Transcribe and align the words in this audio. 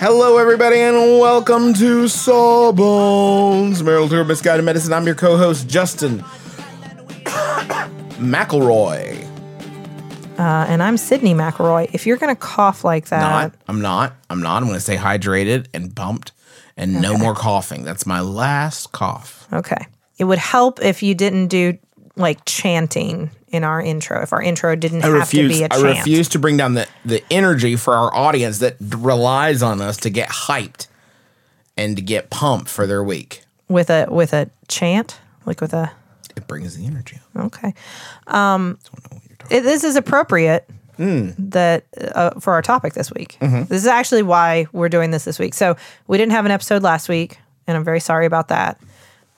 Hello, 0.00 0.38
everybody, 0.38 0.78
and 0.78 0.96
welcome 1.18 1.74
to 1.74 2.08
Sawbones, 2.08 3.82
Marital 3.82 4.08
Tour 4.08 4.24
Misguided 4.24 4.64
Medicine. 4.64 4.94
I'm 4.94 5.04
your 5.04 5.14
co-host, 5.14 5.68
Justin 5.68 6.20
McElroy. 8.16 9.22
Uh, 10.38 10.64
and 10.68 10.82
I'm 10.82 10.96
Sydnee 10.96 11.34
McElroy. 11.34 11.90
If 11.92 12.06
you're 12.06 12.16
going 12.16 12.34
to 12.34 12.40
cough 12.40 12.82
like 12.82 13.08
that, 13.08 13.20
Not, 13.20 13.54
I'm 13.68 13.82
not. 13.82 14.14
I'm 14.30 14.40
not. 14.40 14.62
I'm 14.62 14.68
going 14.68 14.76
to 14.76 14.80
stay 14.80 14.96
hydrated 14.96 15.66
and 15.74 15.94
pumped, 15.94 16.32
and 16.78 17.02
no 17.02 17.18
more 17.18 17.34
coughing. 17.34 17.84
That's 17.84 18.06
my 18.06 18.20
last 18.20 18.92
cough. 18.92 19.46
okay. 19.52 19.86
It 20.16 20.24
would 20.24 20.38
help 20.38 20.82
if 20.82 21.02
you 21.02 21.14
didn't 21.14 21.48
do 21.48 21.78
like 22.16 22.44
chanting 22.44 23.30
in 23.48 23.64
our 23.64 23.80
intro. 23.80 24.22
If 24.22 24.32
our 24.32 24.42
intro 24.42 24.76
didn't 24.76 25.02
I 25.04 25.06
have 25.08 25.14
refuse. 25.14 25.52
to 25.52 25.58
be 25.58 25.64
a 25.64 25.68
chant. 25.68 25.84
I 25.84 25.88
refuse 25.98 26.28
to 26.30 26.38
bring 26.38 26.56
down 26.56 26.74
the 26.74 26.86
the 27.04 27.22
energy 27.30 27.76
for 27.76 27.94
our 27.94 28.14
audience 28.14 28.58
that 28.58 28.78
d- 28.78 28.96
relies 28.98 29.62
on 29.62 29.80
us 29.80 29.96
to 29.98 30.10
get 30.10 30.28
hyped 30.28 30.86
and 31.76 31.96
to 31.96 32.02
get 32.02 32.30
pumped 32.30 32.68
for 32.68 32.86
their 32.86 33.02
week. 33.02 33.42
with 33.68 33.90
a 33.90 34.06
with 34.10 34.32
a 34.32 34.50
chant, 34.68 35.18
like 35.46 35.60
with 35.60 35.72
a 35.72 35.90
It 36.36 36.46
brings 36.46 36.76
the 36.76 36.86
energy. 36.86 37.18
okay. 37.36 37.74
Um, 38.26 38.78
it, 39.50 39.62
this 39.62 39.82
is 39.84 39.96
appropriate 39.96 40.68
that 40.98 41.84
uh, 42.14 42.38
for 42.40 42.52
our 42.52 42.60
topic 42.60 42.92
this 42.92 43.10
week. 43.10 43.38
This 43.40 43.70
is 43.82 43.86
actually 43.86 44.22
why 44.22 44.66
we're 44.72 44.90
doing 44.90 45.10
this 45.12 45.24
this 45.24 45.38
week. 45.38 45.54
So 45.54 45.76
we 46.06 46.18
didn't 46.18 46.32
have 46.32 46.44
an 46.44 46.50
episode 46.52 46.82
last 46.82 47.08
week, 47.08 47.38
and 47.66 47.74
I'm 47.76 47.84
very 47.84 48.00
sorry 48.00 48.26
about 48.26 48.48
that. 48.48 48.78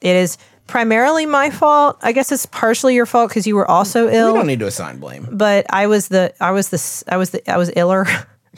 It 0.00 0.16
is 0.16 0.38
primarily 0.72 1.26
my 1.26 1.50
fault. 1.50 1.98
I 2.02 2.12
guess 2.12 2.32
it's 2.32 2.46
partially 2.46 2.94
your 2.94 3.04
fault 3.04 3.28
because 3.28 3.46
you 3.46 3.54
were 3.56 3.70
also 3.70 4.08
ill. 4.08 4.32
We 4.32 4.38
don't 4.38 4.46
need 4.46 4.58
to 4.60 4.66
assign 4.66 4.98
blame. 4.98 5.28
but 5.30 5.66
I 5.68 5.86
was 5.86 6.08
the 6.08 6.32
I 6.40 6.50
was 6.52 6.70
the 6.70 7.04
I 7.12 7.18
was 7.18 7.28
the 7.30 7.48
I 7.50 7.58
was 7.58 7.70
iller, 7.76 8.06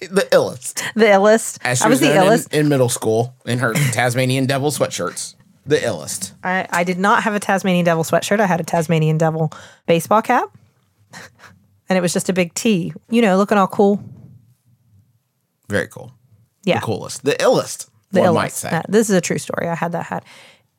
The 0.00 0.26
illest. 0.32 0.82
the 0.94 1.06
illest. 1.06 1.58
As 1.62 1.78
she 1.78 1.84
I 1.84 1.88
was 1.88 2.00
the 2.00 2.08
known 2.08 2.16
in- 2.26 2.32
illest. 2.32 2.52
in, 2.52 2.68
middle 2.68 2.88
school 2.88 3.34
in 3.46 3.60
her 3.60 3.72
Tasmanian 3.92 4.46
devil 4.46 4.70
sweatshirts. 4.72 5.36
The 5.64 5.76
illest. 5.76 6.32
I, 6.42 6.66
I 6.70 6.82
did 6.82 6.98
not 6.98 7.22
have 7.22 7.34
a 7.34 7.40
Tasmanian 7.40 7.84
devil 7.84 8.02
sweatshirt. 8.02 8.40
I 8.40 8.46
had 8.46 8.58
a 8.60 8.64
Tasmanian 8.64 9.16
devil 9.18 9.52
baseball 9.86 10.22
cap, 10.22 10.48
and 11.88 11.96
it 11.96 12.00
was 12.00 12.12
just 12.12 12.28
a 12.28 12.32
big 12.32 12.52
T. 12.54 12.92
You 13.10 13.22
know, 13.22 13.36
looking 13.36 13.58
all 13.58 13.66
cool. 13.68 14.02
Very 15.68 15.86
cool. 15.88 16.12
Yeah, 16.64 16.80
The 16.80 16.86
coolest. 16.86 17.24
The 17.24 17.32
illest. 17.34 17.88
the 18.10 18.20
one 18.20 18.30
illest. 18.30 18.34
might 18.34 18.52
say. 18.52 18.82
This 18.88 19.08
is 19.10 19.14
a 19.16 19.20
true 19.20 19.38
story. 19.38 19.68
I 19.68 19.74
had 19.74 19.92
that 19.92 20.06
hat. 20.06 20.24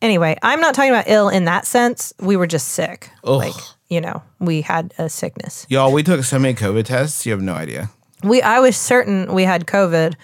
Anyway, 0.02 0.38
I'm 0.42 0.62
not 0.62 0.76
talking 0.76 0.92
about 0.92 1.06
ill 1.08 1.30
in 1.30 1.46
that 1.46 1.66
sense. 1.66 2.14
We 2.20 2.38
were 2.38 2.48
just 2.48 2.70
sick. 2.70 3.10
Like 3.24 3.54
you 3.90 4.00
know, 4.00 4.22
we 4.40 4.62
had 4.62 4.94
a 4.98 5.10
sickness. 5.10 5.66
Y'all, 5.70 5.92
we 5.92 6.04
took 6.04 6.24
so 6.24 6.38
many 6.40 6.54
COVID 6.54 6.86
tests, 6.86 7.26
you 7.26 7.32
have 7.32 7.42
no 7.42 7.54
idea. 7.54 7.90
We 8.24 8.42
I 8.42 8.60
was 8.60 8.78
certain 8.78 9.34
we 9.34 9.44
had 9.44 9.66
COVID. 9.66 10.16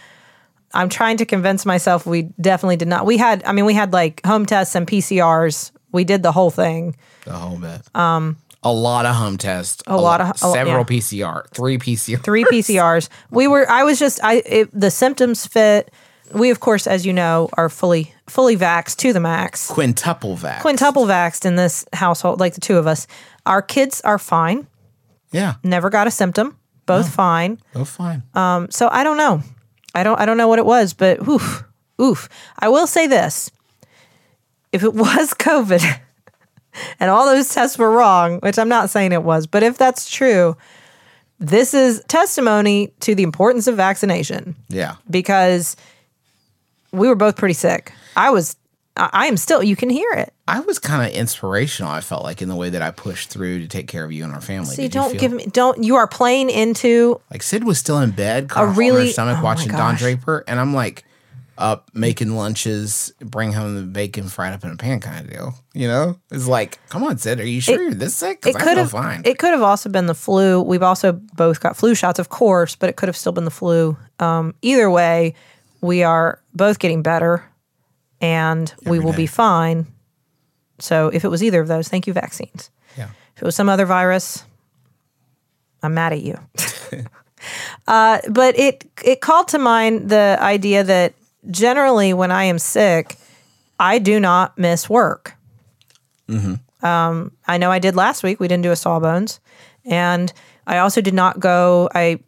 I'm 0.73 0.89
trying 0.89 1.17
to 1.17 1.25
convince 1.25 1.65
myself 1.65 2.05
we 2.05 2.23
definitely 2.39 2.75
did 2.75 2.87
not. 2.87 3.05
We 3.05 3.17
had 3.17 3.43
I 3.43 3.51
mean 3.53 3.65
we 3.65 3.73
had 3.73 3.91
like 3.93 4.23
home 4.25 4.45
tests 4.45 4.75
and 4.75 4.87
PCRs. 4.87 5.71
We 5.91 6.03
did 6.03 6.21
the 6.23 6.31
whole 6.31 6.51
thing. 6.51 6.95
The 7.25 7.33
whole 7.33 7.57
bit. 7.57 7.81
Um 7.95 8.37
a 8.63 8.73
lot 8.73 9.05
of 9.05 9.15
home 9.15 9.37
tests. 9.37 9.83
A, 9.85 9.95
lot 9.95 10.21
of- 10.21 10.31
a- 10.31 10.37
several 10.37 10.79
yeah. 10.79 10.83
PCR. 10.83 11.47
Three 11.51 11.77
PCR. 11.77 12.23
Three 12.23 12.43
PCRs. 12.45 13.09
We 13.29 13.47
were 13.47 13.69
I 13.69 13.83
was 13.83 13.99
just 13.99 14.19
I 14.23 14.41
it, 14.45 14.69
the 14.79 14.91
symptoms 14.91 15.45
fit. 15.45 15.91
We 16.35 16.51
of 16.51 16.59
course 16.59 16.85
as 16.85 17.05
you 17.05 17.13
know 17.13 17.49
are 17.53 17.69
fully 17.69 18.13
fully 18.27 18.57
vaxxed 18.57 18.97
to 18.97 19.13
the 19.13 19.19
max. 19.19 19.67
Quintuple 19.67 20.35
vax. 20.37 20.61
Quintuple 20.61 21.05
vaxxed 21.05 21.45
in 21.45 21.55
this 21.55 21.85
household 21.93 22.39
like 22.39 22.53
the 22.53 22.61
two 22.61 22.77
of 22.77 22.87
us. 22.87 23.07
Our 23.45 23.61
kids 23.61 24.01
are 24.01 24.19
fine. 24.19 24.67
Yeah. 25.31 25.55
Never 25.63 25.89
got 25.89 26.07
a 26.07 26.11
symptom. 26.11 26.57
Both 26.85 27.13
fine. 27.13 27.59
Oh 27.73 27.85
fine. 27.85 28.23
Um, 28.33 28.69
so 28.69 28.89
I 28.91 29.03
don't 29.03 29.17
know. 29.17 29.41
I 29.95 30.03
don't 30.03 30.19
I 30.19 30.25
don't 30.25 30.37
know 30.37 30.47
what 30.47 30.59
it 30.59 30.65
was, 30.65 30.93
but 30.93 31.25
oof, 31.27 31.63
oof. 32.01 32.29
I 32.59 32.67
will 32.67 32.85
say 32.85 33.07
this. 33.07 33.49
If 34.71 34.83
it 34.83 34.93
was 35.05 35.33
COVID 35.33 35.99
and 36.99 37.09
all 37.09 37.25
those 37.25 37.53
tests 37.53 37.77
were 37.77 37.91
wrong, 37.91 38.39
which 38.39 38.59
I'm 38.59 38.69
not 38.69 38.89
saying 38.89 39.13
it 39.13 39.23
was, 39.23 39.47
but 39.47 39.63
if 39.63 39.77
that's 39.77 40.09
true, 40.09 40.57
this 41.39 41.73
is 41.73 42.03
testimony 42.07 42.93
to 43.01 43.15
the 43.15 43.23
importance 43.23 43.67
of 43.67 43.75
vaccination 43.75 44.55
yeah. 44.69 44.95
because 45.09 45.75
we 46.95 47.07
were 47.07 47.15
both 47.15 47.35
pretty 47.35 47.53
sick. 47.53 47.91
I 48.15 48.29
was 48.31 48.55
I 48.97 49.09
I 49.13 49.25
am 49.27 49.37
still 49.37 49.61
you 49.63 49.75
can 49.75 49.89
hear 49.89 50.11
it. 50.13 50.33
I 50.47 50.59
was 50.59 50.77
kind 50.79 51.07
of 51.09 51.17
inspirational, 51.17 51.91
I 51.91 52.01
felt 52.01 52.23
like, 52.23 52.41
in 52.41 52.49
the 52.49 52.55
way 52.55 52.69
that 52.69 52.81
I 52.83 52.91
pushed 52.91 53.29
through 53.31 53.59
to 53.61 53.67
take 53.67 53.87
care 53.87 54.03
of 54.05 54.11
you 54.11 54.23
and 54.23 54.31
our 54.33 54.41
family. 54.41 54.67
See, 54.75 54.83
Did 54.83 54.93
you 54.95 55.01
don't 55.01 55.11
feel- 55.11 55.19
give 55.19 55.31
me 55.33 55.45
don't 55.47 55.83
you 55.83 55.95
are 55.95 56.07
playing 56.07 56.49
into 56.49 57.19
like 57.31 57.41
Sid 57.43 57.63
was 57.63 57.77
still 57.79 57.99
in 57.99 58.11
bed, 58.11 58.51
of 58.55 58.77
really- 58.77 59.07
her 59.07 59.11
stomach, 59.13 59.37
oh 59.39 59.43
watching 59.43 59.71
Don. 59.71 59.95
Draper, 59.95 60.43
and 60.47 60.59
I'm 60.59 60.73
like 60.73 61.03
up 61.57 61.89
making 61.93 62.35
lunches, 62.35 63.13
bring 63.21 63.53
home 63.53 63.75
the 63.75 63.81
bacon 63.83 64.27
fried 64.27 64.51
up 64.53 64.61
in 64.65 64.71
a 64.71 64.75
pan 64.75 64.99
kind 64.99 65.23
of 65.25 65.31
deal. 65.31 65.53
You 65.73 65.87
know, 65.87 66.19
it's 66.29 66.47
like, 66.47 66.79
come 66.89 67.01
on, 67.03 67.17
Sid, 67.17 67.39
are 67.39 67.45
you 67.47 67.61
sure 67.61 67.81
you're 67.81 67.93
this 67.93 68.13
sick? 68.13 68.41
Because 68.41 68.55
it 68.55 68.61
I 68.61 68.63
could 68.65 68.73
feel 68.73 68.83
have 68.83 68.91
fine. 68.91 69.21
it 69.23 69.39
could 69.39 69.51
have 69.51 69.61
also 69.61 69.87
been 69.89 70.05
the 70.05 70.13
flu. 70.13 70.61
We've 70.61 70.83
also 70.83 71.13
both 71.13 71.61
got 71.61 71.77
flu 71.77 71.95
shots, 71.95 72.19
of 72.19 72.27
course, 72.27 72.75
but 72.75 72.89
it 72.89 72.97
could 72.97 73.07
have 73.07 73.15
still 73.15 73.31
been 73.31 73.45
the 73.45 73.51
flu. 73.51 73.95
Um, 74.19 74.53
either 74.61 74.91
way, 74.91 75.33
we 75.85 76.03
are 76.03 76.41
both 76.53 76.79
getting 76.79 77.01
better, 77.01 77.43
and 78.21 78.73
we 78.85 78.99
will 78.99 79.11
day. 79.11 79.17
be 79.17 79.27
fine. 79.27 79.87
So 80.79 81.07
if 81.07 81.23
it 81.23 81.29
was 81.29 81.43
either 81.43 81.61
of 81.61 81.67
those, 81.67 81.87
thank 81.87 82.07
you, 82.07 82.13
vaccines. 82.13 82.69
yeah. 82.97 83.09
If 83.35 83.41
it 83.41 83.45
was 83.45 83.55
some 83.55 83.69
other 83.69 83.85
virus, 83.85 84.43
I'm 85.83 85.93
mad 85.93 86.13
at 86.13 86.21
you. 86.21 86.39
uh, 87.87 88.19
but 88.29 88.57
it 88.57 88.85
it 89.03 89.21
called 89.21 89.47
to 89.49 89.59
mind 89.59 90.09
the 90.09 90.37
idea 90.39 90.83
that 90.83 91.13
generally 91.49 92.13
when 92.13 92.31
I 92.31 92.45
am 92.45 92.59
sick, 92.59 93.17
I 93.79 93.99
do 93.99 94.19
not 94.19 94.57
miss 94.57 94.89
work. 94.89 95.33
Um, 96.81 97.31
I 97.47 97.57
know 97.57 97.71
I 97.71 97.79
did 97.79 97.95
last 97.95 98.23
week. 98.23 98.39
We 98.39 98.47
didn't 98.47 98.63
do 98.63 98.71
a 98.71 98.75
sawbones, 98.75 99.39
and 99.85 100.31
I 100.67 100.79
also 100.79 101.01
did 101.01 101.13
not 101.13 101.39
go. 101.39 101.89
I 101.93 102.19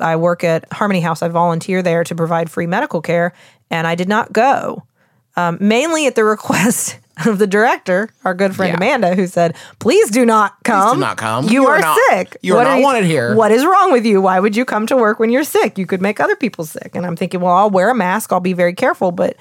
I 0.00 0.16
work 0.16 0.44
at 0.44 0.70
Harmony 0.72 1.00
House. 1.00 1.22
I 1.22 1.28
volunteer 1.28 1.82
there 1.82 2.04
to 2.04 2.14
provide 2.14 2.50
free 2.50 2.66
medical 2.66 3.00
care, 3.02 3.32
and 3.70 3.86
I 3.86 3.94
did 3.94 4.08
not 4.08 4.32
go. 4.32 4.84
Um, 5.36 5.58
mainly 5.60 6.06
at 6.06 6.14
the 6.14 6.24
request 6.24 6.98
of 7.26 7.38
the 7.38 7.46
director, 7.46 8.08
our 8.24 8.34
good 8.34 8.54
friend 8.56 8.70
Yeah. 8.72 8.76
Amanda, 8.76 9.14
who 9.14 9.26
said, 9.26 9.54
"Please 9.78 10.10
do 10.10 10.24
not 10.24 10.54
come. 10.64 10.96
Do 10.96 11.00
not 11.00 11.16
come. 11.16 11.44
You, 11.46 11.62
You 11.62 11.66
are, 11.68 11.76
are 11.76 11.80
not- 11.80 11.98
sick. 12.10 12.36
you 12.42 12.54
are 12.54 12.64
What 12.64 12.64
not 12.64 12.80
wanted 12.82 13.04
here." 13.04 13.34
What 13.34 13.52
is 13.52 13.64
wrong 13.64 13.92
with 13.92 14.06
you? 14.06 14.20
Why 14.20 14.40
would 14.40 14.56
you 14.56 14.64
come 14.64 14.86
to 14.86 14.96
work 14.96 15.18
when 15.18 15.30
you're 15.30 15.44
sick? 15.44 15.76
You 15.78 15.86
could 15.86 16.00
make 16.00 16.20
other 16.20 16.36
people 16.36 16.64
sick." 16.64 16.92
And 16.94 17.04
I'm 17.06 17.16
thinking, 17.16 17.40
well, 17.40 17.54
I'll 17.54 17.70
wear 17.70 17.90
a 17.90 17.94
mask. 17.94 18.32
I'll 18.32 18.40
be 18.40 18.52
very 18.54 18.74
careful, 18.74 19.12
but. 19.12 19.36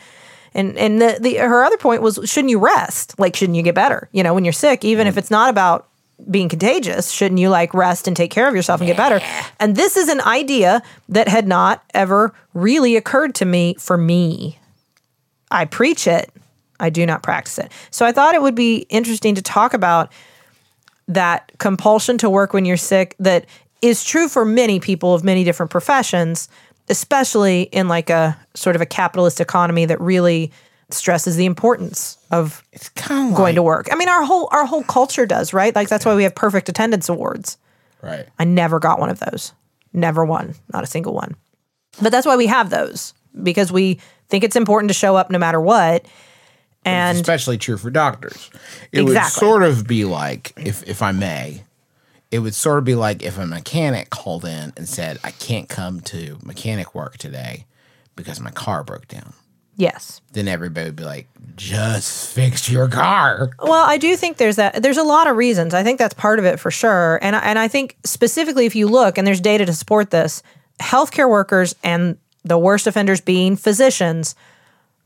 And 0.53 0.77
and 0.77 1.01
the, 1.01 1.17
the 1.19 1.35
her 1.35 1.65
other 1.65 1.75
point 1.75 2.01
was 2.01 2.17
shouldn't 2.23 2.49
you 2.49 2.59
rest? 2.59 3.19
Like 3.19 3.35
shouldn't 3.35 3.57
you 3.57 3.61
get 3.61 3.75
better? 3.75 4.07
You 4.13 4.23
know, 4.23 4.33
when 4.33 4.45
you're 4.45 4.53
sick, 4.53 4.85
even 4.85 5.05
if 5.05 5.17
it's 5.17 5.29
not 5.29 5.49
about 5.49 5.89
being 6.29 6.49
contagious, 6.49 7.11
shouldn't 7.11 7.39
you 7.39 7.49
like 7.49 7.73
rest 7.73 8.07
and 8.07 8.15
take 8.15 8.31
care 8.31 8.47
of 8.47 8.55
yourself 8.55 8.81
and 8.81 8.87
get 8.87 8.97
better? 8.97 9.19
And 9.59 9.75
this 9.75 9.97
is 9.97 10.09
an 10.09 10.21
idea 10.21 10.81
that 11.09 11.27
had 11.27 11.47
not 11.47 11.83
ever 11.93 12.33
really 12.53 12.95
occurred 12.95 13.35
to 13.35 13.45
me 13.45 13.75
for 13.79 13.97
me. 13.97 14.59
I 15.51 15.65
preach 15.65 16.07
it, 16.07 16.31
I 16.79 16.89
do 16.89 17.05
not 17.05 17.23
practice 17.23 17.59
it. 17.59 17.71
So 17.91 18.05
I 18.05 18.11
thought 18.11 18.35
it 18.35 18.41
would 18.41 18.55
be 18.55 18.85
interesting 18.89 19.35
to 19.35 19.41
talk 19.41 19.73
about 19.73 20.11
that 21.07 21.51
compulsion 21.59 22.17
to 22.19 22.29
work 22.29 22.53
when 22.53 22.65
you're 22.65 22.77
sick 22.77 23.15
that 23.19 23.45
is 23.81 24.03
true 24.03 24.27
for 24.27 24.45
many 24.45 24.79
people 24.79 25.13
of 25.13 25.23
many 25.23 25.43
different 25.43 25.71
professions, 25.71 26.49
especially 26.89 27.63
in 27.63 27.87
like 27.87 28.09
a 28.09 28.37
sort 28.55 28.75
of 28.75 28.81
a 28.81 28.85
capitalist 28.85 29.39
economy 29.39 29.85
that 29.85 30.01
really 30.01 30.51
stresses 30.89 31.35
the 31.35 31.45
importance 31.45 32.17
of 32.31 32.63
It's 32.71 32.89
kind 32.89 33.31
of 33.31 33.37
going 33.37 33.55
to 33.55 33.63
work. 33.63 33.87
I 33.91 33.95
mean, 33.95 34.09
our 34.09 34.23
whole 34.23 34.49
our 34.51 34.65
whole 34.65 34.83
culture 34.83 35.25
does, 35.25 35.53
right? 35.53 35.75
Like 35.75 35.89
that's 35.89 36.05
why 36.05 36.15
we 36.15 36.23
have 36.23 36.35
perfect 36.35 36.69
attendance 36.69 37.09
awards. 37.09 37.57
right. 38.01 38.27
I 38.37 38.43
never 38.43 38.79
got 38.79 38.99
one 38.99 39.09
of 39.09 39.19
those. 39.19 39.53
Never 39.93 40.25
one. 40.25 40.55
Not 40.73 40.83
a 40.83 40.87
single 40.87 41.13
one. 41.13 41.35
But 42.01 42.11
that's 42.11 42.25
why 42.25 42.35
we 42.35 42.47
have 42.47 42.69
those 42.69 43.13
because 43.41 43.71
we 43.71 43.99
think 44.27 44.43
it's 44.43 44.55
important 44.55 44.89
to 44.89 44.93
show 44.93 45.15
up 45.15 45.29
no 45.29 45.39
matter 45.39 45.59
what. 45.59 46.05
And 46.83 47.17
especially 47.17 47.57
true 47.57 47.77
for 47.77 47.89
doctors. 47.89 48.51
It 48.91 49.03
would 49.03 49.21
sort 49.23 49.63
of 49.63 49.87
be 49.87 50.05
like, 50.05 50.53
if 50.57 50.83
if 50.87 51.01
I 51.01 51.11
may, 51.13 51.63
it 52.29 52.39
would 52.39 52.53
sort 52.53 52.77
of 52.77 52.83
be 52.83 52.93
like 52.95 53.23
if 53.23 53.39
a 53.39 53.47
mechanic 53.47 54.11
called 54.11 54.45
in 54.45 54.71
and 54.77 54.87
said, 54.87 55.17
"I 55.23 55.31
can't 55.31 55.67
come 55.67 56.01
to 56.01 56.37
mechanic 56.43 56.93
work 56.93 57.17
today 57.17 57.65
because 58.15 58.39
my 58.39 58.51
car 58.51 58.83
broke 58.83 59.07
down." 59.07 59.33
Yes. 59.75 60.21
Then 60.33 60.47
everybody 60.47 60.87
would 60.87 60.95
be 60.95 61.03
like, 61.03 61.27
"Just 61.55 62.33
fix 62.33 62.69
your 62.69 62.87
car." 62.87 63.49
Well, 63.59 63.85
I 63.85 63.97
do 63.97 64.15
think 64.15 64.37
there's 64.37 64.55
that. 64.57 64.81
There's 64.81 64.97
a 64.97 65.03
lot 65.03 65.27
of 65.27 65.37
reasons. 65.37 65.73
I 65.73 65.83
think 65.83 65.99
that's 65.99 66.13
part 66.13 66.39
of 66.39 66.45
it 66.45 66.59
for 66.59 66.71
sure. 66.71 67.19
And 67.21 67.35
I- 67.35 67.39
and 67.39 67.59
I 67.59 67.67
think 67.67 67.97
specifically 68.03 68.65
if 68.65 68.75
you 68.75 68.87
look 68.87 69.17
and 69.17 69.25
there's 69.25 69.41
data 69.41 69.65
to 69.65 69.73
support 69.73 70.11
this, 70.11 70.43
healthcare 70.79 71.29
workers 71.29 71.75
and 71.83 72.17
the 72.43 72.57
worst 72.57 72.87
offenders 72.87 73.21
being 73.21 73.55
physicians 73.55 74.35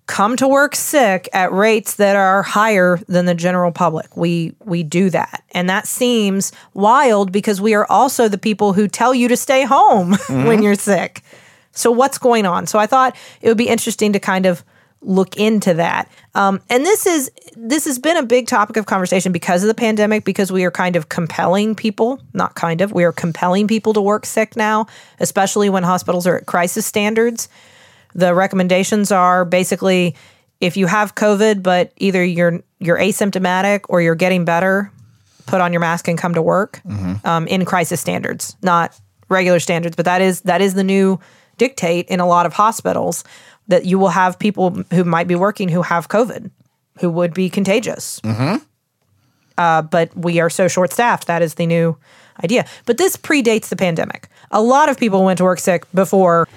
come 0.10 0.36
to 0.36 0.48
work 0.48 0.76
sick 0.76 1.30
at 1.34 1.52
rates 1.54 1.96
that 1.96 2.16
are 2.16 2.42
higher 2.42 3.00
than 3.08 3.26
the 3.26 3.36
general 3.36 3.72
public. 3.72 4.18
We 4.18 4.56
we 4.66 4.82
do 4.82 5.12
that. 5.12 5.44
And 5.52 5.70
that 5.70 5.88
seems 5.88 6.52
wild 6.74 7.32
because 7.32 7.62
we 7.62 7.76
are 7.76 7.86
also 7.90 8.28
the 8.28 8.40
people 8.40 8.74
who 8.74 8.88
tell 8.88 9.14
you 9.14 9.28
to 9.28 9.38
stay 9.38 9.66
home 9.66 10.10
when 10.28 10.46
mm-hmm. 10.46 10.64
you're 10.64 10.76
sick. 10.76 11.22
So 11.80 11.92
what's 11.92 12.18
going 12.18 12.46
on? 12.46 12.68
So 12.68 12.80
I 12.80 12.86
thought 12.86 13.16
it 13.42 13.48
would 13.48 13.58
be 13.58 13.68
interesting 13.68 14.14
to 14.14 14.20
kind 14.20 14.46
of 14.46 14.64
look 15.02 15.38
into 15.38 15.74
that. 15.76 16.12
Um, 16.36 16.60
and 16.70 16.86
this 16.86 17.06
is 17.06 17.32
this 17.56 17.86
has 17.86 17.98
been 18.00 18.18
a 18.18 18.24
big 18.24 18.48
topic 18.48 18.78
of 18.78 18.86
conversation 18.86 19.32
because 19.32 19.64
of 19.64 19.68
the 19.68 19.74
pandemic 19.74 20.26
because 20.26 20.52
we 20.52 20.66
are 20.66 20.72
kind 20.72 20.96
of 20.96 21.10
compelling 21.10 21.76
people, 21.76 22.22
not 22.34 22.56
kind 22.56 22.82
of, 22.82 22.92
we 22.92 23.04
are 23.04 23.14
compelling 23.14 23.68
people 23.68 23.94
to 23.94 24.02
work 24.02 24.26
sick 24.26 24.56
now, 24.56 24.88
especially 25.20 25.70
when 25.70 25.84
hospitals 25.84 26.28
are 26.28 26.38
at 26.38 26.46
crisis 26.46 26.86
standards. 26.86 27.48
The 28.14 28.34
recommendations 28.34 29.12
are 29.12 29.46
basically 29.46 30.16
if 30.60 30.76
you 30.76 30.88
have 30.88 31.16
COVID, 31.16 31.64
but 31.64 31.94
either 31.98 32.24
you're 32.24 32.62
you're 32.80 32.98
asymptomatic 32.98 33.82
or 33.88 34.02
you're 34.02 34.16
getting 34.16 34.46
better, 34.46 34.92
put 35.46 35.62
on 35.62 35.72
your 35.72 35.80
mask 35.80 36.08
and 36.08 36.18
come 36.18 36.34
to 36.34 36.42
work 36.42 36.82
um, 37.26 37.48
in 37.48 37.66
crisis 37.66 38.02
standards, 38.02 38.58
not 38.62 39.00
regular 39.30 39.60
standards. 39.60 39.96
But 39.96 40.06
that 40.06 40.22
is 40.22 40.42
that 40.42 40.62
is 40.62 40.74
the 40.74 40.84
new 40.84 41.20
dictate 41.60 42.08
in 42.08 42.20
a 42.20 42.26
lot 42.26 42.48
of 42.48 42.54
hospitals 42.54 43.24
that 43.68 43.86
you 43.86 44.00
will 44.00 44.10
have 44.10 44.40
people 44.40 44.84
who 44.92 45.04
might 45.04 45.28
be 45.28 45.36
working 45.36 45.70
who 45.70 45.84
have 45.84 46.10
COVID, 46.10 46.50
who 47.00 47.10
would 47.12 47.34
be 47.36 47.50
contagious. 47.50 48.20
Uh, 49.60 49.82
but 49.84 50.16
we 50.16 50.40
are 50.40 50.50
so 50.50 50.68
short 50.68 50.92
staffed. 50.92 51.28
That 51.28 51.42
is 51.42 51.54
the 51.56 51.68
new 51.68 51.98
idea. 52.44 52.66
But 52.86 52.98
this 52.98 53.16
predates 53.16 53.70
the 53.70 53.76
pandemic. 53.76 54.30
A 54.52 54.62
lot 54.62 54.90
of 54.90 54.98
people 54.98 55.24
went 55.24 55.38
to 55.38 55.44
work 55.44 55.60
sick 55.60 55.86
before 55.94 56.48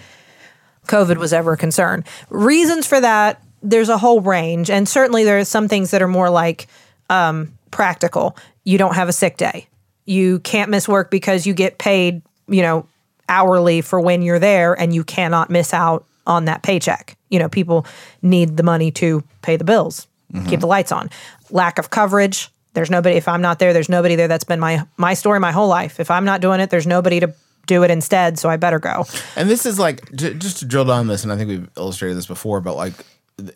COVID 0.87 1.19
was 1.19 1.33
ever 1.33 1.53
a 1.53 1.57
concern. 1.57 2.05
Reasons 2.31 2.87
for 2.87 3.01
that, 3.01 3.43
there's 3.63 3.89
a 3.89 3.99
whole 3.99 4.21
range. 4.21 4.71
And 4.71 4.89
certainly 4.89 5.25
there 5.25 5.39
are 5.39 5.45
some 5.45 5.69
things 5.69 5.91
that 5.91 6.01
are 6.01 6.09
more 6.09 6.31
like 6.31 6.67
um, 7.11 7.53
practical. 7.71 8.37
You 8.65 8.79
don't 8.79 8.95
have 8.95 9.09
a 9.09 9.13
sick 9.13 9.37
day. 9.37 9.67
You 10.05 10.41
can't 10.41 10.71
miss 10.71 10.89
work 10.89 11.11
because 11.11 11.47
you 11.47 11.55
get 11.55 11.79
paid, 11.79 12.23
you 12.49 12.63
know, 12.63 12.87
hourly 13.29 13.81
for 13.81 14.01
when 14.01 14.23
you're 14.23 14.39
there 14.39 14.75
and 14.75 14.95
you 14.95 15.05
cannot 15.05 15.51
miss 15.51 15.73
out 15.73 16.07
on 16.27 16.45
that 16.45 16.63
paycheck. 16.63 17.17
You 17.31 17.39
know, 17.39 17.49
people 17.49 17.87
need 18.21 18.57
the 18.57 18.63
money 18.63 18.91
to 18.93 19.25
pay 19.43 19.57
the 19.57 19.65
bills, 19.65 20.07
keep 20.47 20.61
the 20.61 20.67
lights 20.67 20.93
on. 20.93 21.11
Lack 21.51 21.79
of 21.79 21.91
coverage. 21.91 22.51
There's 22.75 22.91
nobody 22.91 23.17
if 23.17 23.29
I'm 23.29 23.43
not 23.43 23.59
there, 23.59 23.73
there's 23.73 23.89
nobody 23.89 24.17
there. 24.17 24.29
That's 24.29 24.45
been 24.45 24.61
my 24.61 24.87
my 24.97 25.15
story 25.15 25.41
my 25.41 25.53
whole 25.53 25.69
life. 25.69 26.01
If 26.01 26.11
I'm 26.11 26.25
not 26.25 26.41
doing 26.41 26.61
it, 26.61 26.71
there's 26.71 26.87
nobody 26.87 27.21
to 27.21 27.35
do 27.67 27.83
it 27.85 27.91
instead, 27.91 28.39
so 28.39 28.49
I 28.49 28.57
better 28.57 28.79
go. 28.79 29.05
And 29.37 29.49
this 29.49 29.67
is 29.67 29.79
like 29.79 30.11
just 30.13 30.59
to 30.59 30.65
drill 30.65 30.85
down 30.85 31.07
this, 31.07 31.23
and 31.23 31.33
I 31.33 31.37
think 31.37 31.49
we've 31.49 31.71
illustrated 31.77 32.17
this 32.17 32.27
before, 32.27 32.61
but 32.61 32.77
like 32.77 32.95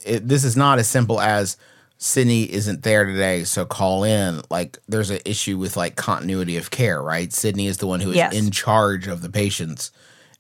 it, 0.05 0.29
this 0.29 0.45
is 0.45 0.57
not 0.57 0.79
as 0.79 0.89
simple 0.89 1.21
as 1.21 1.57
Sydnee 1.99 2.47
isn't 2.49 2.83
there 2.83 3.05
today, 3.07 3.45
so 3.45 3.65
call 3.65 4.05
in. 4.05 4.43
Like 4.51 4.79
there's 4.89 5.11
an 5.11 5.21
issue 5.25 5.57
with 5.59 5.77
like 5.77 5.97
continuity 5.97 6.57
of 6.59 6.71
care, 6.71 7.03
right? 7.03 7.29
Sydnee 7.31 7.69
is 7.69 7.79
the 7.79 7.87
one 7.87 8.01
who 8.01 8.11
is 8.11 8.17
Yes. 8.17 8.35
in 8.35 8.51
charge 8.51 9.07
of 9.07 9.23
the 9.23 9.31
patients, 9.31 9.93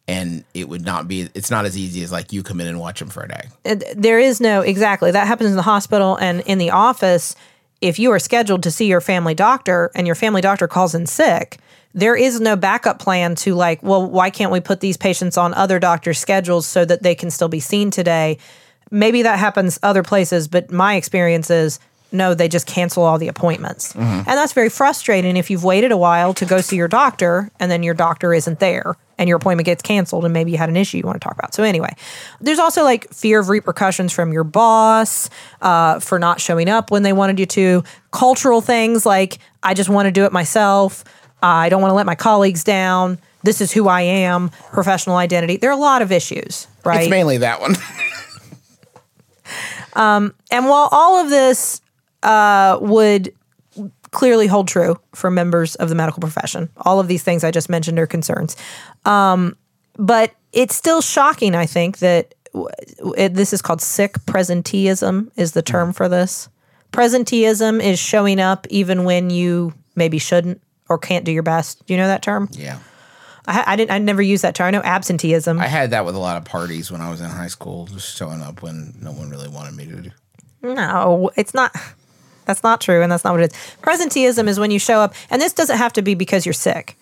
and 0.07 0.45
it 0.53 0.69
would 0.69 0.85
not 0.85 1.09
be. 1.09 1.29
It's 1.35 1.51
not 1.51 1.65
as 1.65 1.77
easy 1.79 2.03
as 2.03 2.13
like 2.13 2.33
you 2.33 2.43
come 2.43 2.61
in 2.61 2.67
and 2.67 2.79
watch 2.79 2.99
them 2.99 3.09
for 3.09 3.23
a 3.23 3.29
day. 3.29 3.49
Uh, 3.65 3.71
it- 3.71 3.95
there 4.03 4.19
is 4.19 4.41
no 4.41 4.61
exactly 4.61 5.11
that 5.13 5.27
happens 5.27 5.51
in 5.51 5.57
the 5.57 5.63
hospital 5.63 6.17
and 6.17 6.41
in 6.43 6.59
the 6.59 6.71
office 6.71 7.35
if 7.81 7.99
you 7.99 8.11
are 8.11 8.19
scheduled 8.19 8.63
to 8.63 8.71
see 8.71 8.87
your 8.87 9.01
family 9.01 9.35
doctor 9.35 9.91
and 9.95 10.07
your 10.07 10.17
family 10.17 10.41
doctor 10.41 10.67
calls 10.67 10.95
in 10.95 11.07
sick 11.07 11.59
there 11.95 12.17
is 12.17 12.41
no 12.41 12.57
backup 12.57 12.99
plan 12.99 13.35
to 13.35 13.55
like 13.55 13.83
well 13.83 14.07
why 14.09 14.29
can't 14.31 14.51
we 14.51 14.61
put 14.61 14.81
these 14.81 14.97
patients 14.97 15.37
on 15.37 15.53
other 15.55 15.79
doctors 15.79 16.19
schedules 16.19 16.67
so 16.67 16.85
that 16.87 17.03
they 17.03 17.15
can 17.15 17.31
still 17.31 17.49
be 17.49 17.61
seen 17.61 17.91
today 17.91 18.39
maybe 18.91 19.23
that 19.23 19.39
happens 19.39 19.79
other 19.83 20.03
places 20.03 20.49
but 20.49 20.71
my 20.71 20.95
experience 20.95 21.51
is 21.51 21.79
no 22.13 22.35
they 22.35 22.49
just 22.49 22.67
cancel 22.67 23.03
all 23.03 23.19
the 23.19 23.29
appointments. 23.29 23.95
And 23.95 24.27
that's 24.27 24.53
very 24.53 24.69
frustrating 24.69 25.37
if 25.37 25.51
you've 25.51 25.65
waited 25.65 25.91
a 25.93 25.97
while 25.97 26.33
to 26.35 26.45
go 26.45 26.61
see 26.61 26.77
your 26.77 26.89
doctor 26.89 27.51
and 27.59 27.71
then 27.71 27.83
your 27.83 27.95
doctor 27.95 28.33
isn't 28.33 28.61
there 28.61 28.97
and 29.19 29.29
your 29.29 29.37
appointment 29.37 29.67
gets 29.67 29.83
canceled 29.83 30.25
and 30.25 30.33
maybe 30.33 30.53
you 30.53 30.59
had 30.59 30.69
an 30.69 30.77
issue 30.77 30.99
you 30.99 31.03
want 31.03 31.21
to 31.21 31.25
talk 31.25 31.37
about. 31.37 31.53
So 31.55 31.63
anyway 31.63 31.95
there's 32.41 32.61
also 32.61 32.85
like 32.85 33.09
fear 33.13 33.41
of 33.41 33.49
repercussions 33.49 34.13
from 34.13 34.33
your 34.33 34.45
boss 34.45 35.29
uh, 35.61 35.99
for 36.01 36.19
not 36.19 36.41
showing 36.41 36.69
up 36.69 36.91
when 36.91 37.03
they 37.03 37.13
wanted 37.13 37.41
you 37.41 37.47
to 37.47 37.83
cultural 38.13 38.61
things 38.61 39.05
like 39.05 39.39
i 39.63 39.75
just 39.75 39.91
want 39.91 40.07
to 40.07 40.13
do 40.13 40.25
it 40.25 40.33
myself. 40.33 41.05
I 41.43 41.69
don't 41.69 41.83
want 41.83 41.91
to 41.91 41.97
let 41.97 42.07
my 42.07 42.15
colleagues 42.15 42.65
down. 42.65 43.19
This 43.43 43.61
is 43.61 43.73
who 43.73 43.89
i 43.89 44.01
am 44.03 44.51
professional 44.73 45.17
identity. 45.17 45.57
There 45.57 45.71
are 45.71 45.77
a 45.77 45.77
lot 45.81 46.03
of 46.03 46.13
issues 46.13 46.69
right? 46.87 47.03
It's 47.03 47.11
mainly 47.11 47.39
that 47.39 47.61
one. 47.61 47.75
and 49.97 50.67
while 50.67 50.89
all 50.93 51.23
of 51.23 51.31
this 51.31 51.81
uh, 52.23 52.79
would 52.81 53.33
clearly 54.11 54.47
hold 54.47 54.69
true 54.69 54.99
for 55.15 55.31
members 55.31 55.75
of 55.77 55.89
the 55.89 55.95
medical 55.95 56.21
profession, 56.21 56.71
all 56.79 57.01
of 57.01 57.09
these 57.09 57.23
things 57.23 57.45
I 57.45 57.51
just 57.51 57.69
mentioned 57.69 57.99
are 57.99 58.07
concerns. 58.07 58.57
Um, 59.05 59.57
but 59.99 60.35
it's 60.53 60.75
still 60.75 61.01
shocking, 61.01 61.55
I 61.55 61.67
think, 61.67 61.99
that 61.99 62.35
it, 63.17 63.35
this 63.35 63.53
is 63.53 63.63
called 63.63 63.81
sick 63.81 64.15
presenteeism, 64.21 65.31
is 65.37 65.53
the 65.53 65.63
term 65.63 65.93
for 65.93 66.09
this. 66.09 66.49
Presenteeism 66.93 67.83
is 67.83 67.99
showing 67.99 68.41
up 68.41 68.67
even 68.71 69.05
when 69.05 69.31
you 69.31 69.75
maybe 69.95 70.19
shouldn't 70.19 70.63
or 70.89 70.99
can't 70.99 71.25
do 71.25 71.33
your 71.33 71.43
best. 71.43 71.85
Do 71.87 71.95
you 71.95 71.99
know 71.99 72.07
that 72.07 72.23
term? 72.23 72.49
yeah, 72.53 72.79
I, 73.47 73.65
I 73.67 73.77
didn't. 73.77 73.91
I 73.93 73.99
never 73.99 74.23
used 74.23 74.43
that 74.43 74.55
term. 74.55 74.69
I 74.69 74.71
know 74.71 74.83
absenteeism. 74.83 75.61
I 75.61 75.67
had 75.67 75.91
that 75.91 76.05
with 76.05 76.15
a 76.15 76.19
lot 76.19 76.37
of 76.37 76.45
parties 76.45 76.91
when 76.91 77.01
I 77.01 77.11
was 77.11 77.21
in 77.21 77.29
high 77.29 77.47
school, 77.47 77.87
just 77.87 78.17
showing 78.17 78.43
up 78.43 78.63
when 78.63 78.95
no 79.01 79.13
one 79.13 79.31
really 79.31 79.49
wanted 79.49 79.75
me 79.75 79.87
to. 79.87 80.03
do. 80.03 80.11
No, 80.63 81.31
it's 81.37 81.55
not. 81.55 81.75
That's 82.47 82.63
not 82.63 82.81
true, 82.81 83.03
and 83.03 83.11
that's 83.11 83.25
not 83.25 83.33
what 83.33 83.43
it 83.43 83.53
is. 83.53 83.59
Presenteeism 83.83 84.47
is 84.47 84.59
when 84.59 84.71
you 84.71 84.79
show 84.79 85.01
up, 85.01 85.15
and 85.31 85.43
this 85.43 85.53
doesn't 85.53 85.79
have 85.79 85.93
to 85.95 86.03
be 86.03 86.15
because 86.15 86.47
you're 86.47 86.53
sick. 86.53 86.97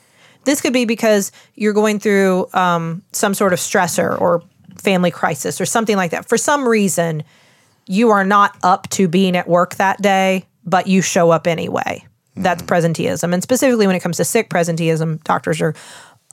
This 0.44 0.60
could 0.60 0.72
be 0.72 0.84
because 0.84 1.32
you're 1.54 1.72
going 1.72 1.98
through 1.98 2.48
um, 2.52 3.02
some 3.12 3.34
sort 3.34 3.52
of 3.52 3.58
stressor 3.58 4.20
or 4.20 4.42
family 4.78 5.10
crisis 5.10 5.60
or 5.60 5.66
something 5.66 5.96
like 5.96 6.10
that. 6.10 6.28
For 6.28 6.36
some 6.36 6.66
reason, 6.68 7.24
you 7.86 8.10
are 8.10 8.24
not 8.24 8.56
up 8.62 8.88
to 8.90 9.08
being 9.08 9.36
at 9.36 9.48
work 9.48 9.76
that 9.76 10.00
day, 10.02 10.44
but 10.64 10.86
you 10.86 11.00
show 11.02 11.30
up 11.30 11.46
anyway. 11.46 12.06
That's 12.36 12.62
presenteeism, 12.62 13.32
and 13.32 13.42
specifically 13.42 13.86
when 13.86 13.96
it 13.96 14.00
comes 14.00 14.16
to 14.16 14.24
sick 14.24 14.50
presenteeism, 14.50 15.22
doctors 15.24 15.60
are 15.60 15.74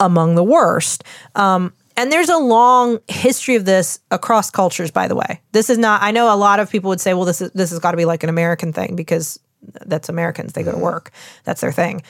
among 0.01 0.36
the 0.36 0.43
worst. 0.43 1.05
Um, 1.36 1.72
and 1.96 2.12
there's 2.12 2.29
a 2.29 2.38
long 2.38 3.00
history 3.08 3.55
of 3.55 3.63
this 3.63 4.00
across 4.10 4.50
cultures. 4.50 4.91
By 4.91 5.08
the 5.08 5.15
way, 5.15 5.41
this 5.53 5.70
is 5.70 5.77
not. 5.77 6.01
I 6.01 6.12
know 6.12 6.34
a 6.34 6.36
lot 6.36 6.60
of 6.60 6.70
people 6.70 6.89
would 6.89 7.00
say, 7.00 7.13
"Well, 7.13 7.25
this 7.25 7.41
is 7.41 7.51
this 7.51 7.70
has 7.70 7.79
got 7.79 7.91
to 7.91 7.98
be 7.98 8.05
like 8.05 8.24
an 8.24 8.29
American 8.29 8.74
thing 8.74 8.96
because 8.96 9.39
that's 9.86 10.10
Americans. 10.10 10.53
They 10.53 10.63
go 10.63 10.72
to 10.72 10.77
work. 10.77 11.12
That's 11.43 11.62
their 11.62 11.72
thing." 11.72 12.01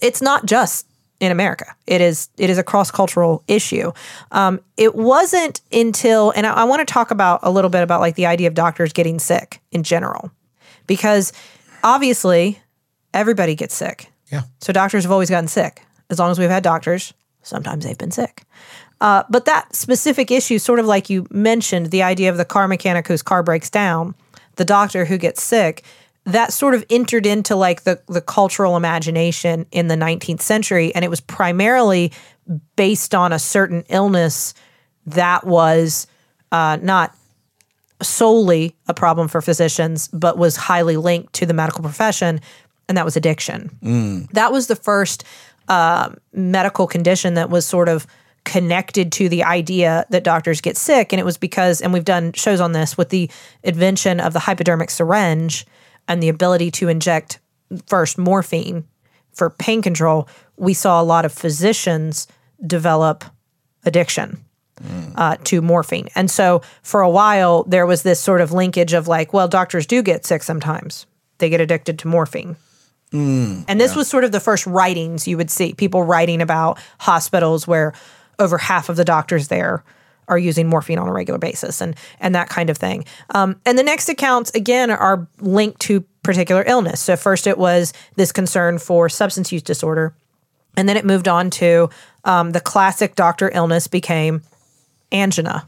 It's 0.00 0.22
not 0.22 0.46
just 0.46 0.86
in 1.18 1.32
America. 1.32 1.74
It 1.86 2.00
is 2.00 2.28
it 2.36 2.50
is 2.50 2.58
a 2.58 2.62
cross 2.62 2.90
cultural 2.90 3.42
issue. 3.48 3.92
Um, 4.32 4.60
it 4.76 4.94
wasn't 4.94 5.60
until, 5.72 6.32
and 6.32 6.46
I, 6.46 6.52
I 6.52 6.64
want 6.64 6.86
to 6.86 6.92
talk 6.92 7.10
about 7.10 7.40
a 7.42 7.50
little 7.50 7.70
bit 7.70 7.82
about 7.82 8.00
like 8.00 8.16
the 8.16 8.26
idea 8.26 8.48
of 8.48 8.54
doctors 8.54 8.92
getting 8.92 9.18
sick 9.18 9.60
in 9.72 9.82
general, 9.82 10.30
because 10.86 11.32
obviously 11.82 12.60
everybody 13.14 13.54
gets 13.54 13.74
sick. 13.74 14.12
Yeah. 14.30 14.42
So 14.60 14.72
doctors 14.72 15.04
have 15.04 15.12
always 15.12 15.30
gotten 15.30 15.48
sick. 15.48 15.85
As 16.10 16.18
long 16.18 16.30
as 16.30 16.38
we've 16.38 16.50
had 16.50 16.62
doctors, 16.62 17.12
sometimes 17.42 17.84
they've 17.84 17.98
been 17.98 18.10
sick. 18.10 18.44
Uh, 19.00 19.24
but 19.28 19.44
that 19.44 19.74
specific 19.74 20.30
issue, 20.30 20.58
sort 20.58 20.78
of 20.78 20.86
like 20.86 21.10
you 21.10 21.26
mentioned, 21.30 21.86
the 21.86 22.02
idea 22.02 22.30
of 22.30 22.36
the 22.36 22.44
car 22.44 22.66
mechanic 22.66 23.06
whose 23.06 23.22
car 23.22 23.42
breaks 23.42 23.68
down, 23.68 24.14
the 24.56 24.64
doctor 24.64 25.04
who 25.04 25.18
gets 25.18 25.42
sick, 25.42 25.84
that 26.26 26.52
sort 26.52 26.74
of 26.74 26.84
entered 26.90 27.24
into 27.24 27.56
like 27.56 27.84
the 27.84 28.00
the 28.08 28.20
cultural 28.20 28.76
imagination 28.76 29.64
in 29.70 29.86
the 29.86 29.94
19th 29.94 30.40
century 30.40 30.94
and 30.94 31.04
it 31.04 31.08
was 31.08 31.20
primarily 31.20 32.12
based 32.74 33.14
on 33.14 33.32
a 33.32 33.38
certain 33.38 33.84
illness 33.88 34.52
that 35.06 35.46
was 35.46 36.06
uh, 36.52 36.78
not 36.82 37.14
solely 38.02 38.74
a 38.88 38.94
problem 38.94 39.28
for 39.28 39.40
physicians 39.40 40.08
but 40.08 40.36
was 40.36 40.56
highly 40.56 40.96
linked 40.96 41.32
to 41.32 41.46
the 41.46 41.54
medical 41.54 41.82
profession 41.82 42.40
and 42.88 42.98
that 42.98 43.04
was 43.04 43.16
addiction 43.16 43.70
that 44.32 44.52
was 44.52 44.66
the 44.66 44.76
first 44.76 45.24
uh, 45.68 46.10
medical 46.32 46.86
condition 46.86 47.34
that 47.34 47.50
was 47.50 47.66
sort 47.66 47.88
of 47.88 48.06
connected 48.44 49.10
to 49.10 49.28
the 49.28 49.42
idea 49.42 50.06
that 50.10 50.22
doctors 50.22 50.60
get 50.60 50.76
sick. 50.76 51.12
And 51.12 51.18
it 51.18 51.24
was 51.24 51.36
because 51.36 51.80
and 51.80 51.92
we've 51.92 52.04
done 52.04 52.32
shows 52.32 52.60
on 52.60 52.72
this 52.72 52.96
with 52.96 53.08
the 53.10 53.28
invention 53.62 54.20
of 54.20 54.32
the 54.32 54.38
hypodermic 54.38 54.90
syringe 54.90 55.66
and 56.08 56.22
the 56.22 56.28
ability 56.28 56.70
to 56.70 56.88
inject 56.88 57.40
first 57.86 58.16
morphine 58.16 58.84
for 59.32 59.50
pain 59.50 59.82
control 59.82 60.28
we 60.56 60.72
saw 60.72 61.00
a 61.00 61.04
lot 61.04 61.24
of 61.24 61.32
physicians 61.32 62.26
develop 62.64 63.24
addiction 63.84 64.42
uh, 65.16 65.36
to 65.44 65.60
morphine. 65.62 66.08
And 66.14 66.30
so 66.30 66.62
for 66.82 67.00
a 67.00 67.10
while 67.10 67.64
there 67.64 67.86
was 67.86 68.02
this 68.02 68.20
sort 68.20 68.40
of 68.40 68.52
linkage 68.52 68.92
of 68.92 69.08
like 69.08 69.32
well 69.32 69.48
doctors 69.48 69.86
do 69.86 70.02
get 70.02 70.24
sick 70.24 70.42
sometimes. 70.42 71.06
They 71.38 71.50
get 71.50 71.60
addicted 71.60 71.98
to 71.98 72.08
morphine 72.08 72.56
and 73.68 73.80
this 73.80 73.94
was 73.94 74.08
sort 74.08 74.24
of 74.24 74.32
the 74.32 74.40
first 74.40 74.66
writings 74.66 75.28
you 75.28 75.36
would 75.36 75.50
see 75.50 75.72
people 75.74 76.02
writing 76.02 76.42
about 76.42 76.78
hospitals 76.98 77.66
where 77.66 77.92
over 78.38 78.58
half 78.58 78.88
of 78.88 78.96
the 78.96 79.04
doctors 79.04 79.48
there 79.48 79.84
are 80.28 80.38
using 80.38 80.68
morphine 80.68 80.98
on 80.98 81.08
a 81.08 81.12
regular 81.12 81.38
basis 81.38 81.80
and 81.80 81.94
and 82.20 82.34
that 82.34 82.48
kind 82.48 82.68
of 82.68 82.76
thing. 82.76 83.04
Um, 83.30 83.60
and 83.64 83.78
the 83.78 83.82
next 83.82 84.08
accounts 84.08 84.50
again 84.54 84.90
are 84.90 85.26
linked 85.40 85.80
to 85.82 86.00
particular 86.22 86.64
illness. 86.66 87.00
So 87.00 87.16
first 87.16 87.46
it 87.46 87.58
was 87.58 87.92
this 88.16 88.32
concern 88.32 88.78
for 88.78 89.08
substance 89.08 89.52
use 89.52 89.62
disorder, 89.62 90.14
and 90.76 90.88
then 90.88 90.96
it 90.96 91.04
moved 91.04 91.28
on 91.28 91.50
to 91.50 91.90
um, 92.24 92.52
the 92.52 92.60
classic 92.60 93.14
doctor 93.14 93.50
illness 93.54 93.86
became 93.86 94.42
angina 95.12 95.64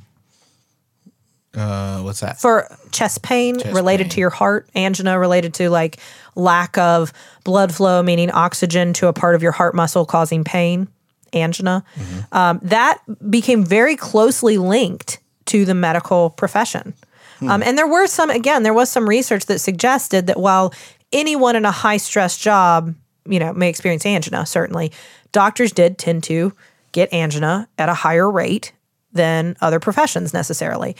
Uh, 1.58 2.00
what's 2.02 2.20
that? 2.20 2.40
for 2.40 2.68
chest 2.92 3.22
pain 3.22 3.56
related 3.72 4.04
pain. 4.04 4.10
to 4.10 4.20
your 4.20 4.30
heart, 4.30 4.68
angina 4.74 5.18
related 5.18 5.54
to 5.54 5.70
like 5.70 5.98
lack 6.34 6.78
of 6.78 7.12
blood 7.44 7.74
flow, 7.74 8.02
meaning 8.02 8.30
oxygen 8.30 8.92
to 8.94 9.08
a 9.08 9.12
part 9.12 9.34
of 9.34 9.42
your 9.42 9.52
heart 9.52 9.74
muscle 9.74 10.06
causing 10.06 10.44
pain, 10.44 10.88
angina. 11.32 11.84
Um, 12.32 12.60
that 12.62 12.98
became 13.30 13.64
very 13.64 13.96
closely 13.96 14.56
linked 14.58 15.18
to 15.46 15.64
the 15.64 15.74
medical 15.74 16.30
profession. 16.30 16.94
Um, 17.40 17.62
and 17.62 17.78
there 17.78 17.86
were 17.86 18.08
some, 18.08 18.30
again, 18.30 18.64
there 18.64 18.74
was 18.74 18.90
some 18.90 19.08
research 19.08 19.46
that 19.46 19.60
suggested 19.60 20.26
that 20.26 20.40
while 20.40 20.74
anyone 21.12 21.54
in 21.54 21.64
a 21.64 21.70
high 21.70 21.98
stress 21.98 22.36
job, 22.36 22.94
you 23.26 23.38
know, 23.38 23.52
may 23.52 23.68
experience 23.68 24.04
angina, 24.04 24.44
certainly, 24.44 24.90
doctors 25.30 25.70
did 25.70 25.98
tend 25.98 26.24
to 26.24 26.52
get 26.92 27.12
angina 27.12 27.68
at 27.78 27.88
a 27.88 27.94
higher 27.94 28.28
rate 28.28 28.72
than 29.12 29.56
other 29.60 29.80
professions 29.80 30.32
necessarily. 30.34 30.96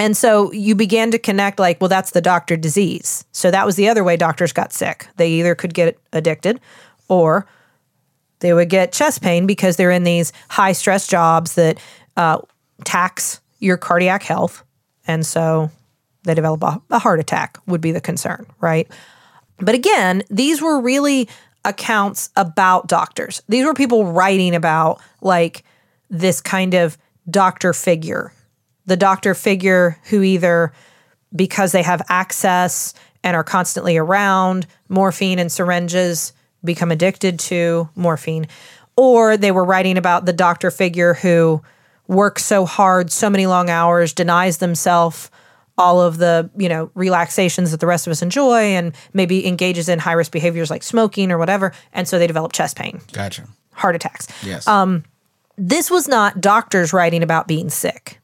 And 0.00 0.16
so 0.16 0.52
you 0.52 0.76
began 0.76 1.10
to 1.10 1.18
connect, 1.18 1.58
like, 1.58 1.80
well, 1.80 1.88
that's 1.88 2.12
the 2.12 2.20
doctor 2.20 2.56
disease. 2.56 3.24
So 3.32 3.50
that 3.50 3.66
was 3.66 3.74
the 3.74 3.88
other 3.88 4.04
way 4.04 4.16
doctors 4.16 4.52
got 4.52 4.72
sick. 4.72 5.08
They 5.16 5.28
either 5.32 5.56
could 5.56 5.74
get 5.74 5.98
addicted 6.12 6.60
or 7.08 7.46
they 8.38 8.52
would 8.52 8.68
get 8.68 8.92
chest 8.92 9.22
pain 9.22 9.44
because 9.44 9.76
they're 9.76 9.90
in 9.90 10.04
these 10.04 10.32
high 10.48 10.70
stress 10.70 11.08
jobs 11.08 11.56
that 11.56 11.80
uh, 12.16 12.38
tax 12.84 13.40
your 13.58 13.76
cardiac 13.76 14.22
health. 14.22 14.62
And 15.08 15.26
so 15.26 15.68
they 16.22 16.34
develop 16.34 16.62
a, 16.62 16.80
a 16.90 17.00
heart 17.00 17.18
attack, 17.18 17.58
would 17.66 17.80
be 17.80 17.90
the 17.90 18.00
concern, 18.00 18.46
right? 18.60 18.88
But 19.58 19.74
again, 19.74 20.22
these 20.30 20.62
were 20.62 20.80
really 20.80 21.28
accounts 21.64 22.30
about 22.36 22.86
doctors. 22.86 23.42
These 23.48 23.64
were 23.64 23.74
people 23.74 24.12
writing 24.12 24.54
about 24.54 25.00
like 25.20 25.64
this 26.10 26.40
kind 26.40 26.74
of 26.74 26.96
doctor 27.28 27.72
figure, 27.72 28.32
the 28.86 28.96
doctor 28.96 29.34
figure 29.34 29.98
who 30.04 30.22
either 30.22 30.72
because 31.34 31.72
they 31.72 31.82
have 31.82 32.02
access 32.08 32.94
and 33.22 33.36
are 33.36 33.44
constantly 33.44 33.96
around 33.96 34.66
morphine 34.88 35.38
and 35.38 35.52
syringes 35.52 36.32
become 36.64 36.90
addicted 36.90 37.38
to 37.38 37.88
morphine 37.94 38.46
or 38.96 39.36
they 39.36 39.52
were 39.52 39.64
writing 39.64 39.96
about 39.96 40.26
the 40.26 40.32
doctor 40.32 40.70
figure 40.70 41.14
who 41.14 41.62
works 42.06 42.44
so 42.44 42.64
hard 42.64 43.10
so 43.12 43.30
many 43.30 43.46
long 43.46 43.70
hours 43.70 44.12
denies 44.12 44.58
themselves 44.58 45.30
all 45.76 46.00
of 46.00 46.16
the 46.16 46.50
you 46.56 46.68
know 46.68 46.90
relaxations 46.94 47.70
that 47.70 47.80
the 47.80 47.86
rest 47.86 48.06
of 48.06 48.10
us 48.10 48.22
enjoy 48.22 48.60
and 48.60 48.94
maybe 49.12 49.46
engages 49.46 49.88
in 49.88 49.98
high 49.98 50.12
risk 50.12 50.32
behaviors 50.32 50.70
like 50.70 50.82
smoking 50.82 51.30
or 51.30 51.38
whatever 51.38 51.72
and 51.92 52.08
so 52.08 52.18
they 52.18 52.26
develop 52.26 52.52
chest 52.52 52.76
pain 52.76 53.00
Gotcha. 53.12 53.46
heart 53.72 53.94
attacks 53.94 54.26
Yes. 54.42 54.66
Um, 54.66 55.04
this 55.58 55.90
was 55.90 56.08
not 56.08 56.40
doctors 56.40 56.92
writing 56.92 57.22
about 57.22 57.48
being 57.48 57.68
sick. 57.68 58.20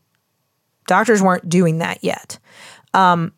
Doctors 0.86 1.20
weren't 1.22 1.48
doing 1.48 1.78
that 1.78 2.02
yet. 2.02 2.38
Um, 2.92 3.32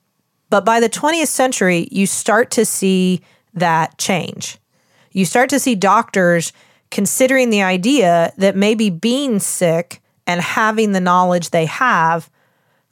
but 0.51 0.65
by 0.65 0.81
the 0.81 0.89
20th 0.89 1.29
century, 1.29 1.89
you 1.91 2.07
start 2.07 2.51
to 2.53 2.65
see 2.65 3.23
that 3.55 3.97
change. 3.99 4.59
You 5.13 5.25
start 5.25 5.49
to 5.51 5.59
see 5.59 5.75
doctors 5.75 6.53
considering 6.91 7.51
the 7.51 7.63
idea 7.63 8.33
that 8.37 8.55
maybe 8.55 8.91
being 8.91 9.39
sick 9.39 10.03
and 10.27 10.41
having 10.41 10.93
the 10.93 11.01
knowledge 11.01 11.51
they 11.51 11.67
have 11.67 12.31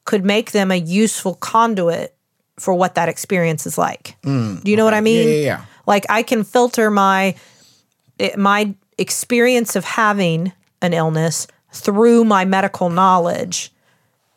could 0.05 0.25
make 0.25 0.53
them 0.53 0.71
a 0.71 0.77
useful 0.77 1.35
conduit 1.35 2.17
for 2.59 2.73
what 2.75 2.95
that 2.95 3.09
experience 3.09 3.67
is 3.67 3.77
like. 3.77 4.17
Do 4.23 4.71
you 4.71 4.77
know 4.77 4.85
what 4.85 4.95
I 4.95 5.01
mean? 5.01 5.27
Mm, 5.27 5.31
Yeah, 5.31 5.37
yeah, 5.39 5.45
yeah. 5.45 5.65
Like 5.87 6.07
I 6.09 6.23
can 6.23 6.45
filter 6.45 6.91
my 6.91 7.35
my 8.37 8.75
experience 8.97 9.77
of 9.77 9.85
having 9.85 10.53
an 10.85 10.93
illness 10.93 11.47
through 11.73 12.25
my 12.25 12.45
medical 12.45 12.91
knowledge 12.91 13.73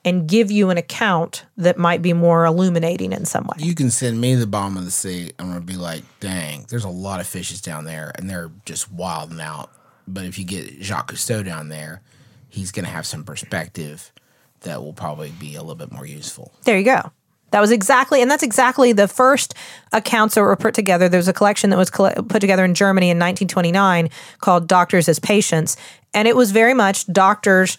and 0.05 0.27
give 0.27 0.49
you 0.49 0.69
an 0.69 0.77
account 0.77 1.45
that 1.57 1.77
might 1.77 2.01
be 2.01 2.13
more 2.13 2.45
illuminating 2.45 3.11
in 3.11 3.25
some 3.25 3.43
way. 3.45 3.57
you 3.59 3.75
can 3.75 3.91
send 3.91 4.19
me 4.21 4.35
the 4.35 4.47
bottom 4.47 4.77
of 4.77 4.85
the 4.85 4.91
sea. 4.91 5.31
I'm 5.37 5.49
gonna 5.49 5.59
be 5.59 5.75
like, 5.75 6.03
dang, 6.21 6.65
there's 6.69 6.85
a 6.85 6.89
lot 6.89 7.19
of 7.19 7.27
fishes 7.27 7.61
down 7.61 7.83
there, 7.83 8.13
and 8.15 8.29
they're 8.29 8.49
just 8.65 8.91
wilding 8.91 9.41
out. 9.41 9.69
But 10.07 10.23
if 10.23 10.39
you 10.39 10.45
get 10.45 10.81
Jacques 10.81 11.11
Cousteau 11.11 11.43
down 11.43 11.67
there, 11.67 12.01
he's 12.47 12.71
gonna 12.71 12.87
have 12.87 13.05
some 13.05 13.25
perspective 13.25 14.13
that 14.61 14.81
will 14.81 14.93
probably 14.93 15.31
be 15.31 15.55
a 15.55 15.61
little 15.61 15.75
bit 15.75 15.91
more 15.91 16.05
useful. 16.05 16.53
There 16.63 16.77
you 16.77 16.85
go. 16.85 17.11
That 17.51 17.61
was 17.61 17.71
exactly, 17.71 18.21
and 18.21 18.29
that's 18.29 18.43
exactly 18.43 18.91
the 18.91 19.07
first 19.07 19.53
accounts 19.93 20.35
that 20.35 20.41
were 20.41 20.55
put 20.55 20.73
together. 20.73 21.07
There 21.07 21.17
was 21.17 21.29
a 21.29 21.33
collection 21.33 21.69
that 21.69 21.77
was 21.77 21.89
put 21.89 22.39
together 22.39 22.65
in 22.65 22.73
Germany 22.73 23.07
in 23.07 23.17
1929 23.17 24.09
called 24.39 24.67
Doctors 24.67 25.07
as 25.07 25.17
Patients. 25.19 25.77
And 26.13 26.27
it 26.27 26.35
was 26.35 26.51
very 26.51 26.73
much 26.73 27.07
doctors 27.07 27.77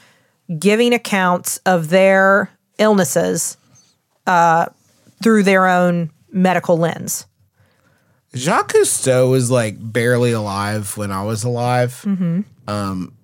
giving 0.59 0.95
accounts 0.95 1.59
of 1.67 1.91
their 1.91 2.51
illnesses 2.79 3.59
uh, 4.27 4.67
through 5.23 5.43
their 5.43 5.67
own 5.67 6.11
medical 6.31 6.79
lens. 6.79 7.27
Jacques 8.35 8.73
Cousteau 8.73 9.31
was 9.31 9.51
like 9.51 9.77
barely 9.81 10.33
alive 10.33 10.97
when 10.97 11.11
I 11.11 11.25
was 11.25 11.45
alive. 11.45 12.03
Um, 12.67 13.15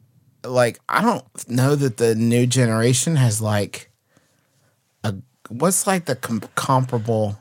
like 0.44 0.78
I 0.88 1.02
don't 1.02 1.48
know 1.48 1.74
that 1.74 1.96
the 1.96 2.14
new 2.14 2.46
generation 2.46 3.16
has 3.16 3.40
like 3.40 3.90
what's 5.48 5.86
like 5.86 6.06
the 6.06 6.16
com- 6.16 6.42
comparable. 6.54 7.38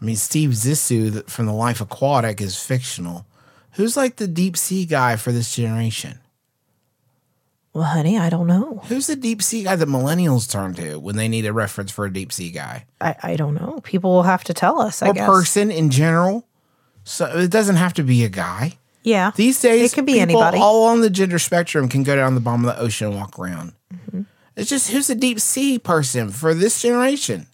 I 0.00 0.04
mean, 0.04 0.16
Steve 0.16 0.50
Zissou 0.50 1.28
from 1.28 1.46
the 1.46 1.52
Life 1.52 1.80
Aquatic 1.80 2.40
is 2.40 2.62
fictional. 2.62 3.26
Who's 3.72 3.96
like 3.96 4.16
the 4.16 4.28
deep 4.28 4.56
sea 4.56 4.84
guy 4.84 5.16
for 5.16 5.32
this 5.32 5.54
generation? 5.54 6.20
Well, 7.72 7.84
honey, 7.84 8.18
I 8.18 8.28
don't 8.28 8.46
know. 8.46 8.82
Who's 8.88 9.06
the 9.06 9.16
deep 9.16 9.42
sea 9.42 9.64
guy 9.64 9.76
that 9.76 9.88
millennials 9.88 10.50
turn 10.50 10.74
to 10.74 10.98
when 10.98 11.16
they 11.16 11.28
need 11.28 11.46
a 11.46 11.52
reference 11.52 11.92
for 11.92 12.06
a 12.06 12.12
deep 12.12 12.32
sea 12.32 12.50
guy? 12.50 12.86
I, 13.00 13.14
I 13.22 13.36
don't 13.36 13.54
know. 13.54 13.80
People 13.84 14.10
will 14.10 14.22
have 14.24 14.42
to 14.44 14.54
tell 14.54 14.80
us, 14.80 15.02
I 15.02 15.10
or 15.10 15.14
guess. 15.14 15.26
person 15.26 15.70
in 15.70 15.90
general. 15.90 16.46
So 17.04 17.26
it 17.26 17.50
doesn't 17.50 17.76
have 17.76 17.94
to 17.94 18.02
be 18.02 18.24
a 18.24 18.28
guy. 18.28 18.78
Yeah. 19.02 19.30
These 19.36 19.60
days, 19.60 19.92
it 19.92 19.94
could 19.94 20.06
be 20.06 20.14
people 20.14 20.42
anybody. 20.42 20.58
all 20.58 20.86
on 20.86 21.00
the 21.00 21.10
gender 21.10 21.38
spectrum 21.38 21.88
can 21.88 22.02
go 22.02 22.16
down 22.16 22.34
the 22.34 22.40
bottom 22.40 22.64
of 22.64 22.74
the 22.74 22.82
ocean 22.82 23.08
and 23.08 23.16
walk 23.16 23.38
around. 23.38 23.72
Mm-hmm. 23.94 24.22
It's 24.58 24.68
just 24.68 24.90
who's 24.90 25.06
the 25.06 25.14
deep 25.14 25.40
sea 25.40 25.78
person 25.78 26.30
for 26.30 26.52
this 26.52 26.82
generation? 26.82 27.46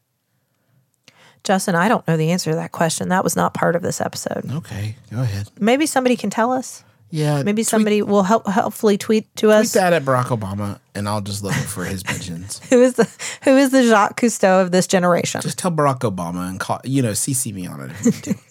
Justin, 1.44 1.75
I 1.75 1.88
don't 1.88 2.06
know 2.08 2.16
the 2.16 2.30
answer 2.30 2.50
to 2.50 2.56
that 2.56 2.73
question. 2.73 3.11
That 3.11 3.23
was 3.23 3.37
not 3.37 3.52
part 3.52 3.76
of 3.76 3.82
this 3.82 4.00
episode. 4.00 4.50
Okay, 4.50 4.96
go 5.12 5.20
ahead. 5.20 5.49
Maybe 5.61 5.84
somebody 5.84 6.16
can 6.16 6.30
tell 6.30 6.50
us. 6.52 6.82
Yeah, 7.11 7.42
Maybe 7.42 7.56
tweet- 7.62 7.66
somebody 7.68 8.02
will 8.02 8.23
help 8.23 8.46
helpfully 8.49 8.96
tweet 8.99 9.25
to 9.37 9.46
tweet 9.49 9.54
us 9.56 9.73
that 9.75 9.92
at 9.92 10.02
Barack 10.04 10.37
Obama, 10.37 10.80
and 10.94 11.06
I'll 11.08 11.20
just 11.20 11.44
look 11.44 11.52
for 11.52 11.84
his 11.84 12.04
mentions. 12.06 12.58
who 12.70 12.82
is 12.82 12.94
the 12.94 13.04
who 13.44 13.56
is 13.56 13.70
the 13.70 13.84
Jacques 13.84 14.18
Cousteau 14.20 14.62
of 14.62 14.70
this 14.73 14.87
generation. 14.87 15.40
Just 15.42 15.58
tell 15.58 15.70
Barack 15.70 16.00
Obama 16.00 16.49
and 16.49 16.58
call, 16.58 16.80
you 16.82 17.02
know, 17.02 17.12
CC 17.12 17.52
me 17.52 17.66
on 17.66 17.82
it. 17.82 17.90
If 17.90 18.04
you 18.04 18.11
need 18.12 18.23
to. 18.25 18.34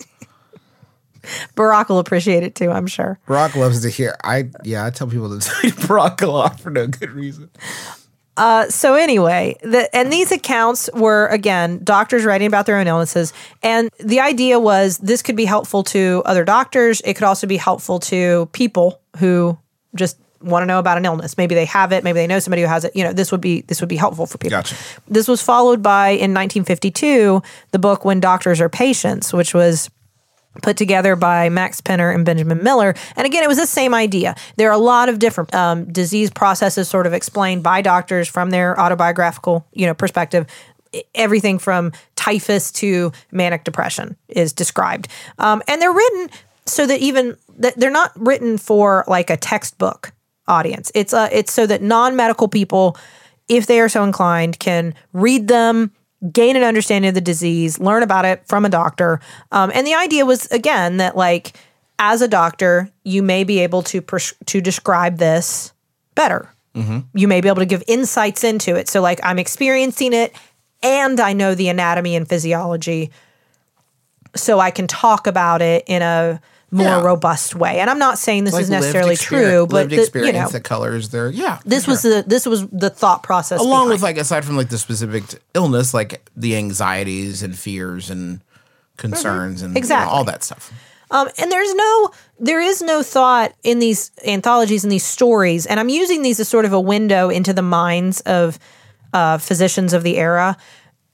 Barack 1.55 1.89
will 1.89 2.00
appreciate 2.00 2.43
it 2.43 2.53
too, 2.53 2.69
I'm 2.69 2.88
sure. 2.88 3.19
Barack 3.27 3.55
loves 3.55 3.81
to 3.81 3.89
hear. 3.89 4.15
I 4.24 4.50
yeah, 4.63 4.86
I 4.86 4.91
tell 4.91 5.07
people 5.07 5.38
to 5.38 5.50
tweet 5.62 5.74
Barack 5.75 6.22
a 6.22 6.27
lot 6.27 6.60
for 6.60 6.69
no 6.69 6.86
good 6.88 7.12
reason. 7.12 7.50
Uh, 8.35 8.67
so 8.69 8.95
anyway, 8.95 9.55
the, 9.61 9.93
and 9.95 10.11
these 10.11 10.31
accounts 10.31 10.89
were 10.93 11.27
again 11.27 11.83
doctors 11.83 12.25
writing 12.25 12.47
about 12.47 12.65
their 12.65 12.77
own 12.77 12.87
illnesses, 12.87 13.31
and 13.61 13.89
the 13.99 14.19
idea 14.19 14.59
was 14.59 14.97
this 14.97 15.21
could 15.21 15.35
be 15.35 15.45
helpful 15.45 15.83
to 15.83 16.23
other 16.25 16.43
doctors. 16.43 17.01
It 17.01 17.13
could 17.13 17.25
also 17.25 17.45
be 17.45 17.57
helpful 17.57 17.99
to 17.99 18.47
people 18.51 18.99
who 19.17 19.57
just 19.95 20.17
want 20.41 20.63
to 20.63 20.65
know 20.65 20.79
about 20.79 20.97
an 20.97 21.05
illness. 21.05 21.37
Maybe 21.37 21.55
they 21.55 21.65
have 21.65 21.91
it. 21.91 22.03
Maybe 22.03 22.15
they 22.15 22.27
know 22.27 22.39
somebody 22.39 22.61
who 22.61 22.67
has 22.67 22.83
it. 22.85 22.95
You 22.95 23.03
know, 23.03 23.13
this 23.13 23.31
would 23.31 23.41
be 23.41 23.61
this 23.61 23.81
would 23.81 23.89
be 23.89 23.95
helpful 23.95 24.25
for 24.25 24.37
people. 24.37 24.57
Gotcha. 24.57 24.75
This 25.07 25.27
was 25.27 25.41
followed 25.41 25.81
by 25.81 26.09
in 26.09 26.33
1952 26.33 27.41
the 27.71 27.79
book 27.79 28.03
When 28.03 28.19
Doctors 28.19 28.59
Are 28.59 28.69
Patients, 28.69 29.31
which 29.31 29.53
was 29.53 29.89
put 30.62 30.77
together 30.77 31.15
by 31.15 31.50
Max 31.50 31.81
Pinner 31.81 32.12
and 32.12 32.25
Benjamin 32.25 32.63
Miller. 32.63 32.93
And 33.15 33.25
again, 33.25 33.43
it 33.43 33.48
was 33.48 33.57
the 33.57 33.65
same 33.65 33.93
idea. 33.93 34.36
There 34.55 34.69
are 34.69 34.74
a 34.74 34.77
lot 34.77 35.10
of 35.10 35.19
different 35.19 35.53
um, 35.53 35.91
disease 35.91 36.29
processes 36.29 36.88
sort 36.88 37.07
of 37.07 37.13
explained 37.13 37.63
by 37.63 37.81
doctors 37.81 38.27
from 38.27 38.51
their 38.51 38.79
autobiographical, 38.79 39.65
you 39.74 39.88
know, 39.88 39.93
perspective. 39.93 40.45
Everything 41.15 41.57
from 41.57 41.91
typhus 42.15 42.72
to 42.74 43.12
manic 43.31 43.63
depression 43.63 44.15
is 44.27 44.53
described, 44.53 45.07
um, 45.39 45.63
and 45.67 45.81
they're 45.81 45.91
written 45.91 46.29
so 46.67 46.86
that 46.86 47.00
even 47.00 47.36
that 47.57 47.75
they're 47.77 47.89
not 47.89 48.12
written 48.15 48.60
for 48.60 49.03
like 49.07 49.31
a 49.31 49.38
textbook 49.38 50.13
audience. 50.48 50.91
It's 50.93 51.13
uh, 51.13 51.29
it's 51.31 51.51
so 51.51 51.65
that 51.65 51.81
non 51.81 52.15
medical 52.15 52.48
people, 52.48 52.98
if 53.48 53.65
they 53.65 53.79
are 53.79 53.89
so 53.89 54.03
inclined, 54.03 54.60
can 54.60 54.93
read 55.13 55.48
them, 55.48 55.91
gain 56.32 56.56
an 56.56 56.63
understanding 56.63 57.10
of 57.10 57.15
the 57.15 57.22
disease, 57.22 57.80
learn 57.80 58.03
about 58.03 58.25
it 58.25 58.48
from 58.48 58.65
a 58.65 58.70
doctor. 58.70 59.20
Um, 59.51 59.72
and 59.74 59.86
the 59.86 59.94
idea 59.94 60.25
was 60.25 60.46
again 60.48 60.98
that 60.98 61.18
like 61.18 61.58
as 62.00 62.22
a 62.22 62.27
doctor, 62.27 62.89
you 63.03 63.22
may 63.22 63.44
be 63.44 63.60
able 63.60 63.84
to 63.84 64.01
pres- 64.01 64.34
to 64.46 64.62
describe 64.62 65.18
this 65.18 65.74
better. 66.15 66.50
You 67.13 67.27
may 67.27 67.39
be 67.39 67.50
able 67.50 67.60
to 67.60 67.68
give 67.68 67.84
insights 67.88 68.44
into 68.44 68.75
it. 68.75 68.88
So 68.88 69.00
like 69.01 69.20
I'm 69.24 69.38
experiencing 69.38 70.13
it, 70.13 70.34
and 70.82 71.20
I 71.20 71.34
know 71.34 71.53
the 71.56 71.70
anatomy 71.70 72.15
and 72.15 72.27
physiology, 72.27 73.12
so 74.36 74.60
I 74.60 74.72
can 74.72 74.88
talk 74.88 75.27
about 75.27 75.62
it 75.62 75.84
in 75.88 76.01
a 76.01 76.42
more 76.74 76.86
Yeah. 76.88 77.01
robust 77.01 77.56
way. 77.56 77.80
And 77.80 77.89
I'm 77.89 78.00
not 78.00 78.18
saying 78.18 78.44
this 78.46 78.53
Like 78.53 78.63
is 78.63 78.70
necessarily 78.70 79.15
true, 79.15 79.68
but 79.68 79.89
lived 79.89 80.12
the, 80.13 80.25
you 80.25 80.34
know, 80.34 80.50
that 80.50 80.63
colors 80.63 81.10
their 81.10 81.30
yeah. 81.30 81.60
this 81.65 81.88
was 81.88 82.01
the 82.01 82.24
this 82.27 82.46
was 82.46 82.68
the 82.68 82.89
thought 82.89 83.24
process 83.24 83.60
along 83.62 83.89
with 83.89 84.01
like 84.01 84.18
aside 84.18 84.44
from 84.44 84.58
like 84.58 84.70
the 84.70 84.77
specific 84.77 85.24
illness, 85.53 85.94
like 85.94 86.25
the 86.36 86.56
anxieties 86.56 87.44
and 87.44 87.58
fears 87.58 88.10
and 88.10 88.42
concerns 88.98 89.62
and 89.62 89.72
you 89.72 89.75
know, 89.75 89.77
Exactly. 89.80 90.12
all 90.13 90.24
that 90.25 90.44
stuff. 90.44 90.72
Um, 91.12 91.27
and 91.38 91.51
there's 91.51 91.74
no, 91.75 92.10
there 92.39 92.60
is 92.60 92.82
no 92.82 93.03
thought 93.03 93.53
in 93.62 93.77
these 93.77 94.12
anthologies 94.25 94.84
and 94.84 94.92
these 94.92 95.06
stories, 95.06 95.68
and 95.68 95.80
I'm 95.80 95.89
using 95.89 96.24
these 96.24 96.39
as 96.39 96.48
sort 96.48 96.65
of 96.65 96.74
a 96.74 96.80
window 96.80 97.30
into 97.30 97.53
the 97.53 97.62
minds 97.62 98.22
of 98.22 98.58
uh, 99.13 99.38
physicians 99.38 99.94
of 99.94 100.01
the 100.01 100.18
era. 100.18 100.58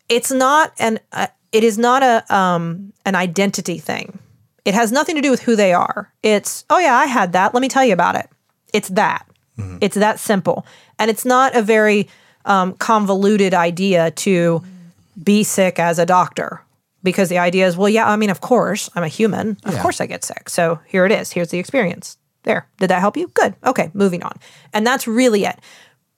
It's 0.07 0.31
not 0.31 0.71
an, 0.79 0.99
uh, 1.11 1.27
it 1.51 1.65
is 1.65 1.77
not 1.77 2.01
a 2.01 2.33
um, 2.33 2.93
an 3.05 3.15
identity 3.15 3.77
thing. 3.77 4.19
It 4.69 4.75
has 4.75 4.91
nothing 4.91 5.15
to 5.15 5.21
do 5.21 5.31
with 5.31 5.41
who 5.41 5.55
they 5.55 5.73
are. 5.73 6.11
It's 6.21 6.63
oh 6.69 6.77
yeah, 6.79 6.95
I 6.95 7.05
had 7.07 7.33
that. 7.33 7.53
Let 7.55 7.61
me 7.61 7.67
tell 7.69 7.83
you 7.83 7.93
about 7.93 8.15
it. 8.15 8.29
It's 8.73 8.89
that. 8.89 9.25
It's 9.81 9.95
that 9.97 10.19
simple, 10.19 10.65
and 10.99 11.11
it's 11.11 11.25
not 11.25 11.53
a 11.55 11.61
very 11.61 12.07
um, 12.45 12.73
convoluted 12.75 13.53
idea 13.53 14.11
to 14.11 14.63
be 15.21 15.43
sick 15.43 15.79
as 15.79 15.99
a 15.99 16.05
doctor 16.05 16.61
because 17.03 17.27
the 17.27 17.39
idea 17.39 17.67
is, 17.67 17.75
well, 17.75 17.89
yeah, 17.89 18.07
I 18.09 18.15
mean, 18.15 18.29
of 18.29 18.39
course, 18.39 18.89
I'm 18.95 19.03
a 19.03 19.09
human. 19.09 19.57
Of 19.65 19.73
Yeah. 19.73 19.81
course 19.81 19.99
I 19.99 20.05
get 20.05 20.23
sick. 20.23 20.47
So 20.47 20.79
here 20.87 21.05
it 21.05 21.11
is. 21.11 21.31
Here's 21.33 21.49
the 21.49 21.59
experience. 21.59 22.17
There. 22.43 22.67
Did 22.77 22.89
that 22.89 23.01
help 23.01 23.17
you? 23.17 23.27
Good. 23.33 23.53
Okay, 23.65 23.91
moving 23.93 24.23
on. 24.23 24.37
And 24.73 24.87
that's 24.87 25.05
really 25.07 25.43
it. 25.43 25.59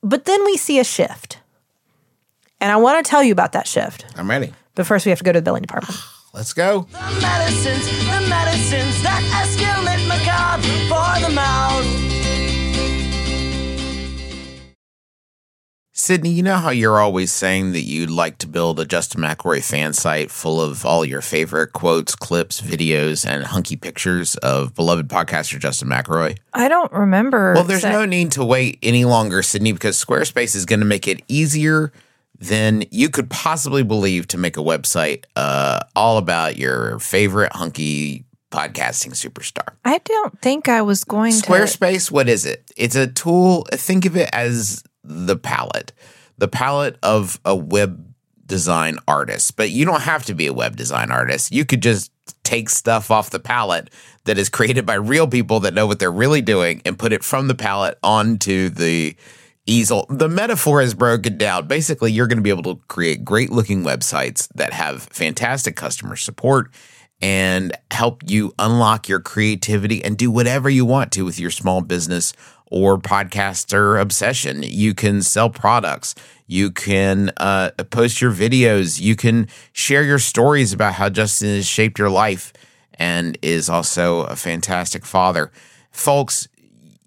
But 0.04 0.24
then 0.24 0.44
we 0.44 0.56
see 0.56 0.78
a 0.78 0.84
shift. 0.84 1.38
And 2.60 2.70
I 2.70 2.76
want 2.76 3.04
to 3.04 3.10
tell 3.10 3.24
you 3.24 3.32
about 3.32 3.52
that 3.52 3.66
shift. 3.66 4.04
I'm 4.16 4.30
ready. 4.30 4.52
But 4.76 4.86
first, 4.86 5.04
we 5.04 5.10
have 5.10 5.18
to 5.18 5.24
go 5.24 5.32
to 5.32 5.40
the 5.40 5.44
billing 5.44 5.62
department. 5.62 5.98
Let's 6.34 6.54
go. 6.54 6.86
The 6.90 6.98
medicines, 7.20 7.84
the 7.84 8.26
medicines 8.26 9.02
that 9.02 9.20
escalate 9.36 10.08
macabre 10.08 10.62
for 10.88 11.28
the 11.28 11.34
mouth. 11.34 11.84
Sydnee, 15.94 16.34
you 16.34 16.42
know 16.42 16.56
how 16.56 16.70
you're 16.70 16.98
always 16.98 17.30
saying 17.30 17.72
that 17.72 17.82
you'd 17.82 18.08
like 18.08 18.38
to 18.38 18.46
build 18.46 18.80
a 18.80 18.86
Justin 18.86 19.20
McElroy 19.20 19.62
fan 19.62 19.92
site 19.92 20.30
full 20.30 20.58
of 20.58 20.86
all 20.86 21.04
your 21.04 21.20
favorite 21.20 21.74
quotes, 21.74 22.16
clips, 22.16 22.62
videos, 22.62 23.26
and 23.26 23.44
hunky 23.44 23.76
pictures 23.76 24.34
of 24.36 24.74
beloved 24.74 25.08
podcaster 25.08 25.58
Justin 25.58 25.88
McElroy? 25.88 26.38
I 26.54 26.68
don't 26.68 26.90
remember. 26.92 27.52
Well, 27.52 27.64
there's 27.64 27.84
no 27.84 28.06
need 28.06 28.32
to 28.32 28.44
wait 28.44 28.78
any 28.82 29.04
longer, 29.04 29.42
Sydnee, 29.42 29.74
because 29.74 30.02
Squarespace 30.02 30.56
is 30.56 30.64
going 30.64 30.80
to 30.80 30.86
make 30.86 31.06
it 31.06 31.20
easier 31.28 31.92
than 32.42 32.84
you 32.90 33.08
could 33.08 33.30
possibly 33.30 33.84
believe 33.84 34.26
to 34.28 34.36
make 34.36 34.56
a 34.56 34.60
website 34.60 35.24
uh, 35.36 35.78
all 35.94 36.18
about 36.18 36.56
your 36.56 36.98
favorite 36.98 37.52
hunky 37.54 38.24
podcasting 38.50 39.12
superstar. 39.12 39.74
I 39.84 39.98
don't 39.98 40.38
think 40.40 40.68
I 40.68 40.82
was 40.82 41.04
going 41.04 41.32
to. 41.32 41.46
Squarespace, 41.46 42.10
what 42.10 42.28
is 42.28 42.44
it? 42.44 42.70
It's 42.76 42.96
a 42.96 43.06
tool. 43.06 43.66
Think 43.72 44.06
of 44.06 44.16
it 44.16 44.28
as 44.32 44.82
the 45.04 45.36
palette, 45.36 45.92
the 46.36 46.48
palette 46.48 46.98
of 47.04 47.40
a 47.44 47.54
web 47.54 48.12
design 48.44 48.98
artist. 49.06 49.56
But 49.56 49.70
you 49.70 49.84
don't 49.84 50.02
have 50.02 50.24
to 50.24 50.34
be 50.34 50.48
a 50.48 50.52
web 50.52 50.74
design 50.74 51.12
artist. 51.12 51.52
You 51.52 51.64
could 51.64 51.80
just 51.80 52.10
take 52.42 52.68
stuff 52.68 53.12
off 53.12 53.30
the 53.30 53.40
palette 53.40 53.88
that 54.24 54.36
is 54.36 54.48
created 54.48 54.84
by 54.84 54.94
real 54.94 55.28
people 55.28 55.60
that 55.60 55.74
know 55.74 55.86
what 55.86 56.00
they're 56.00 56.10
really 56.10 56.42
doing 56.42 56.82
and 56.84 56.98
put 56.98 57.12
it 57.12 57.22
from 57.22 57.46
the 57.46 57.54
palette 57.54 57.98
onto 58.02 58.68
the 58.68 59.16
easel. 59.66 60.06
The 60.08 60.28
metaphor 60.28 60.82
is 60.82 60.94
broken 60.94 61.38
down. 61.38 61.66
Basically, 61.66 62.12
you're 62.12 62.26
going 62.26 62.38
to 62.38 62.42
be 62.42 62.50
able 62.50 62.74
to 62.74 62.80
create 62.88 63.24
great 63.24 63.50
looking 63.50 63.82
websites 63.82 64.48
that 64.54 64.72
have 64.72 65.04
fantastic 65.04 65.76
customer 65.76 66.16
support 66.16 66.70
and 67.20 67.72
help 67.92 68.22
you 68.26 68.52
unlock 68.58 69.08
your 69.08 69.20
creativity 69.20 70.04
and 70.04 70.18
do 70.18 70.30
whatever 70.30 70.68
you 70.68 70.84
want 70.84 71.12
to 71.12 71.24
with 71.24 71.38
your 71.38 71.50
small 71.50 71.80
business 71.80 72.32
or 72.66 72.98
podcaster 72.98 74.00
obsession. 74.00 74.62
You 74.64 74.94
can 74.94 75.22
sell 75.22 75.48
products. 75.48 76.14
You 76.46 76.70
can 76.70 77.30
uh, 77.36 77.70
post 77.90 78.20
your 78.20 78.32
videos. 78.32 79.00
You 79.00 79.14
can 79.14 79.46
share 79.72 80.02
your 80.02 80.18
stories 80.18 80.72
about 80.72 80.94
how 80.94 81.08
Justin 81.08 81.54
has 81.54 81.66
shaped 81.66 81.98
your 81.98 82.10
life 82.10 82.52
and 82.94 83.38
is 83.40 83.68
also 83.68 84.22
a 84.22 84.34
fantastic 84.34 85.04
father. 85.04 85.52
Folks, 85.90 86.48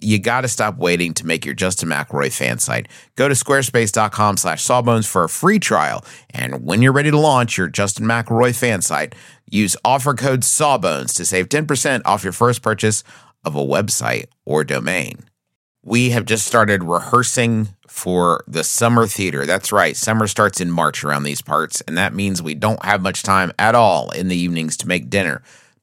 you 0.02 0.20
got 0.20 0.42
to 0.42 0.48
stop 0.48 0.78
waiting 0.78 1.14
to 1.16 1.26
make 1.26 1.46
your 1.46 1.56
Justin 1.56 1.90
McElroy 1.90 2.32
fan 2.32 2.60
site. 2.60 2.88
Go 3.16 3.28
to 3.28 3.36
squarespace.com 3.36 4.38
slash 4.38 4.64
sawbones 4.64 5.08
for 5.08 5.24
a 5.24 5.30
free 5.30 5.60
trial. 5.60 6.04
And 6.30 6.66
when 6.66 6.82
you're 6.82 6.92
ready 6.92 7.12
to 7.12 7.20
launch 7.20 7.58
your 7.58 7.68
Justin 7.68 8.06
McElroy 8.06 8.56
fan 8.58 8.82
site, 8.82 9.16
use 9.50 9.76
offer 9.86 10.14
code 10.14 10.44
sawbones 10.44 11.14
to 11.16 11.26
save 11.26 11.50
10% 11.50 12.02
off 12.06 12.24
your 12.24 12.34
first 12.34 12.62
purchase 12.62 13.04
of 13.44 13.56
a 13.56 13.60
website 13.60 14.26
or 14.46 14.64
domain. 14.64 15.20
We 15.84 16.10
have 16.10 16.26
just 16.26 16.48
started 16.48 16.84
rehearsing 16.84 17.70
for 17.88 18.44
the 18.48 18.64
summer 18.64 19.06
theater. 19.06 19.46
That's 19.46 19.72
right. 19.72 19.96
Summer 19.96 20.26
starts 20.28 20.60
in 20.60 20.72
March 20.72 21.04
around 21.04 21.24
these 21.24 21.44
parts, 21.44 21.82
and 21.82 21.96
that 21.98 22.14
means 22.14 22.42
we 22.42 22.56
don't 22.56 22.84
have 22.84 23.02
much 23.04 23.22
time 23.22 23.52
at 23.60 23.76
all 23.76 24.10
in 24.10 24.28
the 24.28 24.36
evenings 24.36 24.78
to 24.78 24.88
make 24.88 25.12
dinner. 25.12 25.44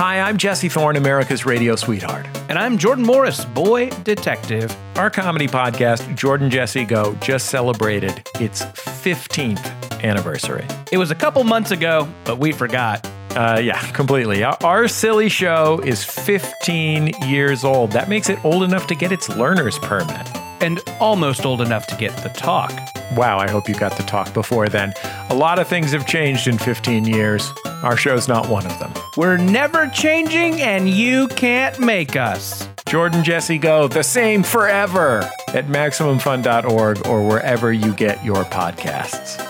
Hi, 0.00 0.20
I'm 0.20 0.38
Jesse 0.38 0.70
Thorn, 0.70 0.96
America's 0.96 1.44
radio 1.44 1.76
sweetheart. 1.76 2.26
And 2.48 2.58
I'm 2.58 2.78
Jordan 2.78 3.04
Morris, 3.04 3.44
boy 3.44 3.90
detective. 4.02 4.74
Our 4.96 5.10
comedy 5.10 5.46
podcast, 5.46 6.16
Jordan 6.16 6.48
Jesse 6.48 6.86
Go, 6.86 7.14
just 7.16 7.50
celebrated 7.50 8.26
its 8.36 8.62
15th 8.62 10.02
anniversary. 10.02 10.66
It 10.90 10.96
was 10.96 11.10
a 11.10 11.14
couple 11.14 11.44
months 11.44 11.70
ago, 11.70 12.08
but 12.24 12.38
we 12.38 12.50
forgot. 12.50 13.06
Uh, 13.32 13.60
yeah, 13.62 13.78
completely. 13.92 14.42
Our, 14.42 14.56
our 14.64 14.88
silly 14.88 15.28
show 15.28 15.82
is 15.84 16.02
15 16.02 17.08
years 17.26 17.62
old. 17.62 17.92
That 17.92 18.08
makes 18.08 18.30
it 18.30 18.42
old 18.42 18.62
enough 18.62 18.86
to 18.86 18.94
get 18.94 19.12
its 19.12 19.28
learner's 19.28 19.78
permit. 19.80 20.34
And 20.62 20.80
almost 20.98 21.44
old 21.44 21.60
enough 21.60 21.86
to 21.88 21.96
get 21.96 22.16
the 22.22 22.30
talk. 22.30 22.72
Wow, 23.16 23.38
I 23.38 23.50
hope 23.50 23.68
you 23.68 23.74
got 23.74 23.98
the 23.98 24.02
talk 24.04 24.32
before 24.32 24.70
then. 24.70 24.94
A 25.28 25.34
lot 25.34 25.58
of 25.58 25.68
things 25.68 25.92
have 25.92 26.06
changed 26.06 26.48
in 26.48 26.56
15 26.56 27.04
years. 27.04 27.52
Our 27.82 27.98
show's 27.98 28.28
not 28.28 28.48
one 28.48 28.64
of 28.64 28.78
them. 28.78 28.94
We're 29.16 29.36
never 29.36 29.88
changing, 29.88 30.60
and 30.60 30.88
you 30.88 31.28
can't 31.28 31.78
make 31.80 32.16
us. 32.16 32.68
Jordan 32.86 33.24
Jesse 33.24 33.58
Go, 33.58 33.88
the 33.88 34.02
same 34.02 34.42
forever 34.42 35.28
at 35.48 35.66
MaximumFun.org 35.66 37.06
or 37.06 37.26
wherever 37.26 37.72
you 37.72 37.92
get 37.94 38.24
your 38.24 38.44
podcasts. 38.44 39.46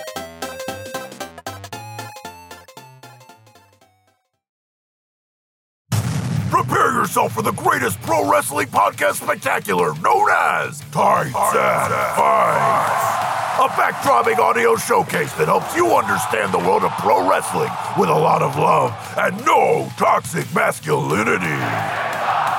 Prepare 6.49 6.93
yourself 6.93 7.33
for 7.33 7.41
the 7.41 7.51
greatest 7.53 7.99
pro 8.01 8.29
wrestling 8.29 8.67
podcast 8.67 9.23
spectacular 9.23 9.93
known 10.01 10.27
as 10.31 10.79
Tights 10.91 11.35
and 11.35 11.93
Fights. 12.15 13.30
A 13.59 13.67
backdropping 13.67 14.39
audio 14.39 14.75
showcase 14.75 15.33
that 15.33 15.45
helps 15.47 15.75
you 15.75 15.87
understand 15.95 16.53
the 16.53 16.57
world 16.59 16.83
of 16.83 16.91
pro 16.93 17.29
wrestling 17.29 17.69
with 17.99 18.09
a 18.09 18.13
lot 18.13 18.41
of 18.41 18.55
love 18.55 18.91
and 19.17 19.37
no 19.45 19.87
toxic 19.97 20.45
masculinity. 20.55 21.45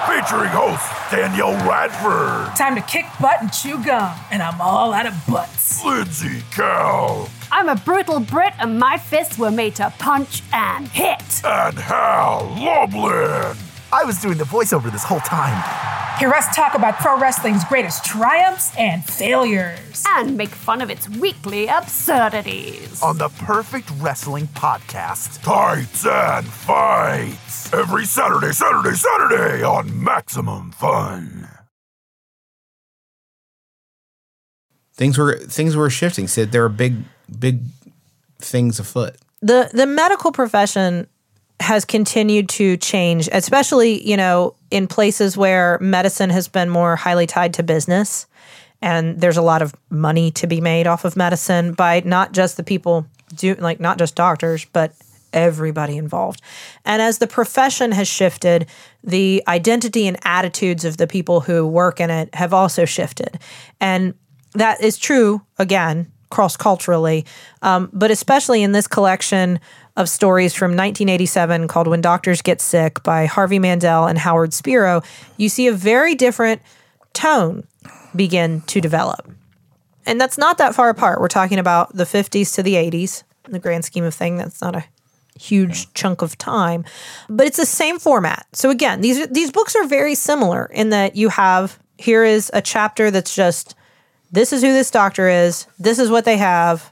Featuring 0.07 0.51
host 0.51 0.85
Danielle 1.11 1.55
Radford, 1.67 2.55
Time 2.57 2.75
to 2.77 2.83
kick 2.83 3.07
butt 3.21 3.41
and 3.41 3.53
chew 3.53 3.83
gum, 3.83 4.15
and 4.31 4.43
I'm 4.43 4.61
all 4.61 4.93
out 4.93 5.07
of 5.07 5.15
butts. 5.27 5.83
Lindsey 5.85 6.43
Kay, 6.55 7.27
I'm 7.51 7.69
a 7.69 7.77
brutal 7.77 8.21
Brit, 8.21 8.53
and 8.61 8.79
my 8.79 8.99
fists 8.99 9.39
were 9.39 9.51
made 9.51 9.75
to 9.77 9.93
punch 9.99 10.43
and 10.53 10.87
hit. 10.89 11.43
and 11.45 11.79
Hal 11.79 12.55
Lublin. 12.61 13.57
I 13.93 14.05
was 14.05 14.19
doing 14.19 14.39
the 14.39 14.45
voiceover 14.45 14.91
this 14.91 15.05
whole 15.05 15.21
time. 15.21 15.63
Hear 16.19 16.33
us 16.33 16.55
talk 16.57 16.75
about 16.75 16.99
pro 16.99 17.19
wrestling's 17.19 17.63
greatest 17.65 18.05
triumphs 18.07 18.75
and 18.79 19.05
failures. 19.05 20.03
And 20.09 20.35
make 20.37 20.49
fun 20.49 20.81
of 20.81 20.89
its 20.89 21.09
weekly 21.11 21.69
absurdities. 21.69 23.03
On 23.03 23.19
the 23.19 23.29
Perfect 23.29 23.91
Wrestling 23.99 24.47
Podcast. 24.49 25.43
Tights 25.43 26.07
and 26.07 26.47
Fights. 26.47 27.73
Every 27.75 28.07
Saturday, 28.07 28.53
Saturday, 28.53 28.97
Saturday 28.97 29.63
on 29.63 30.03
Maximum 30.03 30.71
Fun. 30.73 31.49
Things 34.95 35.19
were 35.19 35.37
things 35.37 35.77
were 35.77 35.91
shifting. 35.91 36.29
Said 36.29 36.53
there 36.53 36.65
are 36.65 36.69
big 36.71 36.97
big 37.39 37.61
things 38.39 38.79
afoot. 38.79 39.17
the 39.41 39.71
the 39.73 39.87
medical 39.87 40.33
profession 40.33 41.09
has 41.63 41.85
continued 41.85 42.49
to 42.51 42.77
change, 42.77 43.29
especially 43.33 44.07
you 44.09 44.17
know 44.17 44.55
in 44.71 44.87
places 44.87 45.37
where 45.37 45.79
medicine 45.81 46.31
has 46.31 46.49
been 46.49 46.69
more 46.69 46.97
highly 46.97 47.27
tied 47.27 47.55
to 47.55 47.63
business, 47.63 48.27
and 48.81 49.21
there's 49.21 49.37
a 49.37 49.43
lot 49.43 49.63
of 49.63 49.75
money 49.91 50.31
to 50.33 50.47
be 50.47 50.61
made 50.61 50.87
off 50.87 51.05
of 51.05 51.17
medicine 51.17 51.73
by 51.73 52.03
not 52.05 52.33
just 52.33 52.57
the 52.57 52.63
people 52.63 53.07
do 53.35 53.55
like 53.55 53.81
not 53.81 53.99
just 53.99 54.15
doctors, 54.15 54.67
but 54.67 54.93
everybody 55.33 55.97
involved. 55.97 56.43
And 56.85 57.01
as 57.01 57.19
the 57.19 57.27
profession 57.27 57.93
has 57.93 58.07
shifted, 58.07 58.67
the 59.03 59.43
identity 59.49 60.07
and 60.07 60.19
attitudes 60.25 60.85
of 60.85 60.99
the 60.99 61.07
people 61.07 61.41
who 61.41 61.67
work 61.67 62.01
in 62.01 62.11
it 62.11 62.35
have 62.35 62.53
also 62.53 62.85
shifted, 62.85 63.39
and 63.81 64.15
that 64.55 64.83
is 64.83 64.99
true 64.99 65.43
again 65.59 66.13
cross 66.33 66.57
culturally, 66.57 67.27
um, 67.61 67.91
but 67.93 68.11
especially 68.11 68.63
in 68.63 68.73
this 68.73 68.89
collection 68.89 69.61
of 69.97 70.09
stories 70.09 70.55
from 70.55 70.71
1987 70.71 71.69
called 71.69 71.87
When 71.87 72.01
Doctors 72.01 72.43
Get 72.43 72.61
Sick 72.61 73.03
by 73.03 73.27
Harvey 73.27 73.59
Mandell 73.59 74.09
and 74.09 74.19
Howard 74.19 74.55
Spiro, 74.55 75.03
you 75.37 75.49
see 75.49 75.67
a 75.67 75.73
very 75.73 76.15
different 76.15 76.63
tone 77.13 77.67
begin 78.17 78.63
to 78.63 78.81
develop. 78.81 79.31
And 80.07 80.21
that's 80.21 80.39
not 80.39 80.59
that 80.59 80.75
far 80.75 80.89
apart. 80.89 81.21
We're 81.21 81.29
talking 81.29 81.59
about 81.59 81.95
the 81.95 82.05
50s 82.05 82.55
to 82.55 82.63
the 82.63 82.75
80s. 82.75 83.23
In 83.47 83.53
the 83.53 83.59
grand 83.59 83.85
scheme 83.85 84.05
of 84.05 84.15
thing, 84.15 84.37
that's 84.37 84.61
not 84.61 84.77
a 84.77 84.85
huge 85.39 85.93
chunk 85.95 86.23
of 86.23 86.39
time, 86.39 86.85
but 87.29 87.47
it's 87.47 87.57
the 87.57 87.67
same 87.67 87.99
format. 87.99 88.47
So 88.53 88.71
again, 88.71 89.01
these 89.01 89.27
these 89.29 89.51
books 89.51 89.75
are 89.75 89.85
very 89.85 90.15
similar 90.15 90.67
in 90.67 90.91
that 90.91 91.17
you 91.17 91.29
have 91.31 91.79
here 91.99 92.25
is 92.25 92.51
a 92.55 92.63
chapter 92.63 93.11
that's 93.11 93.35
just 93.35 93.75
this 94.31 94.53
is 94.53 94.63
who 94.63 94.73
this 94.73 94.91
doctor 94.91 95.29
is, 95.29 95.67
this 95.79 95.99
is 95.99 96.11
what 96.11 96.25
they 96.25 96.37
have, 96.37 96.91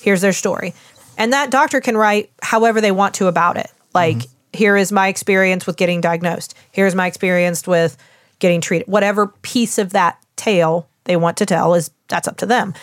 here's 0.00 0.20
their 0.20 0.32
story. 0.32 0.74
And 1.22 1.32
that 1.32 1.52
doctor 1.52 1.80
can 1.80 1.96
write 1.96 2.32
however 2.42 2.80
they 2.80 2.90
want 2.90 3.14
to 3.14 3.28
about 3.28 3.56
it. 3.56 3.70
Like, 3.94 4.22
here 4.52 4.76
is 4.76 4.90
my 4.90 5.06
experience 5.06 5.68
with 5.68 5.76
getting 5.76 6.00
diagnosed. 6.00 6.56
Here's 6.72 6.96
my 6.96 7.06
experience 7.06 7.64
with 7.64 7.96
getting 8.40 8.60
treated. 8.60 8.88
Whatever 8.88 9.28
piece 9.28 9.78
of 9.78 9.90
that 9.90 10.18
tale 10.34 10.88
they 11.04 11.14
want 11.14 11.36
to 11.36 11.46
tell 11.46 11.74
is 11.74 11.92
that's 12.08 12.26
up 12.26 12.38
to 12.38 12.46
them. 12.46 12.74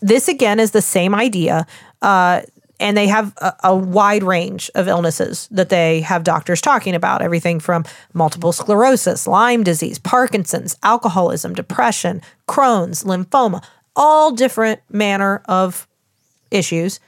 This 0.00 0.28
again 0.28 0.60
is 0.60 0.70
the 0.70 0.80
same 0.80 1.16
idea. 1.16 1.66
Uh, 2.00 2.42
and 2.78 2.96
they 2.96 3.08
have 3.08 3.34
a, 3.38 3.52
a 3.64 3.74
wide 3.74 4.22
range 4.22 4.70
of 4.76 4.86
illnesses 4.86 5.48
that 5.50 5.68
they 5.68 6.02
have 6.02 6.22
doctors 6.22 6.60
talking 6.60 6.94
about 6.94 7.22
everything 7.22 7.58
from 7.58 7.84
multiple 8.12 8.52
sclerosis, 8.52 9.26
Lyme 9.26 9.64
disease, 9.64 9.98
Parkinson's, 9.98 10.76
alcoholism, 10.84 11.54
depression, 11.54 12.22
Crohn's, 12.46 13.02
lymphoma, 13.02 13.64
all 13.96 14.30
different 14.30 14.80
manner 14.90 15.42
of 15.46 15.88
issues. 16.52 17.00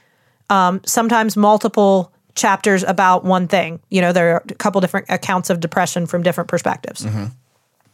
Um, 0.51 0.81
sometimes 0.85 1.37
multiple 1.37 2.11
chapters 2.35 2.83
about 2.83 3.23
one 3.23 3.47
thing. 3.47 3.79
You 3.89 4.01
know, 4.01 4.11
there 4.13 4.35
are 4.35 4.43
a 4.49 4.55
couple 4.55 4.81
different 4.81 5.07
accounts 5.09 5.49
of 5.49 5.59
depression 5.59 6.05
from 6.05 6.23
different 6.23 6.49
perspectives. 6.49 7.05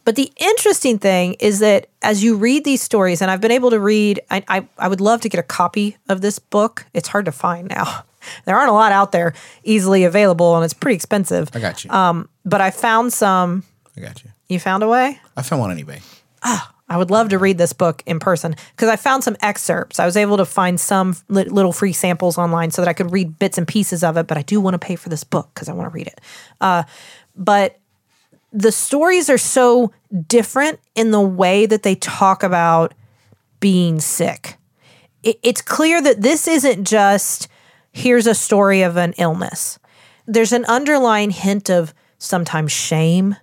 But 0.04 0.16
the 0.16 0.32
interesting 0.38 0.98
thing 0.98 1.34
is 1.38 1.58
that 1.58 1.88
as 2.00 2.24
you 2.24 2.36
read 2.36 2.64
these 2.64 2.80
stories, 2.80 3.20
and 3.20 3.30
I've 3.30 3.40
been 3.42 3.50
able 3.50 3.70
to 3.70 3.78
read, 3.78 4.20
I, 4.30 4.42
I, 4.48 4.66
I 4.78 4.88
would 4.88 5.00
love 5.02 5.20
to 5.20 5.28
get 5.28 5.38
a 5.38 5.42
copy 5.42 5.96
of 6.08 6.20
this 6.22 6.38
book. 6.38 6.86
It's 6.94 7.08
hard 7.08 7.26
to 7.26 7.32
find 7.32 7.68
now. 7.68 8.04
There 8.44 8.56
aren't 8.56 8.68
a 8.68 8.74
lot 8.74 8.90
out 8.90 9.12
there 9.12 9.32
easily 9.62 10.02
available, 10.04 10.56
and 10.56 10.64
it's 10.64 10.74
pretty 10.74 10.96
expensive. 10.96 11.48
I 11.54 11.60
got 11.60 11.84
you. 11.84 11.90
Um, 11.90 12.28
but 12.44 12.60
I 12.60 12.70
found 12.72 13.12
some. 13.12 13.62
I 13.96 14.00
got 14.00 14.22
you. 14.24 14.30
You 14.48 14.58
found 14.58 14.82
a 14.82 14.88
way? 14.88 15.20
I 15.36 15.42
found 15.42 15.60
one 15.60 15.70
on 15.70 15.78
eBay. 15.78 16.02
I 16.88 16.96
would 16.96 17.10
love 17.10 17.28
to 17.30 17.38
read 17.38 17.58
this 17.58 17.72
book 17.72 18.02
in 18.06 18.18
person 18.18 18.56
because 18.70 18.88
I 18.88 18.96
found 18.96 19.22
some 19.22 19.36
excerpts. 19.40 20.00
I 20.00 20.06
was 20.06 20.16
able 20.16 20.38
to 20.38 20.44
find 20.44 20.80
some 20.80 21.16
li- 21.28 21.44
little 21.44 21.72
free 21.72 21.92
samples 21.92 22.38
online 22.38 22.70
so 22.70 22.80
that 22.82 22.88
I 22.88 22.94
could 22.94 23.12
read 23.12 23.38
bits 23.38 23.58
and 23.58 23.68
pieces 23.68 24.02
of 24.02 24.16
it, 24.16 24.26
but 24.26 24.38
I 24.38 24.42
do 24.42 24.60
want 24.60 24.74
to 24.74 24.78
pay 24.78 24.96
for 24.96 25.08
this 25.08 25.24
book 25.24 25.50
because 25.52 25.68
I 25.68 25.72
want 25.72 25.90
to 25.90 25.94
read 25.94 26.06
it. 26.06 26.20
Uh, 26.60 26.84
but 27.36 27.78
the 28.52 28.72
stories 28.72 29.28
are 29.28 29.38
so 29.38 29.92
different 30.26 30.80
in 30.94 31.10
the 31.10 31.20
way 31.20 31.66
that 31.66 31.82
they 31.82 31.94
talk 31.94 32.42
about 32.42 32.94
being 33.60 34.00
sick. 34.00 34.56
It, 35.22 35.38
it's 35.42 35.60
clear 35.60 36.00
that 36.00 36.22
this 36.22 36.48
isn't 36.48 36.84
just 36.84 37.48
here's 37.92 38.26
a 38.26 38.34
story 38.34 38.82
of 38.82 38.96
an 38.96 39.12
illness. 39.18 39.78
There's 40.26 40.52
an 40.52 40.64
underlying 40.66 41.30
hint 41.30 41.68
of 41.68 41.92
sometimes 42.18 42.72
shame, 42.72 43.36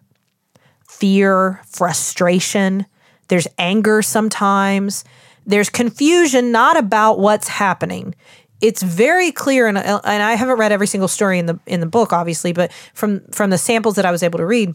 fear, 0.88 1.62
frustration. 1.66 2.86
There's 3.28 3.48
anger 3.58 4.02
sometimes. 4.02 5.04
There's 5.46 5.70
confusion 5.70 6.52
not 6.52 6.78
about 6.78 7.20
what's 7.20 7.48
happening. 7.48 8.16
It's 8.62 8.82
very 8.82 9.32
clear, 9.32 9.68
and, 9.68 9.78
uh, 9.78 10.02
and 10.04 10.24
I 10.24 10.34
haven't 10.36 10.58
read 10.58 10.72
every 10.72 10.88
single 10.88 11.08
story 11.08 11.40
in 11.40 11.46
the 11.46 11.60
in 11.66 11.82
the 11.82 11.86
book, 11.86 12.14
obviously, 12.14 12.54
but 12.54 12.72
from 12.94 13.22
from 13.32 13.50
the 13.50 13.58
samples 13.58 13.96
that 13.96 14.06
I 14.06 14.12
was 14.12 14.24
able 14.24 14.40
to 14.40 14.46
read, 14.46 14.74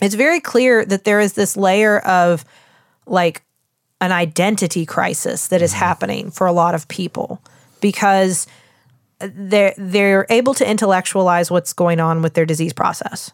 it's 0.00 0.14
very 0.14 0.40
clear 0.40 0.84
that 0.84 1.04
there 1.04 1.20
is 1.20 1.34
this 1.34 1.56
layer 1.56 1.98
of 2.00 2.44
like 3.06 3.42
an 4.00 4.12
identity 4.12 4.86
crisis 4.86 5.48
that 5.48 5.62
is 5.62 5.72
mm-hmm. 5.72 5.80
happening 5.80 6.30
for 6.30 6.46
a 6.46 6.52
lot 6.52 6.74
of 6.74 6.88
people 6.88 7.42
because 7.80 8.46
uh, 9.20 9.28
they're 9.34 9.74
they're 9.76 10.26
able 10.30 10.54
to 10.54 10.68
intellectualize 10.68 11.50
what's 11.50 11.72
going 11.72 12.00
on 12.00 12.22
with 12.22 12.34
their 12.34 12.46
disease 12.46 12.72
process 12.72 13.32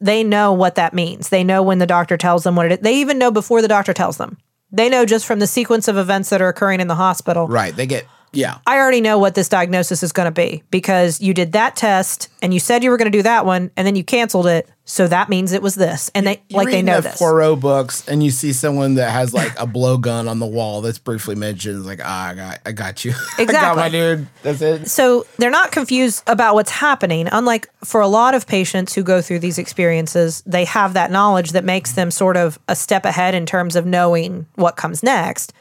they 0.00 0.22
know 0.22 0.52
what 0.52 0.74
that 0.74 0.94
means. 0.94 1.28
They 1.28 1.44
know 1.44 1.62
when 1.62 1.78
the 1.78 1.86
doctor 1.86 2.16
tells 2.16 2.44
them 2.44 2.56
what 2.56 2.66
it 2.66 2.72
is. 2.72 2.78
They 2.80 2.96
even 2.96 3.18
know 3.18 3.30
before 3.30 3.62
the 3.62 3.68
doctor 3.68 3.92
tells 3.92 4.16
them. 4.16 4.38
They 4.70 4.88
know 4.88 5.06
just 5.06 5.26
from 5.26 5.38
the 5.38 5.46
sequence 5.46 5.88
of 5.88 5.96
events 5.96 6.30
that 6.30 6.42
are 6.42 6.48
occurring 6.48 6.80
in 6.80 6.88
the 6.88 6.94
hospital. 6.94 7.46
Right. 7.46 7.74
They 7.74 7.86
get 7.86 8.06
yeah. 8.32 8.58
I 8.66 8.78
already 8.78 9.00
know 9.00 9.18
what 9.18 9.34
this 9.34 9.48
diagnosis 9.48 10.02
is 10.02 10.12
going 10.12 10.26
to 10.26 10.30
be 10.30 10.62
because 10.70 11.20
you 11.20 11.32
did 11.32 11.52
that 11.52 11.76
test 11.76 12.28
and 12.42 12.52
you 12.52 12.60
said 12.60 12.84
you 12.84 12.90
were 12.90 12.96
going 12.96 13.10
to 13.10 13.16
do 13.16 13.22
that 13.22 13.46
one 13.46 13.70
and 13.76 13.86
then 13.86 13.96
you 13.96 14.04
canceled 14.04 14.46
it. 14.46 14.68
So 14.88 15.08
that 15.08 15.28
means 15.28 15.50
it 15.50 15.62
was 15.62 15.74
this. 15.74 16.12
And 16.14 16.24
they 16.28 16.42
You're 16.48 16.62
like 16.62 16.70
they 16.70 16.80
know 16.80 17.00
the 17.00 17.08
this. 17.08 17.18
Poirot 17.18 17.58
books, 17.58 18.06
and 18.06 18.22
you 18.22 18.30
see 18.30 18.52
someone 18.52 18.94
that 18.94 19.10
has 19.10 19.34
like 19.34 19.50
a 19.60 19.66
blowgun 19.66 20.30
on 20.30 20.38
the 20.38 20.46
wall 20.46 20.80
that's 20.80 20.98
briefly 20.98 21.34
mentioned. 21.34 21.78
It's 21.78 21.86
like, 21.86 22.00
ah, 22.04 22.28
I 22.28 22.34
got, 22.34 22.60
I 22.64 22.70
got 22.70 23.04
you. 23.04 23.10
I 23.38 23.38
got 23.38 23.40
Exactly. 23.40 23.82
my 23.82 23.88
dude. 23.88 24.26
That's 24.44 24.62
it. 24.62 24.88
So 24.88 25.26
they're 25.38 25.50
not 25.50 25.72
confused 25.72 26.22
about 26.28 26.54
what's 26.54 26.70
happening. 26.70 27.28
Unlike 27.32 27.68
for 27.84 28.00
a 28.00 28.06
lot 28.06 28.36
of 28.36 28.46
patients 28.46 28.94
who 28.94 29.02
go 29.02 29.20
through 29.20 29.40
these 29.40 29.58
experiences, 29.58 30.40
they 30.46 30.64
have 30.66 30.92
that 30.94 31.10
knowledge 31.10 31.50
that 31.50 31.64
makes 31.64 31.92
them 31.92 32.12
sort 32.12 32.36
of 32.36 32.56
a 32.68 32.76
step 32.76 33.04
ahead 33.04 33.34
in 33.34 33.44
terms 33.44 33.74
of 33.74 33.86
knowing 33.86 34.46
what 34.54 34.76
comes 34.76 35.02
next. 35.02 35.52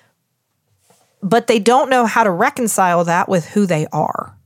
But 1.24 1.48
they 1.48 1.58
don't 1.58 1.90
know 1.90 2.06
how 2.06 2.24
to 2.24 2.30
reconcile 2.30 3.04
that 3.06 3.28
with 3.28 3.48
who 3.48 3.66
they 3.66 3.88
are. 3.92 4.38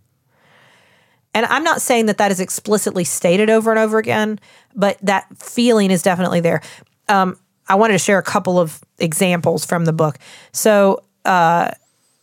And 1.34 1.46
I'm 1.46 1.64
not 1.64 1.82
saying 1.82 2.08
that 2.08 2.18
that 2.18 2.32
is 2.32 2.40
explicitly 2.40 3.04
stated 3.04 3.50
over 3.50 3.70
and 3.70 3.80
over 3.80 3.98
again, 3.98 4.40
but 4.76 4.98
that 5.02 5.28
feeling 5.38 5.92
is 5.92 6.02
definitely 6.02 6.40
there. 6.40 6.62
Um, 7.08 7.38
I 7.68 7.76
wanted 7.76 7.94
to 7.94 8.00
share 8.00 8.18
a 8.18 8.24
couple 8.24 8.60
of 8.60 8.82
examples 8.98 9.64
from 9.64 9.86
the 9.86 9.94
book. 9.94 10.18
So 10.52 11.04
uh, 11.26 11.72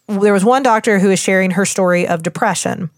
there 0.09 0.33
was 0.33 0.45
one 0.45 0.63
doctor 0.63 0.99
who 0.99 1.11
is 1.11 1.21
sharing 1.21 1.53
her 1.53 1.65
story 1.65 2.07
of 2.07 2.23
depression. 2.23 2.91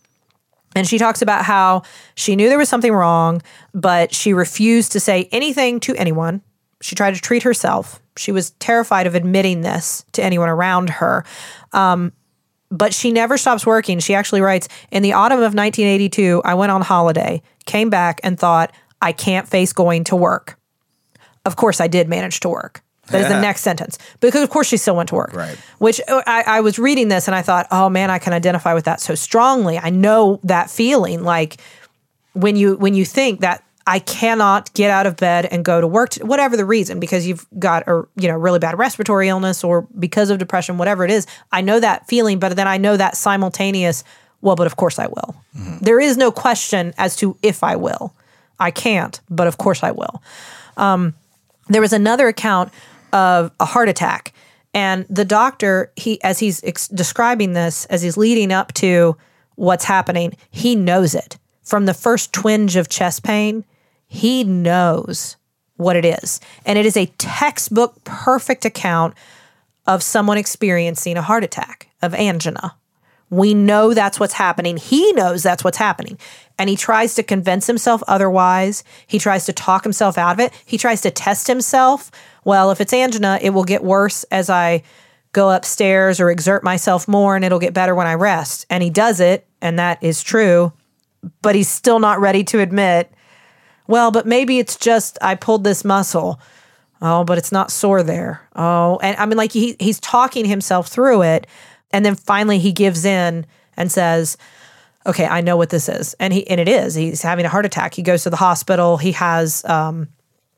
And 0.75 0.87
she 0.87 0.99
talks 0.99 1.23
about 1.23 1.45
how 1.45 1.83
she 2.15 2.37
knew 2.37 2.49
there 2.49 2.59
was 2.59 2.69
something 2.69 2.93
wrong, 2.93 3.43
but 3.75 4.15
she 4.15 4.33
refused 4.33 4.93
to 4.93 5.01
say 5.01 5.29
anything 5.33 5.81
to 5.81 5.95
anyone. 5.97 6.43
She 6.81 6.95
tried 6.95 7.15
to 7.15 7.21
treat 7.21 7.43
herself. 7.43 8.01
She 8.17 8.33
was 8.33 8.51
terrified 8.53 9.07
of 9.07 9.15
admitting 9.15 9.63
this 9.63 10.05
to 10.13 10.23
anyone 10.23 10.49
around 10.49 10.91
her. 10.91 11.25
Um, 11.73 12.13
but 12.71 12.93
she 12.95 13.11
never 13.11 13.39
stops 13.39 13.65
working. 13.67 13.99
She 13.99 14.15
actually 14.15 14.41
writes 14.41 14.69
In 14.91 15.03
the 15.03 15.13
autumn 15.13 15.39
of 15.39 15.55
1982, 15.55 16.43
I 16.45 16.55
went 16.55 16.73
on 16.73 16.83
holiday, 16.83 17.43
came 17.67 17.91
back, 17.91 18.21
and 18.23 18.39
thought, 18.39 18.73
I 19.01 19.13
can't 19.13 19.49
face 19.49 19.73
going 19.73 20.05
to 20.05 20.17
work. 20.17 20.59
Of 21.45 21.57
course, 21.57 21.81
I 21.81 21.87
did 21.87 22.09
manage 22.09 22.41
to 22.41 22.49
work. 22.49 22.83
That 23.11 23.23
is 23.23 23.29
the 23.29 23.41
next 23.41 23.63
sentence. 23.63 23.99
Because, 24.21 24.43
of 24.43 24.51
course, 24.51 24.69
she 24.69 24.77
still 24.77 24.95
went 24.95 25.09
to 25.11 25.15
work. 25.15 25.33
Right. 25.33 25.57
Which 25.79 25.99
uh, 26.09 26.23
I, 26.27 26.45
I 26.47 26.61
was 26.61 26.79
reading 26.79 27.09
this 27.09 27.27
and 27.27 27.35
I 27.35 27.41
thought, 27.41 27.67
oh 27.71 27.89
man, 27.89 28.11
I 28.11 28.19
can 28.19 28.35
identify 28.35 28.75
with 28.75 28.85
that 28.85 29.01
so 29.01 29.15
strongly. 29.15 29.79
I 29.79 29.89
know 29.89 30.41
that 30.45 30.71
feeling 30.71 31.23
like 31.23 31.59
when 32.35 32.55
you 32.57 32.77
when 32.77 32.95
you 32.95 33.05
think 33.05 33.41
that 33.41 33.65
I 33.89 34.01
cannot 34.01 34.75
get 34.75 34.91
out 34.91 35.07
of 35.07 35.17
bed 35.17 35.47
and 35.47 35.65
go 35.65 35.81
to 35.81 35.87
work, 35.87 36.11
to, 36.11 36.27
whatever 36.27 36.59
the 36.59 36.67
reason, 36.67 37.01
because 37.01 37.27
you've 37.27 37.47
got 37.59 37.89
a 37.89 38.05
you 38.17 38.29
know 38.29 38.37
really 38.37 38.59
bad 38.59 38.77
respiratory 38.79 39.31
illness 39.31 39.65
or 39.65 39.89
because 39.99 40.29
of 40.29 40.39
depression, 40.39 40.77
whatever 40.77 41.07
it 41.07 41.11
is. 41.11 41.27
I 41.53 41.63
know 41.63 41.81
that 41.81 42.07
feeling, 42.07 42.39
but 42.39 42.55
then 42.55 42.69
I 42.69 42.77
know 42.77 42.99
that 42.99 43.17
simultaneous. 43.17 44.05
Well, 44.43 44.57
but 44.57 44.67
of 44.67 44.77
course 44.77 44.99
I 44.99 45.07
will. 45.07 45.35
There 45.81 45.99
is 45.99 46.19
no 46.19 46.31
question 46.31 46.93
as 46.99 47.17
to 47.17 47.39
if 47.43 47.65
I 47.65 47.77
will. 47.77 48.15
I 48.61 48.71
can't, 48.71 49.19
but 49.31 49.47
of 49.47 49.57
course 49.57 49.83
I 49.83 49.93
will. 49.93 50.23
Um, 50.77 51.15
there 51.69 51.81
was 51.81 51.95
another 51.95 52.29
account 52.29 52.71
of 53.15 53.51
a 53.59 53.65
heart 53.65 53.89
attack, 53.89 54.35
and 54.75 55.07
the 55.09 55.25
doctor, 55.25 55.93
he 55.97 56.23
as 56.23 56.39
he's 56.41 56.63
ex- 56.63 56.89
describing 56.89 57.55
this, 57.55 57.87
as 57.87 58.03
he's 58.03 58.19
leading 58.19 58.53
up 58.53 58.75
to 58.75 59.17
what's 59.55 59.85
happening, 59.85 60.37
he 60.51 60.77
knows 60.77 61.15
it 61.15 61.39
from 61.63 61.87
the 61.87 61.95
first 61.95 62.35
twinge 62.35 62.77
of 62.77 62.91
chest 62.91 63.23
pain. 63.25 63.65
He 64.09 64.43
knows 64.43 65.37
what 65.77 65.95
it 65.95 66.05
is, 66.05 66.41
and 66.67 66.77
it 66.77 66.85
is 66.85 66.97
a 66.97 67.07
textbook 67.19 68.03
perfect 68.03 68.65
account 68.65 69.15
of 69.87 70.03
someone 70.03 70.39
experiencing 70.39 71.17
a 71.17 71.23
heart 71.23 71.45
attack 71.45 71.89
of 72.03 72.15
angina. 72.15 72.75
We 73.31 73.55
know 73.55 73.93
that's 73.93 74.19
what's 74.19 74.35
happening. 74.35 74.79
He 74.79 75.13
knows 75.13 75.43
that's 75.43 75.63
what's 75.63 75.77
happening. 75.77 76.19
And 76.59 76.71
he 76.71 76.77
tries 76.77 77.15
to 77.15 77.23
convince 77.23 77.67
himself 77.67 78.03
otherwise. 78.09 78.83
He 79.07 79.19
tries 79.19 79.45
to 79.47 79.53
talk 79.53 79.85
himself 79.85 80.17
out 80.17 80.33
of 80.33 80.41
it. 80.41 80.53
He 80.65 80.79
tries 80.79 81.03
to 81.03 81.11
test 81.11 81.47
himself. 81.47 82.11
Well, 82.45 82.71
if 82.71 82.81
it's 82.81 82.93
angina, 82.93 83.39
it 83.43 83.51
will 83.51 83.65
get 83.65 83.85
worse 83.85 84.25
as 84.25 84.49
I 84.49 84.83
go 85.33 85.51
upstairs 85.51 86.21
or 86.21 86.31
exert 86.31 86.65
myself 86.65 87.07
more, 87.07 87.37
and 87.37 87.45
it'll 87.45 87.59
get 87.59 87.75
better 87.75 87.95
when 87.95 88.07
I 88.07 88.15
rest. 88.15 88.65
And 88.71 88.83
he 88.83 88.91
does 88.91 89.21
it, 89.21 89.47
and 89.61 89.79
that 89.79 90.03
is 90.03 90.23
true. 90.23 90.73
But 91.43 91.55
he's 91.55 91.69
still 91.69 91.99
not 91.99 92.21
ready 92.21 92.45
to 92.45 92.61
admit, 92.61 93.13
well, 93.89 94.11
but 94.11 94.27
maybe 94.27 94.59
it's 94.59 94.77
just 94.77 95.19
I 95.21 95.35
pulled 95.35 95.65
this 95.65 95.85
muscle. 95.85 96.41
Oh, 97.01 97.25
but 97.25 97.39
it's 97.39 97.53
not 97.53 97.71
sore 97.71 98.03
there. 98.03 98.43
Oh, 98.55 98.99
and 99.03 99.17
I 99.17 99.27
mean, 99.27 99.37
like 99.37 99.53
he 99.53 99.77
he's 99.81 99.99
talking 99.99 100.45
himself 100.45 100.89
through 100.89 101.23
it, 101.23 101.47
and 101.91 102.05
then 102.05 102.15
finally 102.15 102.59
he 102.59 102.71
gives 102.71 103.05
in 103.05 103.47
and 103.77 103.91
says, 103.91 104.37
"Okay, 105.07 105.27
I 105.27 105.41
know 105.41 105.57
what 105.57 105.71
this 105.71 105.89
is," 105.89 106.15
and 106.21 106.33
he 106.33 106.47
and 106.49 106.61
it 106.61 106.69
is. 106.69 106.95
He's 106.95 107.23
having 107.23 107.47
a 107.47 107.49
heart 107.49 107.67
attack. 107.67 107.95
He 107.95 108.03
goes 108.03 108.25
to 108.25 108.31
the 108.31 108.37
hospital. 108.37 108.99
He 108.99 109.13
has 109.13 109.65
um, 109.65 110.09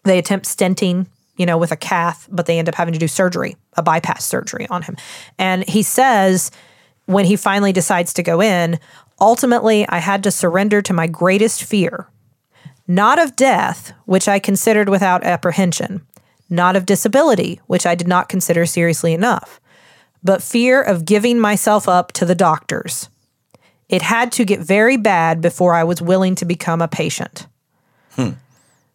they 0.05 0.19
attempt 0.19 0.47
stenting, 0.47 1.07
you 1.37 1.47
know, 1.47 1.59
with 1.59 1.73
a 1.73 1.77
cath, 1.77 2.27
but 2.31 2.47
they 2.47 2.59
end 2.59 2.69
up 2.69 2.75
having 2.75 2.95
to 2.95 3.01
do 3.01 3.09
surgery, 3.09 3.57
a 3.77 3.83
bypass 3.83 4.25
surgery 4.25 4.67
on 4.71 4.83
him, 4.83 4.97
and 5.39 5.69
he 5.69 5.83
says 5.83 6.51
when 7.05 7.27
he 7.27 7.37
finally 7.37 7.73
decides 7.73 8.15
to 8.15 8.23
go 8.23 8.41
in, 8.41 8.79
ultimately 9.21 9.87
I 9.89 9.99
had 9.99 10.23
to 10.25 10.31
surrender 10.31 10.81
to 10.83 10.93
my 10.93 11.07
greatest 11.07 11.65
fear 11.65 12.09
not 12.91 13.21
of 13.21 13.37
death, 13.37 13.93
which 14.05 14.27
I 14.27 14.41
considered 14.41 14.89
without 14.89 15.23
apprehension, 15.23 16.05
not 16.49 16.75
of 16.75 16.87
disability, 16.87 17.61
which 17.69 17.87
I 17.87 17.95
did 17.95 18.09
not 18.09 18.29
consider 18.29 18.67
seriously 18.67 19.13
enough, 19.13 19.61
but 20.25 20.43
fear 20.43 20.83
of 20.83 21.05
giving 21.05 21.39
myself 21.39 21.89
up 21.89 22.11
to 22.15 22.25
the 22.25 22.35
doctors. 22.35 23.09
It 23.89 24.03
had 24.03 24.33
to 24.33 24.45
get 24.45 24.59
very 24.59 24.97
bad 24.97 25.41
before 25.41 25.75
I 25.75 25.85
was 25.85 26.03
willing 26.03 26.35
to 26.35 26.45
become 26.45 26.83
a 26.83 26.89
patient. 26.89 27.47
Hmm. 28.17 28.31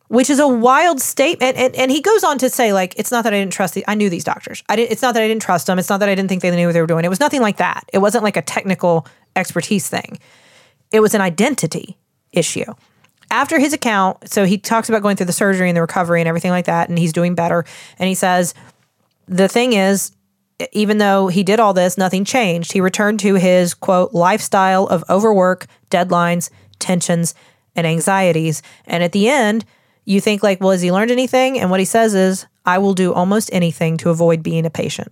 Which 0.09 0.29
is 0.29 0.39
a 0.39 0.47
wild 0.47 0.99
statement. 0.99 1.55
And, 1.55 1.73
and 1.77 1.89
he 1.89 2.01
goes 2.01 2.25
on 2.25 2.37
to 2.39 2.49
say, 2.49 2.73
like, 2.73 2.95
it's 2.97 3.11
not 3.11 3.23
that 3.23 3.33
I 3.33 3.39
didn't 3.39 3.53
trust 3.53 3.75
the, 3.75 3.85
I 3.87 3.95
knew 3.95 4.09
these 4.09 4.25
doctors. 4.25 4.61
I 4.67 4.75
didn't, 4.75 4.91
it's 4.91 5.01
not 5.01 5.13
that 5.13 5.23
I 5.23 5.27
didn't 5.29 5.41
trust 5.41 5.67
them. 5.67 5.79
It's 5.79 5.89
not 5.89 6.01
that 6.01 6.09
I 6.09 6.15
didn't 6.15 6.27
think 6.27 6.41
they 6.41 6.53
knew 6.53 6.67
what 6.67 6.73
they 6.73 6.81
were 6.81 6.87
doing. 6.87 7.05
It 7.05 7.09
was 7.09 7.21
nothing 7.21 7.41
like 7.41 7.57
that. 7.57 7.89
It 7.93 7.99
wasn't 7.99 8.25
like 8.25 8.35
a 8.35 8.41
technical 8.41 9.07
expertise 9.37 9.87
thing. 9.87 10.19
It 10.91 10.99
was 10.99 11.13
an 11.13 11.21
identity 11.21 11.97
issue 12.33 12.73
after 13.35 13.59
his 13.59 13.73
account, 13.73 14.29
so 14.29 14.45
he 14.45 14.57
talks 14.57 14.87
about 14.87 15.01
going 15.01 15.17
through 15.17 15.25
the 15.25 15.33
surgery 15.33 15.69
and 15.69 15.75
the 15.75 15.81
recovery 15.81 16.21
and 16.21 16.27
everything 16.27 16.51
like 16.51 16.67
that, 16.67 16.87
and 16.87 16.97
he's 16.97 17.11
doing 17.11 17.35
better. 17.35 17.65
And 17.99 18.07
he 18.07 18.15
says, 18.15 18.53
the 19.27 19.49
thing 19.49 19.73
is, 19.73 20.13
even 20.71 20.99
though 20.99 21.27
he 21.27 21.43
did 21.43 21.59
all 21.59 21.73
this, 21.73 21.97
nothing 21.97 22.23
changed. 22.23 22.71
He 22.71 22.79
returned 22.79 23.19
to 23.19 23.35
his 23.35 23.73
quote 23.73 24.13
lifestyle 24.13 24.87
of 24.87 25.03
overwork, 25.09 25.65
deadlines, 25.91 26.49
tensions, 26.79 27.35
and 27.75 27.85
anxieties. 27.85 28.61
And 28.85 29.03
at 29.03 29.11
the 29.11 29.27
end, 29.27 29.65
you 30.05 30.21
think 30.21 30.41
like, 30.41 30.61
well, 30.61 30.71
has 30.71 30.81
he 30.81 30.91
learned 30.93 31.11
anything? 31.11 31.59
And 31.59 31.69
what 31.69 31.81
he 31.81 31.85
says 31.85 32.15
is, 32.15 32.45
I 32.65 32.77
will 32.77 32.93
do 32.93 33.13
almost 33.13 33.49
anything 33.51 33.97
to 33.97 34.11
avoid 34.11 34.43
being 34.43 34.65
a 34.65 34.69
patient. 34.69 35.11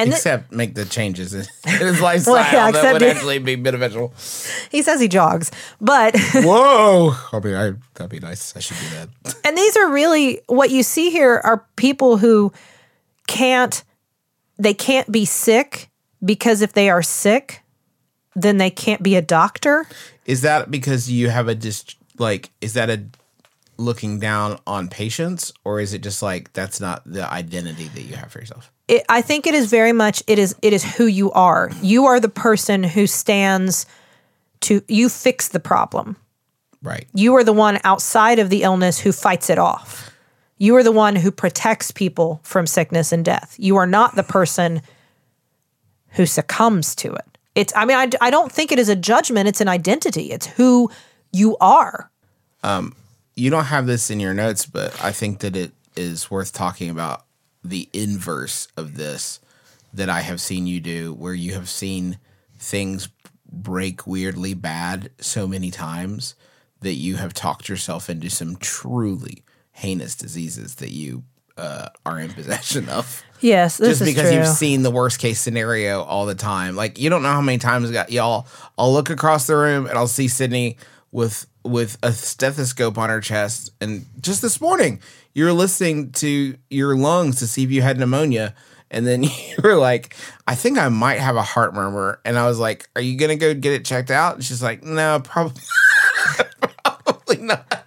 And 0.00 0.10
except 0.10 0.52
make 0.52 0.74
the 0.74 0.84
changes 0.84 1.34
in 1.34 1.44
his 1.66 2.00
lifestyle 2.00 2.34
Well, 2.34 2.52
yeah, 2.52 2.70
that 2.70 2.92
would 2.92 3.02
actually 3.02 3.38
be 3.38 3.56
beneficial. 3.56 4.12
he 4.70 4.82
says 4.82 5.00
he 5.00 5.08
jogs, 5.08 5.50
but 5.80 6.14
Whoa! 6.34 7.14
I 7.32 7.38
mean, 7.40 7.54
I, 7.54 7.72
that'd 7.94 8.10
be 8.10 8.20
nice. 8.20 8.56
I 8.56 8.60
should 8.60 8.76
do 8.78 8.88
that. 8.96 9.36
And 9.44 9.56
these 9.56 9.76
are 9.76 9.90
really 9.90 10.40
what 10.46 10.70
you 10.70 10.82
see 10.82 11.10
here 11.10 11.40
are 11.44 11.66
people 11.76 12.16
who 12.16 12.52
can't 13.26 13.84
they 14.58 14.74
can't 14.74 15.10
be 15.10 15.24
sick 15.24 15.88
because 16.24 16.60
if 16.60 16.74
they 16.74 16.90
are 16.90 17.02
sick, 17.02 17.62
then 18.36 18.58
they 18.58 18.70
can't 18.70 19.02
be 19.02 19.16
a 19.16 19.22
doctor. 19.22 19.86
Is 20.26 20.42
that 20.42 20.70
because 20.70 21.10
you 21.10 21.30
have 21.30 21.48
a 21.48 21.54
just 21.54 21.96
like? 22.18 22.50
Is 22.60 22.74
that 22.74 22.90
a 22.90 23.02
looking 23.80 24.20
down 24.20 24.58
on 24.66 24.88
patients, 24.88 25.52
or 25.64 25.80
is 25.80 25.94
it 25.94 26.02
just 26.02 26.22
like 26.22 26.52
that's 26.52 26.80
not 26.80 27.02
the 27.04 27.30
identity 27.32 27.88
that 27.88 28.02
you 28.02 28.14
have 28.16 28.30
for 28.30 28.38
yourself? 28.38 28.70
It, 28.86 29.04
I 29.08 29.22
think 29.22 29.46
it 29.46 29.54
is 29.54 29.70
very 29.70 29.92
much 29.92 30.22
it 30.26 30.38
is 30.38 30.54
it 30.62 30.72
is 30.72 30.84
who 30.96 31.06
you 31.06 31.32
are. 31.32 31.70
You 31.82 32.06
are 32.06 32.20
the 32.20 32.28
person 32.28 32.84
who 32.84 33.06
stands 33.06 33.86
to 34.60 34.82
you 34.86 35.08
fix 35.08 35.48
the 35.48 35.60
problem. 35.60 36.16
Right. 36.82 37.08
You 37.14 37.34
are 37.36 37.44
the 37.44 37.52
one 37.52 37.78
outside 37.84 38.38
of 38.38 38.50
the 38.50 38.62
illness 38.62 38.98
who 38.98 39.12
fights 39.12 39.50
it 39.50 39.58
off. 39.58 40.10
You 40.58 40.76
are 40.76 40.82
the 40.82 40.92
one 40.92 41.16
who 41.16 41.30
protects 41.30 41.90
people 41.90 42.40
from 42.42 42.66
sickness 42.66 43.12
and 43.12 43.24
death. 43.24 43.56
You 43.58 43.76
are 43.76 43.86
not 43.86 44.14
the 44.14 44.22
person 44.22 44.82
who 46.10 46.26
succumbs 46.26 46.94
to 46.96 47.12
it. 47.14 47.38
It's, 47.54 47.72
I 47.74 47.84
mean, 47.84 47.96
I, 47.96 48.10
I 48.20 48.30
don't 48.30 48.52
think 48.52 48.70
it 48.70 48.78
is 48.78 48.88
a 48.88 48.96
judgment, 48.96 49.48
it's 49.48 49.60
an 49.60 49.68
identity. 49.68 50.30
It's 50.30 50.46
who 50.46 50.90
you 51.32 51.56
are. 51.60 52.10
Um, 52.62 52.94
you 53.40 53.50
don't 53.50 53.64
have 53.64 53.86
this 53.86 54.10
in 54.10 54.20
your 54.20 54.34
notes, 54.34 54.66
but 54.66 55.02
I 55.02 55.12
think 55.12 55.40
that 55.40 55.56
it 55.56 55.72
is 55.96 56.30
worth 56.30 56.52
talking 56.52 56.90
about 56.90 57.24
the 57.64 57.88
inverse 57.92 58.68
of 58.76 58.96
this 58.96 59.40
that 59.92 60.10
I 60.10 60.20
have 60.20 60.40
seen 60.40 60.66
you 60.66 60.78
do, 60.78 61.14
where 61.14 61.34
you 61.34 61.54
have 61.54 61.68
seen 61.68 62.18
things 62.58 63.08
break 63.50 64.06
weirdly 64.06 64.54
bad 64.54 65.10
so 65.18 65.46
many 65.46 65.70
times 65.70 66.34
that 66.80 66.94
you 66.94 67.16
have 67.16 67.34
talked 67.34 67.68
yourself 67.68 68.08
into 68.08 68.28
some 68.28 68.56
truly 68.56 69.42
heinous 69.72 70.14
diseases 70.14 70.76
that 70.76 70.90
you 70.90 71.24
uh, 71.56 71.88
are 72.06 72.20
in 72.20 72.30
possession 72.32 72.88
of. 72.88 73.22
Yes, 73.40 73.78
this 73.78 73.98
just 73.98 74.04
because 74.04 74.32
you've 74.32 74.46
seen 74.46 74.82
the 74.82 74.90
worst 74.90 75.18
case 75.18 75.40
scenario 75.40 76.02
all 76.02 76.26
the 76.26 76.34
time. 76.34 76.76
Like 76.76 76.98
you 76.98 77.08
don't 77.08 77.22
know 77.22 77.32
how 77.32 77.40
many 77.40 77.56
times 77.56 77.90
got 77.90 78.12
y'all. 78.12 78.46
I'll 78.76 78.92
look 78.92 79.08
across 79.08 79.46
the 79.46 79.56
room 79.56 79.86
and 79.86 79.96
I'll 79.96 80.06
see 80.06 80.26
Sydnee 80.26 80.76
with 81.12 81.46
with 81.64 81.98
a 82.02 82.12
stethoscope 82.12 82.96
on 82.98 83.10
her 83.10 83.20
chest. 83.20 83.70
And 83.80 84.06
just 84.20 84.42
this 84.42 84.60
morning, 84.60 85.00
you 85.34 85.44
were 85.44 85.52
listening 85.52 86.12
to 86.12 86.56
your 86.70 86.96
lungs 86.96 87.38
to 87.40 87.46
see 87.46 87.64
if 87.64 87.70
you 87.70 87.82
had 87.82 87.98
pneumonia. 87.98 88.54
And 88.90 89.06
then 89.06 89.22
you 89.24 89.30
were 89.62 89.76
like, 89.76 90.16
I 90.46 90.54
think 90.54 90.78
I 90.78 90.88
might 90.88 91.20
have 91.20 91.36
a 91.36 91.42
heart 91.42 91.74
murmur. 91.74 92.20
And 92.24 92.38
I 92.38 92.46
was 92.46 92.58
like, 92.58 92.88
Are 92.96 93.02
you 93.02 93.16
gonna 93.16 93.36
go 93.36 93.54
get 93.54 93.72
it 93.72 93.84
checked 93.84 94.10
out? 94.10 94.36
And 94.36 94.44
she's 94.44 94.62
like, 94.62 94.82
No, 94.82 95.20
probably 95.22 95.62
probably 96.84 97.36
not. 97.38 97.79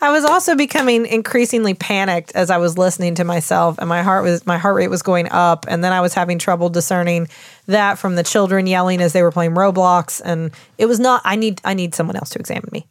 I 0.00 0.10
was 0.10 0.24
also 0.24 0.54
becoming 0.54 1.06
increasingly 1.06 1.74
panicked 1.74 2.32
as 2.34 2.50
I 2.50 2.58
was 2.58 2.76
listening 2.76 3.14
to 3.16 3.24
myself, 3.24 3.78
and 3.78 3.88
my 3.88 4.02
heart 4.02 4.24
was 4.24 4.46
my 4.46 4.58
heart 4.58 4.76
rate 4.76 4.88
was 4.88 5.02
going 5.02 5.28
up, 5.30 5.64
and 5.68 5.82
then 5.82 5.92
I 5.92 6.00
was 6.00 6.14
having 6.14 6.38
trouble 6.38 6.68
discerning 6.68 7.28
that 7.66 7.98
from 7.98 8.14
the 8.14 8.22
children 8.22 8.66
yelling 8.66 9.00
as 9.00 9.12
they 9.12 9.22
were 9.22 9.32
playing 9.32 9.52
Roblox, 9.52 10.20
and 10.24 10.50
it 10.78 10.86
was 10.86 11.00
not. 11.00 11.22
I 11.24 11.36
need 11.36 11.60
I 11.64 11.74
need 11.74 11.94
someone 11.94 12.16
else 12.16 12.30
to 12.30 12.38
examine 12.38 12.68
me, 12.72 12.86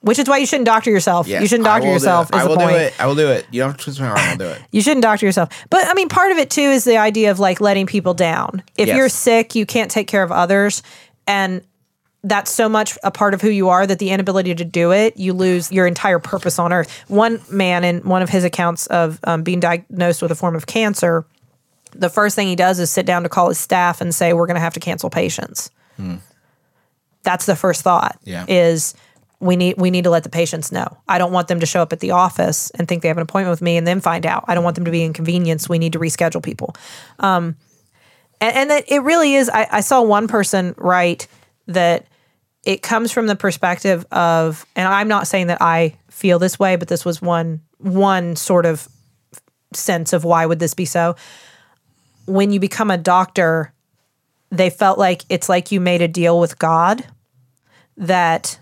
which 0.00 0.18
is 0.18 0.28
why 0.28 0.36
you 0.38 0.46
shouldn't 0.46 0.66
doctor 0.66 0.90
yourself. 0.90 1.26
You 1.26 1.46
shouldn't 1.46 1.66
I 1.66 1.78
doctor 1.78 1.86
will 1.88 1.92
do 1.92 1.94
yourself. 1.94 2.30
it. 2.30 2.36
Is 2.36 2.40
I 2.40 2.44
the 2.44 2.48
will 2.50 2.56
point. 2.56 2.70
do 2.70 2.76
it. 2.76 2.94
I 3.00 3.06
will 3.06 3.14
do 3.16 3.28
it. 3.28 3.46
You 3.50 3.60
don't 3.60 3.70
have 3.70 3.78
to 3.78 3.84
twist 3.84 4.00
my 4.00 4.08
arm. 4.08 4.18
I'll 4.18 4.36
do 4.36 4.48
it. 4.48 4.60
You 4.70 4.82
shouldn't 4.82 5.02
doctor 5.02 5.26
yourself. 5.26 5.48
But 5.70 5.86
I 5.86 5.94
mean, 5.94 6.08
part 6.08 6.30
of 6.32 6.38
it 6.38 6.50
too 6.50 6.60
is 6.62 6.84
the 6.84 6.98
idea 6.98 7.30
of 7.30 7.38
like 7.38 7.60
letting 7.60 7.86
people 7.86 8.14
down. 8.14 8.62
If 8.76 8.88
Yes. 8.88 8.96
you're 8.96 9.08
sick, 9.08 9.54
you 9.54 9.64
can't 9.66 9.90
take 9.90 10.08
care 10.08 10.22
of 10.22 10.30
others. 10.30 10.82
And 11.26 11.62
that's 12.22 12.50
so 12.50 12.68
much 12.68 12.98
a 13.02 13.10
part 13.10 13.32
of 13.32 13.40
who 13.40 13.48
you 13.48 13.68
are 13.70 13.86
that 13.86 13.98
the 13.98 14.10
inability 14.10 14.54
to 14.54 14.64
do 14.64 14.92
it, 14.92 15.16
you 15.16 15.32
lose 15.32 15.72
your 15.72 15.86
entire 15.86 16.18
purpose 16.18 16.58
on 16.58 16.72
earth. 16.72 17.04
One 17.08 17.40
man 17.50 17.82
in 17.82 18.00
one 18.00 18.20
of 18.22 18.28
his 18.28 18.44
accounts 18.44 18.86
of 18.88 19.18
um, 19.24 19.42
being 19.42 19.58
diagnosed 19.60 20.20
with 20.20 20.30
a 20.30 20.34
form 20.34 20.54
of 20.54 20.66
cancer, 20.66 21.24
the 21.92 22.10
first 22.10 22.36
thing 22.36 22.46
he 22.46 22.56
does 22.56 22.78
is 22.78 22.90
sit 22.90 23.06
down 23.06 23.22
to 23.22 23.28
call 23.30 23.48
his 23.48 23.58
staff 23.58 24.00
and 24.02 24.14
say, 24.14 24.32
We're 24.34 24.46
going 24.46 24.56
to 24.56 24.60
have 24.60 24.74
to 24.74 24.80
cancel 24.80 25.08
patients. 25.10 25.70
That's 27.22 27.46
the 27.46 27.56
first 27.56 27.82
thought 27.82 28.18
Yeah. 28.24 28.44
is 28.48 28.94
we 29.40 29.56
need 29.56 29.76
we 29.78 29.90
need 29.90 30.04
to 30.04 30.10
let 30.10 30.22
the 30.22 30.28
patients 30.28 30.70
know. 30.70 30.98
I 31.08 31.18
don't 31.18 31.32
want 31.32 31.48
them 31.48 31.60
to 31.60 31.66
show 31.66 31.80
up 31.82 31.92
at 31.94 32.00
the 32.00 32.10
office 32.10 32.70
and 32.72 32.86
think 32.86 33.00
they 33.02 33.08
have 33.08 33.16
an 33.16 33.22
appointment 33.22 33.52
with 33.52 33.62
me 33.62 33.76
and 33.78 33.86
then 33.86 34.00
find 34.00 34.26
out. 34.26 34.44
I 34.48 34.54
don't 34.54 34.64
want 34.64 34.76
them 34.76 34.84
to 34.84 34.90
be 34.90 35.02
inconvenienced. 35.04 35.68
We 35.68 35.78
need 35.78 35.94
to 35.94 35.98
reschedule 35.98 36.42
people. 36.42 36.74
Um, 37.18 37.56
and, 38.40 38.54
and 38.56 38.70
that 38.70 38.84
it 38.90 38.98
really 39.02 39.34
is. 39.34 39.48
I, 39.48 39.66
I 39.70 39.80
saw 39.80 40.02
one 40.02 40.28
person 40.28 40.74
write 40.76 41.26
that 41.66 42.06
it 42.64 42.82
comes 42.82 43.10
from 43.10 43.26
the 43.26 43.36
perspective 43.36 44.06
of, 44.12 44.66
and 44.76 44.86
I'm 44.86 45.08
not 45.08 45.26
saying 45.26 45.46
that 45.46 45.62
I 45.62 45.96
feel 46.08 46.38
this 46.38 46.58
way, 46.58 46.76
but 46.76 46.88
this 46.88 47.04
was 47.04 47.22
one 47.22 47.60
one 47.78 48.36
sort 48.36 48.66
of 48.66 48.86
sense 49.72 50.12
of 50.12 50.24
why 50.24 50.44
would 50.44 50.58
this 50.58 50.74
be 50.74 50.84
so. 50.84 51.16
When 52.26 52.52
you 52.52 52.60
become 52.60 52.90
a 52.90 52.98
doctor, 52.98 53.72
they 54.50 54.68
felt 54.68 54.98
like 54.98 55.22
it's 55.28 55.48
like 55.48 55.72
you 55.72 55.80
made 55.80 56.02
a 56.02 56.08
deal 56.08 56.38
with 56.38 56.58
God 56.58 57.04
that 57.96 58.58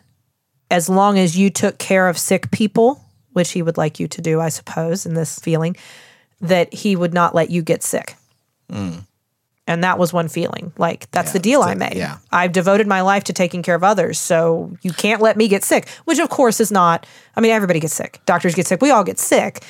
as 0.71 0.89
long 0.89 1.19
as 1.19 1.37
you 1.37 1.51
took 1.51 1.79
care 1.79 2.09
of 2.09 2.19
sick 2.19 2.51
people, 2.51 3.03
which 3.33 3.53
he 3.53 3.63
would 3.63 3.77
like 3.77 3.99
you 3.99 4.07
to 4.09 4.21
do, 4.21 4.41
I 4.41 4.51
suppose, 4.51 5.07
in 5.07 5.15
this 5.15 5.39
feeling, 5.39 5.77
that 6.41 6.73
he 6.73 6.95
would 6.95 7.15
not 7.15 7.35
let 7.35 7.51
you 7.51 7.63
get 7.63 7.83
sick. 7.83 8.15
Mm. 8.71 9.05
And 9.69 9.85
that 9.85 9.99
was 9.99 10.13
one 10.13 10.27
feeling. 10.29 10.73
Like, 10.79 11.09
that's 11.13 11.33
the 11.33 11.39
deal 11.39 11.63
I 11.63 11.75
made. 11.75 11.95
yeah. 11.95 12.19
I've 12.33 12.53
devoted 12.53 12.87
my 12.89 13.03
life 13.03 13.23
to 13.25 13.33
taking 13.33 13.63
care 13.63 13.75
of 13.77 13.85
others. 13.85 14.19
So 14.19 14.77
you 14.83 14.93
can't 14.93 15.21
let 15.21 15.37
me 15.37 15.47
get 15.47 15.63
sick, 15.63 15.89
which 16.07 16.19
of 16.19 16.31
course 16.31 16.59
is 16.59 16.73
not, 16.73 17.07
I 17.37 17.41
mean, 17.41 17.53
everybody 17.53 17.79
gets 17.79 17.95
sick. 17.95 18.21
Doctors 18.27 18.55
get 18.55 18.67
sick. 18.67 18.81
We 18.83 18.91
all 18.91 19.05
get 19.05 19.19
sick. 19.19 19.63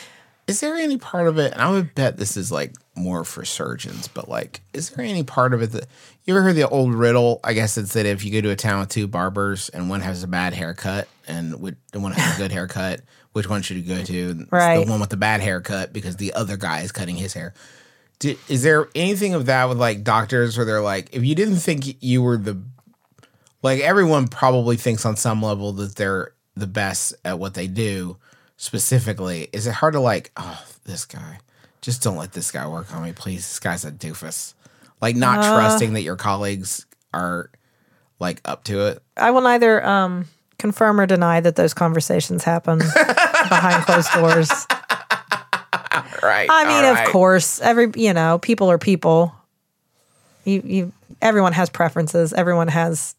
Is 0.46 0.60
there 0.60 0.76
any 0.76 0.96
part 0.96 1.26
of 1.28 1.36
it? 1.38 1.52
And 1.52 1.60
I 1.60 1.68
would 1.70 1.94
bet 1.94 2.16
this 2.16 2.36
is 2.36 2.50
like 2.50 2.72
more 2.94 3.22
for 3.24 3.44
surgeons, 3.44 4.08
but 4.08 4.28
like, 4.28 4.60
is 4.72 4.88
there 4.90 5.04
any 5.04 5.22
part 5.24 5.52
of 5.52 5.60
it 5.62 5.72
that 5.72 5.86
you 6.24 6.34
ever 6.34 6.42
heard 6.42 6.54
the 6.56 6.66
old 6.68 6.94
riddle? 6.94 7.40
I 7.44 7.52
guess 7.52 7.76
it's 7.76 7.92
that 7.94 8.06
if 8.06 8.24
you 8.24 8.30
go 8.32 8.40
to 8.40 8.50
a 8.50 8.56
town 8.56 8.80
with 8.80 8.88
two 8.88 9.06
barbers 9.08 9.68
and 9.68 9.90
one 9.90 10.00
has 10.00 10.22
a 10.22 10.26
bad 10.28 10.54
haircut 10.54 11.06
and 11.26 11.54
one 11.60 12.12
has 12.12 12.36
a 12.36 12.38
good 12.40 12.52
haircut, 12.52 13.00
which 13.32 13.48
one 13.50 13.60
should 13.62 13.76
you 13.76 13.82
go 13.96 14.02
to? 14.02 14.30
It's 14.40 14.52
Right. 14.52 14.84
the 14.86 14.90
one 14.90 15.00
with 15.00 15.10
the 15.10 15.16
bad 15.18 15.40
haircut 15.42 15.92
because 15.92 16.16
the 16.16 16.32
other 16.34 16.56
guy 16.56 16.80
is 16.80 16.92
cutting 16.92 17.16
his 17.16 17.34
hair. 17.34 17.52
Do, 18.20 18.36
is 18.48 18.62
there 18.62 18.88
anything 18.94 19.34
of 19.34 19.46
that 19.46 19.68
with 19.68 19.78
like 19.78 20.02
doctors 20.02 20.56
where 20.56 20.66
they're 20.66 20.80
like, 20.80 21.08
if 21.12 21.24
you 21.24 21.34
didn't 21.34 21.56
think 21.56 22.02
you 22.02 22.20
were 22.22 22.36
the, 22.36 22.60
like 23.62 23.80
everyone 23.80 24.26
probably 24.28 24.76
thinks 24.76 25.06
on 25.06 25.16
some 25.16 25.40
level 25.42 25.72
that 25.74 25.94
they're 25.96 26.32
the 26.56 26.66
best 26.66 27.14
at 27.24 27.38
what 27.38 27.54
they 27.54 27.68
do 27.68 28.16
specifically, 28.56 29.48
is 29.52 29.66
it 29.66 29.74
hard 29.74 29.92
to 29.94 30.00
like, 30.00 30.32
oh, 30.36 30.64
this 30.84 31.04
guy, 31.04 31.38
just 31.80 32.02
don't 32.02 32.16
let 32.16 32.32
this 32.32 32.50
guy 32.50 32.66
work 32.66 32.92
on 32.94 33.04
me, 33.04 33.12
please. 33.12 33.42
This 33.48 33.60
guy's 33.60 33.84
a 33.84 33.92
doofus. 33.92 34.54
Like 35.00 35.14
not 35.14 35.38
Uh. 35.38 35.54
trusting 35.54 35.92
that 35.92 36.02
your 36.02 36.16
colleagues 36.16 36.86
are 37.14 37.50
like 38.18 38.40
up 38.44 38.64
to 38.64 38.86
it. 38.88 39.02
I 39.16 39.30
will 39.30 39.42
neither 39.42 39.84
um, 39.86 40.26
confirm 40.58 41.00
or 41.00 41.06
deny 41.06 41.38
that 41.40 41.54
those 41.54 41.72
conversations 41.72 42.42
happen 42.42 42.78
behind 43.48 43.84
closed 43.84 44.12
doors. 44.12 44.66
Right. 46.22 46.48
I 46.50 46.64
mean, 46.64 46.84
all 46.84 46.96
of 46.96 47.08
course, 47.08 47.60
every 47.60 47.90
you 47.96 48.12
know, 48.12 48.38
people 48.38 48.70
are 48.70 48.78
people. 48.78 49.34
You 50.44 50.62
you 50.64 50.92
everyone 51.20 51.52
has 51.52 51.70
preferences. 51.70 52.32
Everyone 52.32 52.68
has 52.68 53.14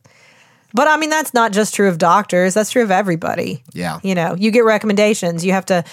but 0.73 0.87
I 0.87 0.97
mean 0.97 1.09
that's 1.09 1.33
not 1.33 1.51
just 1.51 1.73
true 1.73 1.87
of 1.87 1.97
doctors, 1.97 2.53
that's 2.53 2.71
true 2.71 2.83
of 2.83 2.91
everybody. 2.91 3.63
Yeah. 3.73 3.99
You 4.03 4.15
know, 4.15 4.35
you 4.35 4.51
get 4.51 4.65
recommendations. 4.65 5.43
You 5.43 5.53
have 5.53 5.65
to 5.67 5.83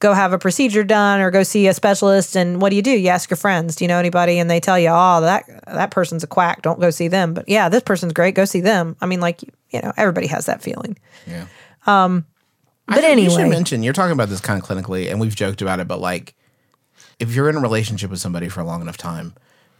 go 0.00 0.12
have 0.12 0.32
a 0.32 0.38
procedure 0.38 0.84
done 0.84 1.20
or 1.20 1.30
go 1.30 1.42
see 1.42 1.66
a 1.66 1.74
specialist 1.74 2.36
and 2.36 2.60
what 2.60 2.70
do 2.70 2.76
you 2.76 2.82
do? 2.82 2.90
You 2.90 3.08
ask 3.08 3.30
your 3.30 3.36
friends, 3.36 3.76
do 3.76 3.84
you 3.84 3.88
know 3.88 3.98
anybody? 3.98 4.38
And 4.38 4.50
they 4.50 4.60
tell 4.60 4.78
you, 4.78 4.90
"Oh, 4.90 5.20
that 5.22 5.44
that 5.66 5.90
person's 5.90 6.22
a 6.22 6.26
quack. 6.26 6.62
Don't 6.62 6.80
go 6.80 6.90
see 6.90 7.08
them." 7.08 7.34
But 7.34 7.48
yeah, 7.48 7.68
this 7.68 7.82
person's 7.82 8.12
great. 8.12 8.34
Go 8.34 8.44
see 8.44 8.60
them. 8.60 8.96
I 9.00 9.06
mean, 9.06 9.20
like, 9.20 9.42
you 9.70 9.80
know, 9.80 9.92
everybody 9.96 10.26
has 10.28 10.46
that 10.46 10.62
feeling. 10.62 10.98
Yeah. 11.26 11.46
Um 11.86 12.26
I 12.86 12.94
but 12.94 13.04
think 13.04 13.20
You 13.20 13.30
should 13.30 13.40
anyway, 13.40 13.56
mention 13.56 13.82
you're 13.82 13.92
talking 13.92 14.12
about 14.12 14.28
this 14.28 14.40
kind 14.40 14.60
of 14.60 14.66
clinically, 14.66 15.10
and 15.10 15.20
we've 15.20 15.34
joked 15.34 15.60
about 15.60 15.80
it, 15.80 15.88
but 15.88 16.00
like, 16.00 16.34
if 17.18 17.34
you're 17.34 17.48
in 17.48 17.56
a 17.56 17.60
relationship 17.60 18.10
with 18.10 18.20
somebody 18.20 18.48
for 18.48 18.60
a 18.60 18.64
long 18.64 18.80
enough 18.80 18.96
time, 18.96 19.34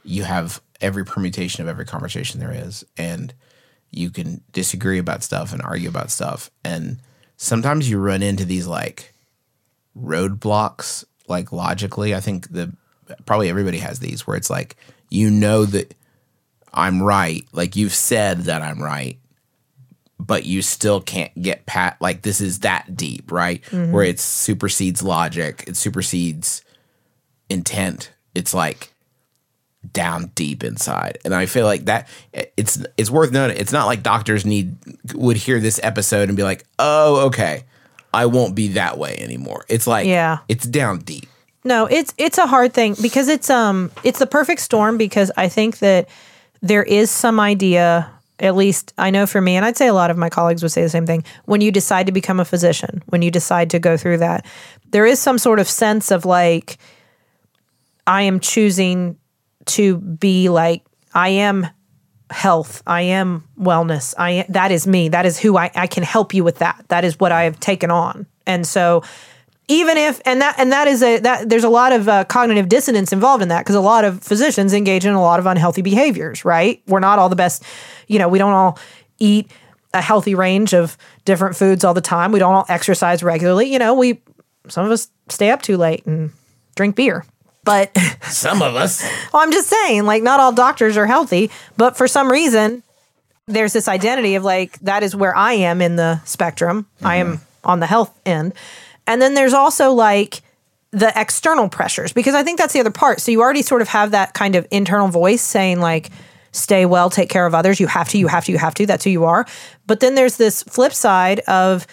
you 0.05 0.25
have 0.25 0.61
every 0.81 1.05
permutation 1.05 1.63
of 1.63 1.69
every 1.69 1.85
conversation 1.85 2.41
there 2.41 2.53
is, 2.53 2.85
and 2.97 3.33
you 3.91 4.11
can 4.11 4.43
disagree 4.53 4.99
about 4.99 5.23
stuff 5.23 5.53
and 5.53 5.63
argue 5.63 5.89
about 5.89 6.11
stuff, 6.11 6.51
and 6.65 6.99
sometimes 7.37 7.89
you 7.89 7.99
run 7.99 8.23
into 8.23 8.45
these 8.45 8.67
like 8.67 9.15
roadblocks, 9.97 11.05
like 11.29 11.53
logically. 11.53 12.15
I 12.15 12.21
think 12.21 12.51
the 12.53 12.73
probably 13.27 13.49
everybody 13.49 13.79
has 13.79 14.01
these 14.01 14.27
where 14.27 14.37
it's 14.37 14.51
like 14.51 14.77
you 15.11 15.31
know 15.31 15.65
that 15.65 15.95
I'm 16.73 17.03
right, 17.03 17.47
like 17.53 17.77
you've 17.77 17.95
said 17.95 18.41
that 18.43 18.63
I'm 18.63 18.83
right, 18.83 19.19
but 20.19 20.45
you 20.45 20.63
still 20.63 21.01
can't 21.01 21.41
get 21.41 21.67
pat 21.67 21.97
like 22.01 22.23
this 22.23 22.41
is 22.41 22.61
that 22.61 22.97
deep, 22.97 23.31
right? 23.33 23.63
Mhm. 23.71 23.91
Where 23.93 24.05
it 24.05 24.21
supersedes 24.21 25.03
logic, 25.03 25.65
it 25.67 25.77
supersedes 25.77 26.63
intent. 27.51 28.13
It's 28.35 28.55
like 28.55 28.93
down 29.93 30.31
deep 30.35 30.65
inside. 30.65 31.19
And 31.25 31.35
I 31.35 31.47
feel 31.47 31.65
like 31.65 31.85
that 31.87 32.09
it's 32.57 32.83
it's 32.97 33.11
worth 33.11 33.33
noting. 33.33 33.57
It's 33.57 33.73
not 33.73 33.87
like 33.87 34.03
doctors 34.03 34.45
need 34.45 34.77
would 35.15 35.37
hear 35.37 35.61
this 35.61 35.81
episode 35.83 36.29
and 36.29 36.37
be 36.37 36.43
like, 36.43 36.65
"Oh, 36.79 37.27
okay. 37.27 37.65
I 38.13 38.27
won't 38.27 38.55
be 38.55 38.69
that 38.69 38.99
way 38.99 39.17
anymore." 39.19 39.65
It's 39.69 39.87
like 39.87 40.07
Yeah. 40.07 40.39
it's 40.49 40.67
down 40.67 40.99
deep. 41.01 41.27
No, 41.65 41.87
it's 41.87 42.15
it's 42.19 42.39
a 42.39 42.47
hard 42.47 42.73
thing 42.73 42.97
because 43.01 43.29
it's 43.29 43.51
um 43.51 43.91
it's 44.05 44.19
the 44.19 44.27
perfect 44.27 44.61
storm 44.61 44.97
because 44.99 45.31
I 45.37 45.49
think 45.49 45.79
that 45.79 46.09
there 46.63 46.83
is 46.83 47.11
some 47.11 47.39
idea 47.41 48.11
at 48.41 48.55
least 48.55 48.93
I 48.99 49.11
know 49.11 49.27
for 49.27 49.41
me 49.41 49.57
and 49.57 49.65
I'd 49.65 49.77
say 49.77 49.89
a 49.89 49.93
lot 49.95 50.11
of 50.11 50.17
my 50.17 50.29
colleagues 50.31 50.63
would 50.63 50.71
say 50.73 50.83
the 50.83 50.89
same 50.89 51.07
thing 51.07 51.25
when 51.45 51.61
you 51.61 51.71
decide 51.73 52.07
to 52.07 52.13
become 52.13 52.39
a 52.41 52.45
physician 52.45 53.03
when 53.07 53.21
you 53.23 53.31
decide 53.31 53.71
to 53.71 53.79
go 53.81 53.97
through 53.97 54.19
that 54.19 54.47
there 54.91 55.05
is 55.05 55.19
some 55.19 55.39
sort 55.39 55.59
of 55.59 55.69
sense 55.69 56.11
of 56.13 56.25
like 56.25 56.79
I 58.09 58.23
am 58.23 58.41
choosing 58.41 59.19
to 59.67 59.99
be 59.99 60.49
like 60.49 60.83
I 61.15 61.29
am 61.29 61.69
health 62.31 62.83
I 62.87 63.03
am 63.03 63.45
wellness 63.59 64.15
I 64.19 64.45
that 64.51 64.71
is 64.71 64.87
me 64.87 65.09
that 65.11 65.25
is 65.25 65.39
who 65.39 65.57
I 65.57 65.71
I 65.75 65.87
can 65.87 66.03
help 66.03 66.35
you 66.35 66.43
with 66.45 66.59
that 66.59 66.85
that 66.89 67.05
is 67.05 67.19
what 67.21 67.33
I 67.33 67.45
have 67.45 67.61
taken 67.61 67.91
on. 67.91 68.27
And 68.47 68.67
so 68.67 69.03
even 69.69 69.99
if 69.99 70.21
and 70.25 70.41
that 70.41 70.59
and 70.59 70.73
that 70.73 70.89
is 70.89 71.03
a 71.03 71.21
that 71.21 71.49
there's 71.49 71.65
a 71.65 71.69
lot 71.69 71.93
of 71.93 72.09
uh, 72.09 72.25
cognitive 72.25 72.69
dissonance 72.69 73.13
involved 73.13 73.43
in 73.43 73.49
that 73.49 73.61
because 73.61 73.77
a 73.77 73.81
lot 73.81 74.05
of 74.05 74.23
physicians 74.23 74.73
engage 74.73 75.05
in 75.05 75.13
a 75.13 75.21
lot 75.21 75.39
of 75.39 75.47
unhealthy 75.47 75.83
behaviors 75.83 76.45
right? 76.45 76.83
We're 76.87 77.01
not 77.01 77.19
all 77.19 77.29
the 77.29 77.37
best 77.37 77.63
you 78.09 78.19
know 78.19 78.29
we 78.29 78.39
don't 78.39 78.53
all 78.53 78.79
eat 79.19 79.51
a 79.95 80.03
healthy 80.03 80.35
range 80.35 80.75
of 80.75 80.97
different 81.25 81.57
foods 81.57 81.83
all 81.83 81.95
the 81.95 82.01
time. 82.01 82.33
We 82.33 82.39
don't 82.39 82.55
all 82.55 82.67
exercise 82.69 83.23
regularly. 83.23 83.71
You 83.71 83.79
know 83.79 83.95
we 83.95 84.23
some 84.69 84.85
of 84.87 84.93
us 84.93 85.09
stay 85.29 85.51
up 85.51 85.63
too 85.63 85.77
late 85.77 86.07
and 86.07 86.31
drink 86.75 86.97
beer 86.97 87.25
but 87.69 87.97
Some 88.23 88.63
of 88.63 88.75
us. 88.77 89.03
well, 89.33 89.43
I'm 89.43 89.53
just 89.53 89.69
saying, 89.69 90.05
like, 90.05 90.23
not 90.23 90.41
all 90.41 90.53
doctors 90.53 90.97
are 90.97 91.07
healthy, 91.07 91.51
but 91.77 91.97
for 91.97 92.09
some 92.09 92.31
reason, 92.31 92.83
there's 93.47 93.73
this 93.73 93.89
identity 93.89 94.35
of 94.35 94.45
like 94.45 94.79
that 94.81 95.03
is 95.03 95.17
where 95.17 95.35
I 95.35 95.55
am 95.55 95.81
in 95.81 95.97
the 95.97 96.21
spectrum. 96.25 96.87
I 97.03 97.17
am 97.17 97.37
mm-hmm. 97.37 97.69
on 97.69 97.81
the 97.81 97.87
health 97.87 98.19
end. 98.27 98.55
And 99.07 99.21
then 99.23 99.35
there's 99.35 99.55
also 99.55 99.93
like 99.93 100.43
the 100.91 101.13
external 101.19 101.69
pressures 101.69 102.13
because 102.13 102.35
I 102.35 102.43
think 102.43 102.59
that's 102.59 102.73
the 102.73 102.81
other 102.81 102.91
part. 102.91 103.21
So 103.21 103.31
you 103.31 103.41
already 103.41 103.63
sort 103.63 103.83
of 103.83 103.89
have 103.89 104.11
that 104.11 104.35
kind 104.35 104.55
of 104.55 104.67
internal 104.71 105.09
voice 105.09 105.43
saying 105.43 105.81
like 105.81 106.11
stay 106.53 106.87
well, 106.87 107.11
take 107.11 107.31
care 107.31 107.47
of 107.47 107.55
others. 107.55 107.81
You 107.81 107.87
have 107.87 108.09
to, 108.11 108.19
you 108.19 108.29
have 108.29 108.45
to, 108.45 108.53
you 108.53 108.59
have 108.59 108.75
to. 108.75 108.87
That's 108.87 109.05
who 109.05 109.11
you 109.11 109.25
are. 109.25 109.47
But 109.87 110.01
then 110.01 110.15
there's 110.15 110.37
this 110.37 110.63
flip 110.63 110.93
side 110.93 111.41
of 111.41 111.87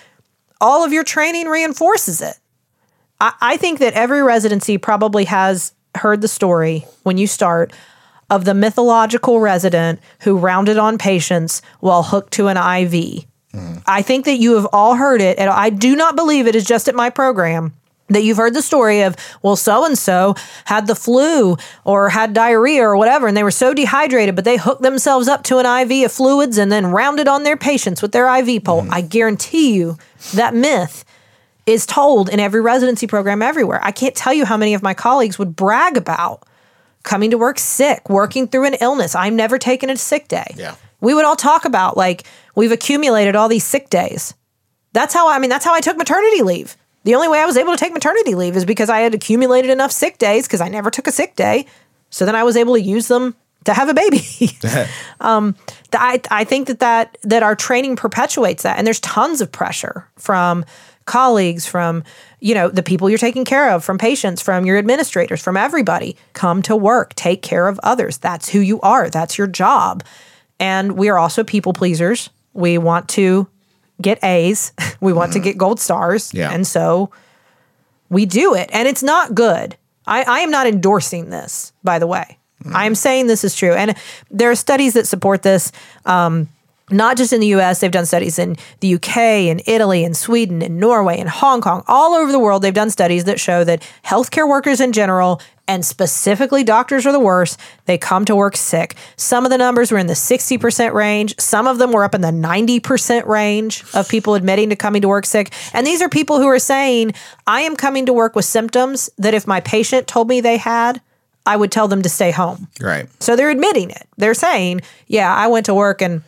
all 0.60 0.84
of 0.84 0.92
your 0.92 1.04
training 1.04 1.48
reinforces 1.48 2.22
it. 2.22 2.36
I, 3.20 3.34
I 3.42 3.58
think 3.58 3.80
that 3.80 3.94
every 3.94 4.22
residency 4.22 4.78
probably 4.78 5.26
has 5.26 5.74
heard 5.96 6.22
the 6.22 6.28
story 6.28 6.86
when 7.04 7.18
you 7.18 7.28
start 7.28 7.74
of 8.30 8.46
the 8.46 8.54
mythological 8.54 9.40
resident 9.40 10.00
who 10.22 10.38
rounded 10.38 10.78
on 10.78 10.98
patients 10.98 11.62
while 11.80 12.04
hooked 12.04 12.34
to 12.34 12.48
an 12.48 12.58
IV. 12.58 13.26
I 13.88 14.02
think 14.02 14.26
that 14.26 14.38
you 14.38 14.56
have 14.56 14.68
all 14.74 14.96
heard 14.96 15.22
it, 15.22 15.40
and 15.40 15.50
I 15.50 15.70
do 15.70 15.96
not 15.96 16.16
believe 16.16 16.48
it 16.48 16.56
is 16.56 16.66
just 16.66 16.88
at 16.88 16.96
my 16.96 17.10
program. 17.10 17.74
That 18.10 18.24
you've 18.24 18.38
heard 18.38 18.54
the 18.54 18.62
story 18.62 19.02
of, 19.02 19.16
well, 19.42 19.56
so 19.56 19.84
and 19.84 19.98
so 19.98 20.36
had 20.66 20.86
the 20.86 20.94
flu 20.94 21.58
or 21.86 22.10
had 22.10 22.34
diarrhea 22.34 22.84
or 22.84 22.98
whatever, 22.98 23.28
and 23.28 23.36
they 23.36 23.42
were 23.42 23.50
so 23.50 23.74
dehydrated, 23.74 24.36
but 24.36 24.46
they 24.46 24.58
hooked 24.58 24.84
themselves 24.84 25.28
up 25.28 25.42
to 25.46 25.58
an 25.58 25.66
IV 25.66 26.06
of 26.06 26.12
fluids 26.12 26.60
and 26.60 26.72
then 26.72 26.88
rounded 26.88 27.28
on 27.28 27.44
their 27.44 27.58
patients 27.58 28.04
with 28.04 28.12
their 28.12 28.28
IV 28.38 28.64
pole. 28.64 28.84
Mm-hmm. 28.84 28.94
I 28.94 29.02
guarantee 29.02 29.74
you 29.74 29.98
that 30.36 30.54
myth 30.54 31.04
is 31.66 31.86
told 31.86 32.30
in 32.30 32.40
every 32.40 32.62
residency 32.62 33.08
program 33.08 33.42
everywhere. 33.42 33.80
I 33.84 33.92
can't 33.92 34.16
tell 34.16 34.34
you 34.34 34.46
how 34.46 34.58
many 34.58 34.74
of 34.74 34.84
my 34.84 34.94
colleagues 34.94 35.40
would 35.40 35.56
brag 35.56 35.98
about 35.98 36.44
coming 37.04 37.32
to 37.32 37.38
work 37.38 37.60
sick, 37.60 38.10
working 38.10 38.48
through 38.48 38.66
an 38.66 38.76
illness. 38.82 39.16
I'm 39.16 39.36
never 39.36 39.58
taking 39.58 39.90
a 39.90 39.98
sick 39.98 40.28
day. 40.28 40.54
Yeah. 40.56 40.76
We 41.02 41.14
would 41.14 41.26
all 41.26 41.36
talk 41.36 41.66
about 41.66 41.98
like 41.98 42.24
we've 42.56 42.72
accumulated 42.72 43.36
all 43.36 43.48
these 43.48 43.64
sick 43.64 43.90
days. 43.90 44.34
That's 44.94 45.14
how 45.14 45.30
I 45.30 45.40
mean 45.40 45.50
that's 45.50 45.66
how 45.66 45.74
I 45.74 45.82
took 45.82 45.98
maternity 45.98 46.42
leave. 46.42 46.76
The 47.04 47.16
only 47.16 47.28
way 47.28 47.40
I 47.40 47.46
was 47.46 47.58
able 47.58 47.72
to 47.72 47.78
take 47.78 47.94
maternity 47.94 48.34
leave 48.34 48.56
is 48.56 48.66
because 48.66 48.90
I 48.90 49.00
had 49.00 49.14
accumulated 49.14 49.70
enough 49.70 49.92
sick 49.92 50.18
days 50.18 50.48
because 50.48 50.62
I 50.62 50.70
never 50.70 50.90
took 50.90 51.06
a 51.06 51.12
sick 51.12 51.36
day. 51.36 51.68
So 52.10 52.26
then 52.26 52.36
I 52.36 52.44
was 52.44 52.58
able 52.58 52.74
to 52.74 52.82
use 52.82 53.08
them 53.08 53.36
to 53.66 53.74
have 53.74 53.90
a 53.90 53.94
baby. 53.94 54.24
um, 55.20 55.56
I, 55.94 56.22
I 56.32 56.44
think 56.44 56.68
that, 56.68 56.80
that 56.80 57.18
that 57.24 57.44
our 57.44 57.56
training 57.56 57.96
perpetuates 57.96 58.64
that, 58.64 58.78
and 58.78 58.88
there's 58.88 59.00
tons 59.02 59.42
of 59.42 59.52
pressure 59.52 60.08
from 60.18 60.66
colleagues, 61.06 61.66
from 61.66 62.04
you 62.40 62.54
know 62.54 62.70
the 62.70 62.84
people 62.84 63.10
you're 63.10 63.18
taking 63.18 63.46
care 63.46 63.72
of, 63.72 63.84
from 63.84 63.98
patients, 63.98 64.42
from 64.42 64.66
your 64.66 64.78
administrators, 64.78 65.42
from 65.42 65.58
everybody. 65.58 66.16
Come 66.34 66.62
to 66.64 66.76
work, 66.76 67.14
take 67.16 67.42
care 67.42 67.68
of 67.68 67.80
others. 67.84 68.18
That's 68.18 68.50
who 68.50 68.60
you 68.60 68.82
are. 68.82 69.10
That's 69.10 69.38
your 69.38 69.48
job. 69.48 70.04
And 70.60 70.98
we 70.98 71.10
are 71.10 71.18
also 71.18 71.44
people 71.44 71.74
pleasers. 71.74 72.30
We 72.54 72.78
want 72.78 73.10
to 73.10 73.48
get 74.02 74.24
A's. 74.24 74.72
We 75.02 75.14
want 75.14 75.34
to 75.34 75.40
get 75.40 75.58
gold 75.58 75.80
stars. 75.80 76.34
Yeah. 76.34 76.50
And 76.52 76.66
so 76.66 77.12
we 78.10 78.26
do 78.26 78.56
it. 78.56 78.70
And 78.74 78.88
it's 78.88 79.04
not 79.04 79.36
good. 79.36 79.76
I, 80.08 80.24
I 80.24 80.40
am 80.40 80.50
not 80.50 80.66
endorsing 80.66 81.30
this, 81.30 81.74
by 81.84 82.00
the 82.00 82.08
way. 82.08 82.40
I 82.74 82.86
am 82.86 82.96
saying 82.96 83.28
this 83.28 83.44
is 83.44 83.56
true. 83.56 83.74
And 83.74 83.96
there 84.32 84.50
are 84.50 84.56
studies 84.56 84.94
that 84.94 85.06
support 85.06 85.44
this. 85.44 85.72
Um, 86.06 86.50
not 86.92 87.18
just 87.18 87.34
in 87.34 87.42
the 87.42 87.48
US, 87.48 87.80
they've 87.80 87.92
done 87.92 88.06
studies 88.06 88.38
in 88.38 88.58
the 88.80 88.96
UK 88.96 89.18
and 89.18 89.62
Italy 89.66 90.04
and 90.04 90.16
Sweden 90.16 90.62
and 90.62 90.80
Norway 90.80 91.20
and 91.20 91.30
Hong 91.30 91.62
Kong. 91.62 91.84
All 91.88 92.14
over 92.14 92.32
the 92.32 92.40
world, 92.40 92.62
they've 92.62 92.74
done 92.74 92.92
studies 92.92 93.24
that 93.24 93.40
show 93.40 93.64
that 93.64 93.82
healthcare 94.06 94.48
workers 94.48 94.80
in 94.80 94.92
general, 94.92 95.42
and 95.68 95.84
specifically 95.84 96.64
doctors 96.64 97.08
are 97.08 97.12
the 97.12 97.20
worst, 97.20 97.60
they 97.86 97.98
come 97.98 98.24
to 98.26 98.36
work 98.36 98.56
sick. 98.56 98.96
Some 99.16 99.46
of 99.46 99.52
the 99.52 99.58
numbers 99.58 99.92
were 99.92 99.98
in 99.98 100.06
the 100.06 100.14
60% 100.14 100.94
range, 100.94 101.34
some 101.40 101.66
of 101.66 101.80
them 101.80 101.92
were 101.92 102.04
up 102.04 102.14
in 102.14 102.22
the 102.22 102.28
90% 102.28 103.26
range 103.26 103.84
of 103.96 104.08
people 104.08 104.36
admitting 104.36 104.70
to 104.70 104.76
coming 104.76 105.02
to 105.02 105.08
work 105.08 105.26
sick. 105.26 105.52
And 105.74 105.88
these 105.88 106.04
are 106.04 106.10
people 106.10 106.40
who 106.40 106.48
are 106.48 106.60
saying, 106.60 107.14
I 107.48 107.62
am 107.62 107.76
coming 107.76 108.06
to 108.06 108.14
work 108.14 108.36
with 108.36 108.46
symptoms 108.46 109.10
that 109.18 109.34
if 109.34 109.48
my 109.48 109.60
patient 109.60 110.08
told 110.08 110.30
me 110.30 110.40
they 110.40 110.58
had, 110.58 111.02
I 111.48 111.58
would 111.58 111.72
tell 111.72 111.88
them 111.88 112.02
to 112.04 112.10
stay 112.10 112.32
home. 112.32 112.68
Right. 112.80 113.08
So 113.22 113.36
they're 113.36 113.52
admitting 113.52 113.90
it. 113.90 114.08
They're 114.18 114.34
saying, 114.34 114.82
yeah, 115.08 115.34
I 115.34 115.48
went 115.48 115.66
to 115.68 115.74
work 115.74 116.02
and 116.02 116.22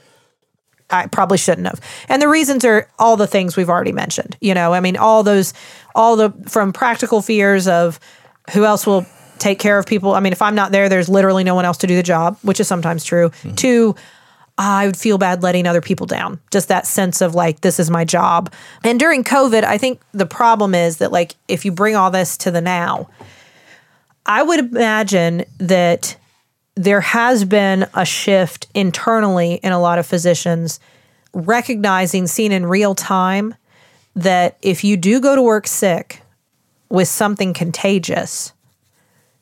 I 0.89 1.07
probably 1.07 1.37
shouldn't 1.37 1.67
have. 1.67 1.81
And 2.07 2.21
the 2.21 2.29
reasons 2.29 2.63
are 2.63 2.89
all 2.97 3.17
the 3.17 3.27
things 3.27 3.57
we've 3.57 3.69
already 3.69 3.91
mentioned. 3.91 4.37
You 4.39 4.53
know, 4.53 4.73
I 4.73 4.79
mean, 4.79 4.95
all 4.97 5.23
those, 5.23 5.53
all 5.95 6.15
the 6.15 6.31
from 6.47 6.71
practical 6.73 7.21
fears 7.21 7.67
of 7.67 7.99
who 8.51 8.63
else 8.63 8.87
will 8.87 9.05
take 9.37 9.59
care 9.59 9.77
of 9.77 9.85
people. 9.85 10.13
I 10.13 10.19
mean, 10.19 10.33
if 10.33 10.41
I'm 10.41 10.55
not 10.55 10.71
there, 10.71 10.89
there's 10.89 11.09
literally 11.09 11.43
no 11.43 11.55
one 11.55 11.65
else 11.65 11.77
to 11.79 11.87
do 11.87 11.95
the 11.95 12.03
job, 12.03 12.37
which 12.41 12.59
is 12.59 12.67
sometimes 12.67 13.03
true. 13.03 13.29
Mm-hmm. 13.29 13.55
To, 13.55 13.95
I 14.57 14.87
would 14.87 14.97
feel 14.97 15.17
bad 15.17 15.43
letting 15.43 15.67
other 15.67 15.81
people 15.81 16.07
down. 16.07 16.39
Just 16.51 16.69
that 16.69 16.87
sense 16.87 17.21
of 17.21 17.35
like, 17.35 17.61
this 17.61 17.79
is 17.79 17.91
my 17.91 18.05
job. 18.05 18.51
And 18.83 18.99
during 18.99 19.23
COVID, 19.23 19.63
I 19.63 19.77
think 19.77 20.01
the 20.13 20.25
problem 20.25 20.73
is 20.73 20.97
that, 20.97 21.11
like, 21.11 21.35
if 21.47 21.65
you 21.65 21.71
bring 21.71 21.95
all 21.95 22.09
this 22.09 22.37
to 22.37 22.51
the 22.51 22.61
now, 22.61 23.09
I 24.25 24.41
would 24.41 24.59
imagine 24.59 25.45
that 25.59 26.17
there 26.77 27.01
has 27.01 27.43
been 27.43 27.87
a 27.95 28.05
shift 28.05 28.67
internally 28.75 29.55
in 29.55 29.71
a 29.71 29.79
lot 29.79 29.97
of 29.97 30.05
physicians 30.05 30.79
recognizing, 31.33 32.27
seen 32.27 32.51
in 32.51 32.65
real 32.65 32.93
time, 32.93 33.55
that 34.15 34.57
if 34.61 34.83
you 34.83 34.95
do 34.95 35.19
go 35.19 35.35
to 35.35 35.41
work 35.41 35.67
sick 35.67 36.21
with 36.89 37.07
something 37.07 37.53
contagious, 37.53 38.53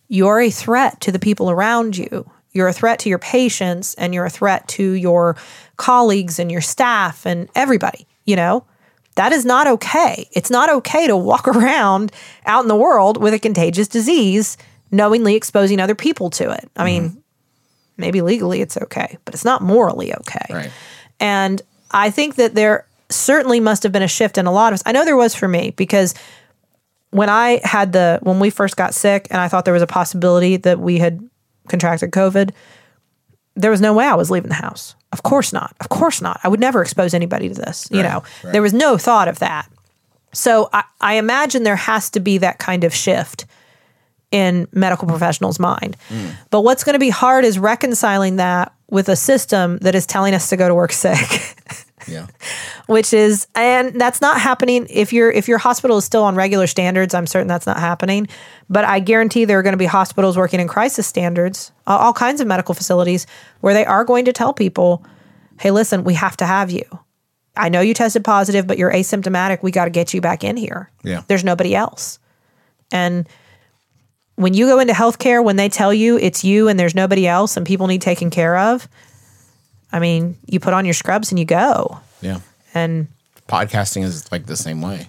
you're 0.08 0.40
a 0.40 0.50
threat 0.50 1.02
to 1.02 1.12
the 1.12 1.20
people 1.20 1.52
around 1.52 1.98
you. 1.98 2.30
You're 2.54 2.70
a 2.70 2.74
threat 2.74 3.00
to 3.00 3.10
your 3.10 3.20
patients 3.20 3.96
and 3.96 4.14
you're 4.14 4.26
a 4.26 4.30
threat 4.30 4.68
to 4.70 4.92
your 4.92 5.36
colleagues 5.76 6.40
and 6.40 6.50
your 6.50 6.62
staff 6.62 7.26
and 7.26 7.50
everybody, 7.54 8.08
you 8.24 8.38
know? 8.38 8.66
That 9.16 9.32
is 9.32 9.46
not 9.46 9.68
okay. 9.68 10.30
It's 10.32 10.50
not 10.50 10.70
okay 10.70 11.08
to 11.08 11.18
walk 11.18 11.48
around 11.50 12.14
out 12.46 12.64
in 12.64 12.70
the 12.70 12.76
world 12.76 13.22
with 13.22 13.34
a 13.34 13.40
contagious 13.40 13.90
disease, 13.90 14.58
knowingly 14.92 15.36
exposing 15.36 15.82
other 15.82 15.96
people 15.96 16.30
to 16.32 16.52
it. 16.52 16.70
I 16.78 16.86
mean, 16.86 17.10
mm-hmm. 17.10 17.20
Maybe 17.98 18.22
legally 18.22 18.62
it's 18.62 18.78
okay, 18.78 19.18
but 19.26 19.34
it's 19.34 19.46
not 19.46 19.62
morally 19.62 20.14
okay. 20.14 20.46
Right. 20.50 20.72
And 21.20 21.62
I 21.92 22.10
think 22.10 22.36
that 22.36 22.56
there 22.56 22.86
certainly 23.10 23.60
must 23.60 23.84
have 23.84 23.92
been 23.92 24.02
a 24.04 24.08
shift 24.08 24.38
in 24.38 24.46
a 24.46 24.52
lot 24.52 24.74
of 24.74 24.76
us. 24.76 24.84
I 24.86 24.92
know 24.92 25.06
there 25.06 25.18
was 25.18 25.36
for 25.36 25.48
me 25.48 25.72
because 25.72 26.14
when 27.12 27.30
I 27.30 27.62
had 27.64 27.94
the 27.94 28.20
when 28.24 28.40
we 28.40 28.50
first 28.50 28.76
got 28.76 28.94
sick 28.94 29.28
and 29.30 29.40
I 29.40 29.48
thought 29.48 29.66
there 29.66 29.74
was 29.74 29.84
a 29.84 29.88
possibility 29.88 30.58
that 30.58 30.80
we 30.80 30.98
had 30.98 31.28
contracted 31.70 32.12
COVID, 32.12 32.52
there 33.56 33.72
was 33.72 33.82
no 33.82 33.94
way 33.94 34.06
I 34.06 34.16
was 34.16 34.30
leaving 34.30 34.50
the 34.50 34.56
house. 34.56 34.96
Of 35.12 35.24
course 35.24 35.54
not. 35.54 35.74
Of 35.80 35.90
course 35.90 36.22
not. 36.22 36.42
I 36.44 36.50
would 36.50 36.60
never 36.60 36.82
expose 36.82 37.14
anybody 37.14 37.48
to 37.48 37.56
this. 37.56 37.88
You 37.90 38.04
know, 38.04 38.24
right. 38.44 38.52
there 38.52 38.62
was 38.62 38.74
no 38.74 38.98
thought 38.98 39.28
of 39.28 39.40
that. 39.40 39.70
So 40.34 40.70
I, 40.74 40.84
I 41.00 41.14
imagine 41.14 41.64
there 41.64 41.78
has 41.78 42.10
to 42.12 42.20
be 42.20 42.38
that 42.40 42.60
kind 42.60 42.84
of 42.84 42.94
shift 42.94 43.46
in 44.36 44.68
medical 44.74 45.08
professionals' 45.08 45.60
mind. 45.60 45.96
But 46.50 46.62
what's 46.62 46.84
going 46.84 46.94
to 46.96 47.00
be 47.00 47.10
hard 47.10 47.46
is 47.46 47.58
reconciling 47.58 48.36
that 48.36 48.74
with 48.90 49.08
a 49.10 49.16
system 49.16 49.78
that 49.78 49.96
is 49.96 50.06
telling 50.06 50.34
us 50.34 50.50
to 50.50 50.58
go 50.58 50.68
to 50.68 50.76
work 50.76 50.92
sick. 50.92 51.18
Yeah. 52.08 52.28
which 52.86 53.14
is 53.16 53.48
and 53.56 54.00
that's 54.00 54.22
not 54.22 54.40
happening 54.40 54.86
if 54.92 55.12
your 55.12 55.32
if 55.32 55.48
your 55.48 55.58
hospital 55.58 55.98
is 55.98 56.06
still 56.06 56.22
on 56.24 56.36
regular 56.36 56.68
standards 56.68 57.16
i'm 57.16 57.26
certain 57.26 57.48
that's 57.48 57.66
not 57.66 57.80
happening 57.80 58.28
but 58.70 58.86
i 58.86 59.00
guarantee 59.00 59.44
there 59.46 59.58
are 59.58 59.64
going 59.64 59.74
to 59.74 59.78
be 59.78 59.88
hospitals 59.88 60.38
working 60.38 60.60
in 60.60 60.68
crisis 60.68 61.08
standards 61.08 61.72
all, 61.88 61.98
all 61.98 62.14
kinds 62.14 62.42
of 62.42 62.46
medical 62.48 62.76
facilities 62.76 63.26
where 63.62 63.74
they 63.74 63.84
are 63.86 64.04
going 64.06 64.26
to 64.26 64.34
tell 64.34 64.54
people 64.54 65.04
hey 65.62 65.72
listen 65.72 66.04
we 66.04 66.14
have 66.14 66.38
to 66.38 66.46
have 66.46 66.70
you 66.70 66.84
i 67.58 67.70
know 67.70 67.82
you 67.82 67.96
tested 67.96 68.24
positive 68.24 68.68
but 68.68 68.78
you're 68.78 68.92
asymptomatic 68.94 69.64
we 69.64 69.72
got 69.72 69.86
to 69.86 69.90
get 69.92 70.14
you 70.14 70.22
back 70.22 70.44
in 70.44 70.58
here 70.58 70.92
Yeah. 71.04 71.24
there's 71.28 71.44
nobody 71.44 71.74
else 71.74 72.20
and 72.92 73.28
when 74.36 74.54
you 74.54 74.66
go 74.68 74.80
into 74.80 74.94
healthcare 74.94 75.44
when 75.44 75.56
they 75.56 75.70
tell 75.70 75.94
you 75.94 76.18
it's 76.18 76.44
you 76.44 76.68
and 76.68 76.80
there's 76.80 76.96
nobody 76.96 77.28
else 77.28 77.56
and 77.58 77.66
people 77.66 77.88
need 77.88 78.02
taken 78.02 78.30
care 78.30 78.58
of 78.58 78.88
i 79.92 80.00
mean 80.00 80.38
you 80.46 80.60
put 80.60 80.74
on 80.74 80.86
your 80.86 80.94
scrubs 80.94 81.32
and 81.32 81.40
you 81.40 81.46
go 81.46 82.00
Yeah. 82.22 82.40
and 82.74 83.08
Podcasting 83.48 84.04
is 84.04 84.32
like 84.32 84.48
the 84.48 84.56
same 84.58 84.82
way. 84.82 85.08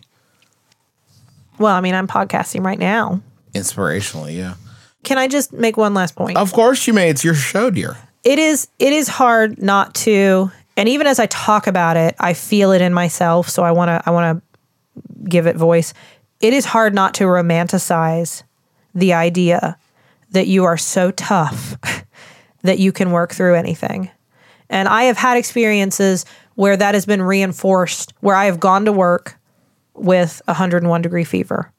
Well, 1.59 1.75
I 1.75 1.81
mean, 1.81 1.95
I'm 1.95 2.07
podcasting 2.07 2.63
right 2.63 2.79
now. 2.79 3.23
Inspirationally, 3.55 4.37
yeah. 4.37 4.57
Can 5.05 5.17
I 5.17 5.27
just 5.27 5.55
make 5.55 5.79
one 5.79 5.95
last 5.95 6.15
point? 6.15 6.37
Of 6.37 6.53
course 6.53 6.87
you 6.87 6.93
may. 6.93 7.09
It's 7.09 7.25
your 7.25 7.33
show, 7.35 7.71
dear. 7.71 7.97
It 8.25 8.39
is 8.39 8.69
it 8.79 8.93
is 8.93 9.09
hard 9.09 9.63
not 9.63 9.95
to 10.05 10.51
and 10.77 10.87
even 10.87 11.07
as 11.07 11.19
I 11.19 11.25
talk 11.27 11.67
about 11.67 11.97
it, 11.97 12.15
I 12.21 12.35
feel 12.35 12.73
it 12.73 12.83
in 12.83 12.93
myself, 12.93 13.49
so 13.49 13.63
I 13.63 13.73
want 13.73 13.89
to 13.89 14.03
I 14.05 14.11
want 14.13 14.43
to 14.43 15.25
give 15.31 15.47
it 15.47 15.57
voice. 15.57 15.95
It 16.41 16.53
is 16.53 16.67
hard 16.67 16.93
not 16.93 17.15
to 17.15 17.25
romanticize 17.25 18.43
the 18.97 19.13
idea 19.13 19.79
that 20.31 20.49
you 20.49 20.65
are 20.65 20.77
so 20.77 21.13
tough 21.13 21.77
that 22.63 22.81
you 22.81 22.91
can 22.91 23.13
work 23.13 23.33
through 23.33 23.55
anything. 23.55 24.11
And 24.69 24.89
I 24.89 25.05
have 25.05 25.19
had 25.19 25.37
experiences 25.37 26.25
where 26.57 26.77
that 26.77 26.95
has 26.95 27.07
been 27.07 27.23
reinforced, 27.23 28.13
where 28.21 28.35
I 28.35 28.47
have 28.47 28.59
gone 28.59 28.87
to 28.87 28.93
work 28.93 29.39
with 29.95 30.43
101 30.47 31.03
degree 31.03 31.25
fever 31.25 31.73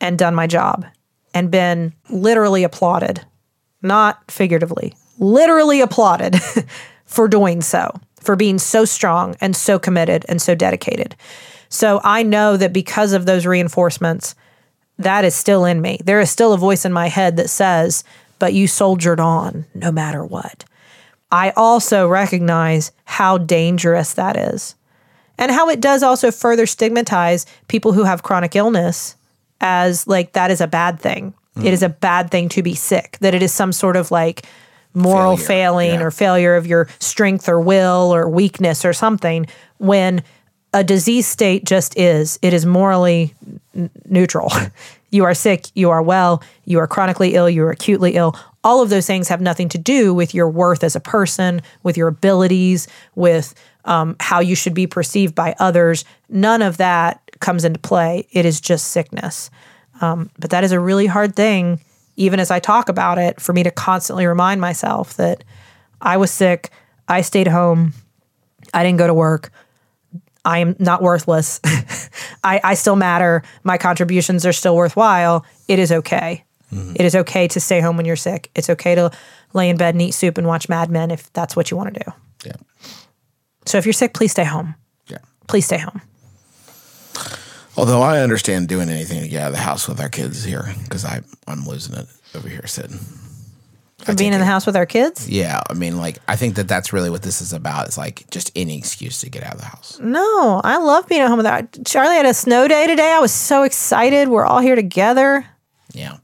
and 0.00 0.18
done 0.18 0.34
my 0.34 0.46
job 0.46 0.86
and 1.34 1.50
been 1.50 1.92
literally 2.08 2.64
applauded, 2.64 3.26
not 3.82 4.30
figuratively, 4.30 4.94
literally 5.18 5.80
applauded 5.80 6.40
for 7.04 7.28
doing 7.28 7.60
so, 7.60 7.92
for 8.20 8.36
being 8.36 8.58
so 8.58 8.84
strong 8.84 9.36
and 9.40 9.54
so 9.54 9.78
committed 9.78 10.24
and 10.28 10.40
so 10.40 10.54
dedicated. 10.54 11.16
So 11.68 12.00
I 12.02 12.22
know 12.22 12.56
that 12.56 12.72
because 12.72 13.12
of 13.12 13.26
those 13.26 13.46
reinforcements, 13.46 14.34
that 15.00 15.24
is 15.24 15.34
still 15.34 15.64
in 15.64 15.80
me. 15.80 15.98
There 16.04 16.20
is 16.20 16.30
still 16.30 16.52
a 16.52 16.58
voice 16.58 16.84
in 16.84 16.92
my 16.92 17.08
head 17.08 17.36
that 17.36 17.50
says, 17.50 18.04
but 18.38 18.54
you 18.54 18.66
soldiered 18.66 19.20
on 19.20 19.66
no 19.74 19.90
matter 19.90 20.24
what. 20.24 20.64
I 21.32 21.50
also 21.56 22.08
recognize 22.08 22.92
how 23.04 23.38
dangerous 23.38 24.14
that 24.14 24.36
is 24.36 24.74
and 25.38 25.50
how 25.50 25.68
it 25.68 25.80
does 25.80 26.02
also 26.02 26.30
further 26.30 26.66
stigmatize 26.66 27.46
people 27.68 27.92
who 27.92 28.04
have 28.04 28.22
chronic 28.22 28.54
illness 28.54 29.16
as 29.60 30.06
like 30.06 30.32
that 30.32 30.50
is 30.50 30.60
a 30.60 30.66
bad 30.66 31.00
thing. 31.00 31.34
It 31.62 31.74
is 31.74 31.82
a 31.82 31.90
bad 31.90 32.30
thing 32.30 32.48
to 32.50 32.62
be 32.62 32.74
sick, 32.74 33.18
that 33.20 33.34
it 33.34 33.42
is 33.42 33.52
some 33.52 33.72
sort 33.72 33.96
of 33.96 34.10
like 34.10 34.46
moral 34.94 35.36
Failure, 35.36 35.46
failing 35.46 35.94
yeah. 36.00 36.02
or 36.02 36.10
failure 36.10 36.56
of 36.56 36.66
your 36.66 36.88
strength 37.00 37.48
or 37.50 37.60
will 37.60 38.14
or 38.14 38.30
weakness 38.30 38.84
or 38.84 38.94
something 38.94 39.46
when 39.76 40.22
a 40.72 40.82
disease 40.82 41.26
state 41.26 41.64
just 41.64 41.98
is. 41.98 42.38
It 42.40 42.54
is 42.54 42.64
morally 42.64 43.34
neutral. 44.08 44.50
you 45.10 45.24
are 45.24 45.34
sick, 45.34 45.66
you 45.74 45.90
are 45.90 46.02
well, 46.02 46.42
you 46.64 46.78
are 46.78 46.86
chronically 46.86 47.34
ill, 47.34 47.48
you 47.48 47.64
are 47.64 47.70
acutely 47.70 48.14
ill. 48.14 48.36
All 48.62 48.82
of 48.82 48.90
those 48.90 49.06
things 49.06 49.28
have 49.28 49.40
nothing 49.40 49.68
to 49.70 49.78
do 49.78 50.12
with 50.12 50.34
your 50.34 50.48
worth 50.48 50.84
as 50.84 50.94
a 50.94 51.00
person, 51.00 51.62
with 51.82 51.96
your 51.96 52.08
abilities, 52.08 52.88
with 53.14 53.54
um, 53.84 54.16
how 54.20 54.40
you 54.40 54.54
should 54.54 54.74
be 54.74 54.86
perceived 54.86 55.34
by 55.34 55.54
others. 55.58 56.04
None 56.28 56.62
of 56.62 56.76
that 56.76 57.22
comes 57.40 57.64
into 57.64 57.78
play. 57.78 58.26
It 58.32 58.44
is 58.44 58.60
just 58.60 58.88
sickness. 58.88 59.50
Um, 60.00 60.30
but 60.38 60.50
that 60.50 60.64
is 60.64 60.72
a 60.72 60.80
really 60.80 61.06
hard 61.06 61.34
thing, 61.34 61.80
even 62.16 62.40
as 62.40 62.50
I 62.50 62.58
talk 62.58 62.88
about 62.88 63.18
it, 63.18 63.40
for 63.40 63.52
me 63.52 63.62
to 63.62 63.70
constantly 63.70 64.26
remind 64.26 64.60
myself 64.60 65.14
that 65.16 65.44
I 66.00 66.16
was 66.16 66.30
sick, 66.30 66.70
I 67.08 67.20
stayed 67.22 67.48
home, 67.48 67.92
I 68.72 68.82
didn't 68.82 68.98
go 68.98 69.06
to 69.06 69.14
work. 69.14 69.50
I 70.44 70.58
am 70.58 70.76
not 70.78 71.02
worthless. 71.02 71.60
I, 72.44 72.60
I 72.62 72.74
still 72.74 72.96
matter. 72.96 73.42
My 73.62 73.78
contributions 73.78 74.46
are 74.46 74.52
still 74.52 74.76
worthwhile. 74.76 75.44
It 75.68 75.78
is 75.78 75.92
okay. 75.92 76.44
It 76.72 77.00
is 77.00 77.16
okay 77.16 77.48
to 77.48 77.58
stay 77.58 77.80
home 77.80 77.96
when 77.96 78.06
you're 78.06 78.14
sick. 78.14 78.48
It's 78.54 78.70
okay 78.70 78.94
to 78.94 79.10
lay 79.54 79.70
in 79.70 79.76
bed 79.76 79.96
and 79.96 80.02
eat 80.02 80.12
soup 80.12 80.38
and 80.38 80.46
watch 80.46 80.68
Mad 80.68 80.88
Men 80.88 81.10
if 81.10 81.32
that's 81.32 81.56
what 81.56 81.70
you 81.70 81.76
want 81.76 81.94
to 81.94 82.00
do. 82.04 82.12
Yeah. 82.46 82.56
So 83.66 83.76
if 83.76 83.86
you're 83.86 83.92
sick, 83.92 84.14
please 84.14 84.30
stay 84.30 84.44
home. 84.44 84.76
Yeah. 85.08 85.18
Please 85.48 85.66
stay 85.66 85.78
home. 85.78 86.00
Although 87.76 88.02
I 88.02 88.20
understand 88.20 88.68
doing 88.68 88.88
anything 88.88 89.20
to 89.22 89.28
get 89.28 89.42
out 89.42 89.46
of 89.48 89.54
the 89.54 89.62
house 89.62 89.88
with 89.88 90.00
our 90.00 90.08
kids 90.08 90.44
here 90.44 90.72
because 90.84 91.04
I'm 91.04 91.64
losing 91.66 91.96
it 91.96 92.06
over 92.36 92.48
here 92.48 92.66
sitting. 92.66 93.00
For 94.04 94.14
being 94.14 94.32
in 94.32 94.40
the 94.40 94.46
house 94.46 94.66
with 94.66 94.76
our 94.76 94.86
kids? 94.86 95.28
Yeah, 95.28 95.60
I 95.68 95.74
mean, 95.74 95.96
like 95.98 96.18
I 96.26 96.36
think 96.36 96.54
that 96.56 96.68
that's 96.68 96.92
really 96.92 97.10
what 97.10 97.22
this 97.22 97.40
is 97.40 97.52
about. 97.52 97.86
It's 97.86 97.98
like 97.98 98.28
just 98.30 98.50
any 98.56 98.78
excuse 98.78 99.20
to 99.20 99.30
get 99.30 99.42
out 99.42 99.54
of 99.54 99.60
the 99.60 99.66
house. 99.66 99.98
No, 100.00 100.60
I 100.64 100.78
love 100.78 101.06
being 101.08 101.20
at 101.20 101.28
home 101.28 101.36
with 101.36 101.46
our 101.46 101.62
Charlie 101.84 102.16
had 102.16 102.26
a 102.26 102.34
snow 102.34 102.66
day 102.68 102.86
today. 102.86 103.12
I 103.12 103.18
was 103.20 103.32
so 103.32 103.62
excited. 103.62 104.28
We're 104.28 104.44
all 104.46 104.60
here 104.60 104.74
together. 104.76 105.46
Yeah, 105.92 106.18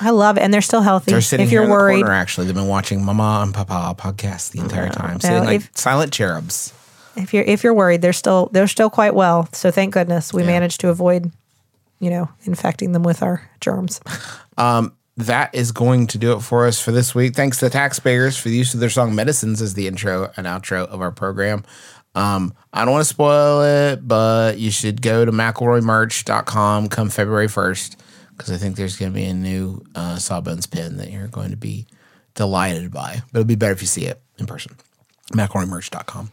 I 0.00 0.10
love 0.10 0.36
it. 0.36 0.42
And 0.42 0.52
they're 0.54 0.60
still 0.62 0.82
healthy. 0.82 1.10
they're 1.10 1.20
sitting 1.20 1.44
if 1.44 1.50
here 1.50 1.58
you're 1.60 1.64
in 1.64 1.70
the 1.70 1.74
worried. 1.74 2.00
corner. 2.02 2.12
Actually, 2.12 2.46
they've 2.46 2.54
been 2.54 2.68
watching 2.68 3.04
Mama 3.04 3.40
and 3.42 3.52
Papa 3.54 3.94
podcast 4.00 4.52
the 4.52 4.60
entire 4.60 4.90
time, 4.90 5.18
sitting 5.20 5.44
like 5.44 5.60
if- 5.62 5.70
silent 5.76 6.12
cherubs. 6.12 6.72
if 7.16 7.32
you're 7.34 7.44
if 7.44 7.64
you're 7.64 7.74
worried, 7.74 8.02
they're 8.02 8.12
still 8.12 8.50
they're 8.52 8.68
still 8.68 8.90
quite 8.90 9.14
well. 9.14 9.48
So 9.52 9.70
thank 9.70 9.94
goodness 9.94 10.32
we 10.32 10.42
managed 10.44 10.80
to 10.82 10.90
avoid, 10.90 11.32
you 11.98 12.10
know, 12.10 12.28
infecting 12.44 12.92
them 12.92 13.02
with 13.02 13.22
our 13.22 13.50
germs. 13.60 14.00
Um, 14.58 14.92
that 15.16 15.54
is 15.54 15.72
going 15.72 16.06
to 16.08 16.18
do 16.18 16.32
it 16.32 16.40
for 16.40 16.66
us 16.66 16.80
for 16.80 16.92
this 16.92 17.14
week. 17.14 17.34
Thanks 17.34 17.58
to 17.58 17.66
the 17.66 17.70
taxpayers 17.70 18.36
for 18.36 18.48
the 18.48 18.56
use 18.56 18.74
of 18.74 18.80
their 18.80 18.90
song 18.90 19.14
"Medicines" 19.14 19.62
as 19.62 19.74
the 19.74 19.86
intro 19.86 20.30
and 20.36 20.46
outro 20.46 20.86
of 20.86 21.00
our 21.00 21.12
program. 21.12 21.64
Um, 22.14 22.54
I 22.72 22.84
don't 22.84 22.92
want 22.92 23.04
to 23.04 23.08
spoil 23.08 23.62
it, 23.62 24.06
but 24.06 24.58
you 24.58 24.70
should 24.70 25.02
go 25.02 25.24
to 25.24 25.32
McElroyMerch.com 25.32 26.88
come 26.88 27.10
February 27.10 27.46
1st 27.46 27.96
because 28.30 28.50
I 28.50 28.56
think 28.56 28.76
there's 28.76 28.96
going 28.96 29.12
to 29.12 29.14
be 29.14 29.26
a 29.26 29.34
new 29.34 29.84
uh, 29.94 30.16
Sawbones 30.16 30.66
pin 30.66 30.96
that 30.96 31.10
you're 31.10 31.28
going 31.28 31.50
to 31.50 31.56
be 31.56 31.86
delighted 32.34 32.90
by. 32.90 33.22
But 33.32 33.40
it'll 33.40 33.48
be 33.48 33.54
better 33.54 33.72
if 33.72 33.82
you 33.82 33.86
see 33.86 34.06
it 34.06 34.20
in 34.38 34.46
person. 34.46 34.76
McElroyMerch.com. 35.32 36.30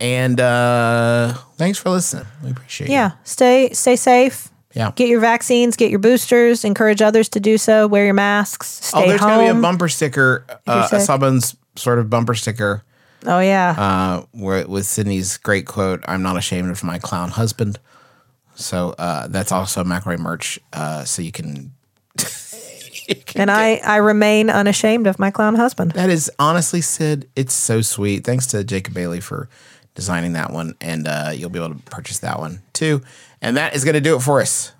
And 0.00 0.40
uh, 0.40 1.34
thanks 1.56 1.78
for 1.78 1.90
listening. 1.90 2.26
We 2.42 2.50
appreciate 2.50 2.88
it. 2.88 2.92
yeah, 2.92 3.12
stay 3.22 3.72
stay 3.72 3.96
safe. 3.96 4.48
Yeah. 4.80 4.92
Get 4.96 5.08
your 5.08 5.20
vaccines, 5.20 5.76
get 5.76 5.90
your 5.90 5.98
boosters, 5.98 6.64
encourage 6.64 7.02
others 7.02 7.28
to 7.30 7.40
do 7.40 7.58
so, 7.58 7.86
wear 7.86 8.06
your 8.06 8.14
masks, 8.14 8.66
stay 8.66 9.04
oh, 9.04 9.06
there's 9.06 9.20
home. 9.20 9.28
going 9.28 9.48
to 9.48 9.52
be 9.52 9.58
a 9.58 9.60
bumper 9.60 9.90
sticker, 9.90 10.46
uh, 10.66 10.88
a. 10.90 11.00
Sawbones 11.00 11.54
sort 11.76 11.98
of 11.98 12.08
bumper 12.08 12.32
sticker. 12.34 12.82
oh 13.26 13.40
yeah. 13.40 13.74
uh, 13.76 14.24
where 14.32 14.66
with 14.66 14.84
Sydnee's 14.84 15.36
great 15.36 15.66
quote, 15.66 16.02
"I'm 16.08 16.22
not 16.22 16.38
ashamed 16.38 16.70
of 16.70 16.82
my 16.82 16.98
clown 16.98 17.28
husband." 17.28 17.78
So 18.54 18.94
uh, 18.98 19.26
that's 19.28 19.52
also 19.52 19.84
McElroy 19.84 20.18
merch. 20.18 20.58
Uh, 20.72 21.04
so 21.04 21.20
you 21.20 21.30
can. 21.30 21.72
and 23.36 23.50
I 23.50 23.82
I 23.84 23.96
remain 23.96 24.48
unashamed 24.48 25.06
of 25.06 25.18
my 25.18 25.30
clown 25.30 25.56
husband. 25.56 25.92
That 25.92 26.08
is 26.08 26.30
honestly, 26.38 26.80
Sid. 26.80 27.28
It's 27.36 27.52
so 27.52 27.82
sweet. 27.82 28.24
Thanks 28.24 28.46
to 28.46 28.64
Jacob 28.64 28.94
Bailey 28.94 29.20
for 29.20 29.50
designing 29.94 30.34
that 30.34 30.52
one, 30.52 30.74
and 30.80 31.06
uh, 31.06 31.32
you'll 31.34 31.50
be 31.50 31.58
able 31.58 31.74
to 31.74 31.82
purchase 31.84 32.18
that 32.20 32.38
one 32.38 32.62
too. 32.72 33.02
And 33.42 33.56
that 33.56 33.74
is 33.74 33.84
going 33.84 33.94
to 33.94 34.00
do 34.00 34.16
it 34.16 34.20
for 34.20 34.40
us. 34.40 34.72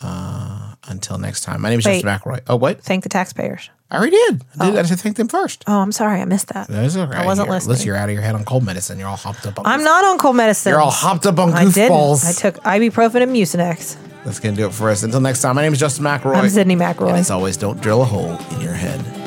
Uh, 0.00 0.74
until 0.88 1.18
next 1.18 1.42
time, 1.42 1.62
my 1.62 1.70
name 1.70 1.78
is 1.78 1.86
Wait. 1.86 2.02
Justin 2.02 2.32
McElroy. 2.32 2.40
Oh, 2.48 2.56
what? 2.56 2.82
Thank 2.82 3.04
the 3.04 3.08
taxpayers. 3.08 3.70
I 3.90 3.96
already 3.96 4.10
did. 4.10 4.42
I 4.58 4.70
did. 4.70 4.80
I 4.80 4.82
should 4.82 4.98
thank 4.98 5.16
them 5.16 5.28
first. 5.28 5.64
Oh, 5.66 5.78
I'm 5.78 5.92
sorry, 5.92 6.20
I 6.20 6.24
missed 6.24 6.48
that. 6.48 6.66
That's 6.68 6.96
okay. 6.96 7.16
I 7.16 7.24
wasn't 7.24 7.48
listening. 7.48 7.70
Listen, 7.70 7.86
you're 7.86 7.96
out 7.96 8.08
of 8.08 8.14
your 8.14 8.22
head 8.22 8.34
on 8.34 8.44
cold 8.44 8.64
medicine. 8.64 8.98
You're 8.98 9.08
all 9.08 9.16
hopped 9.16 9.46
up 9.46 9.58
on. 9.58 9.66
I'm 9.66 9.84
not 9.84 10.04
on 10.04 10.18
cold 10.18 10.36
medicine. 10.36 10.70
You're 10.70 10.80
all 10.80 10.90
hopped 10.90 11.26
up 11.26 11.38
on 11.38 11.52
I 11.52 11.70
didn't. 11.70 12.24
I 12.24 12.32
took 12.32 12.56
ibuprofen 12.64 13.22
and 13.22 13.32
Mucinex. 13.32 13.96
That's 14.24 14.40
going 14.40 14.54
to 14.56 14.60
do 14.60 14.66
it 14.66 14.72
for 14.72 14.90
us. 14.90 15.02
Until 15.02 15.20
next 15.20 15.42
time, 15.42 15.54
my 15.56 15.62
name 15.62 15.72
is 15.72 15.78
Justin 15.78 16.04
McElroy. 16.04 16.36
I'm 16.36 16.46
Sydnee 16.46 16.76
McElroy. 16.76 17.08
And 17.10 17.18
as 17.18 17.30
always, 17.30 17.56
don't 17.56 17.80
drill 17.80 18.02
a 18.02 18.06
hole 18.06 18.36
in 18.54 18.60
your 18.62 18.72
head. 18.72 19.23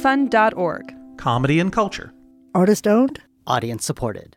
MaximumFun.org. 0.00 0.94
Comedy 1.18 1.60
and 1.60 1.70
culture. 1.72 2.12
Artist 2.54 2.86
owned, 2.86 3.20
audience 3.46 3.84
supported. 3.84 4.36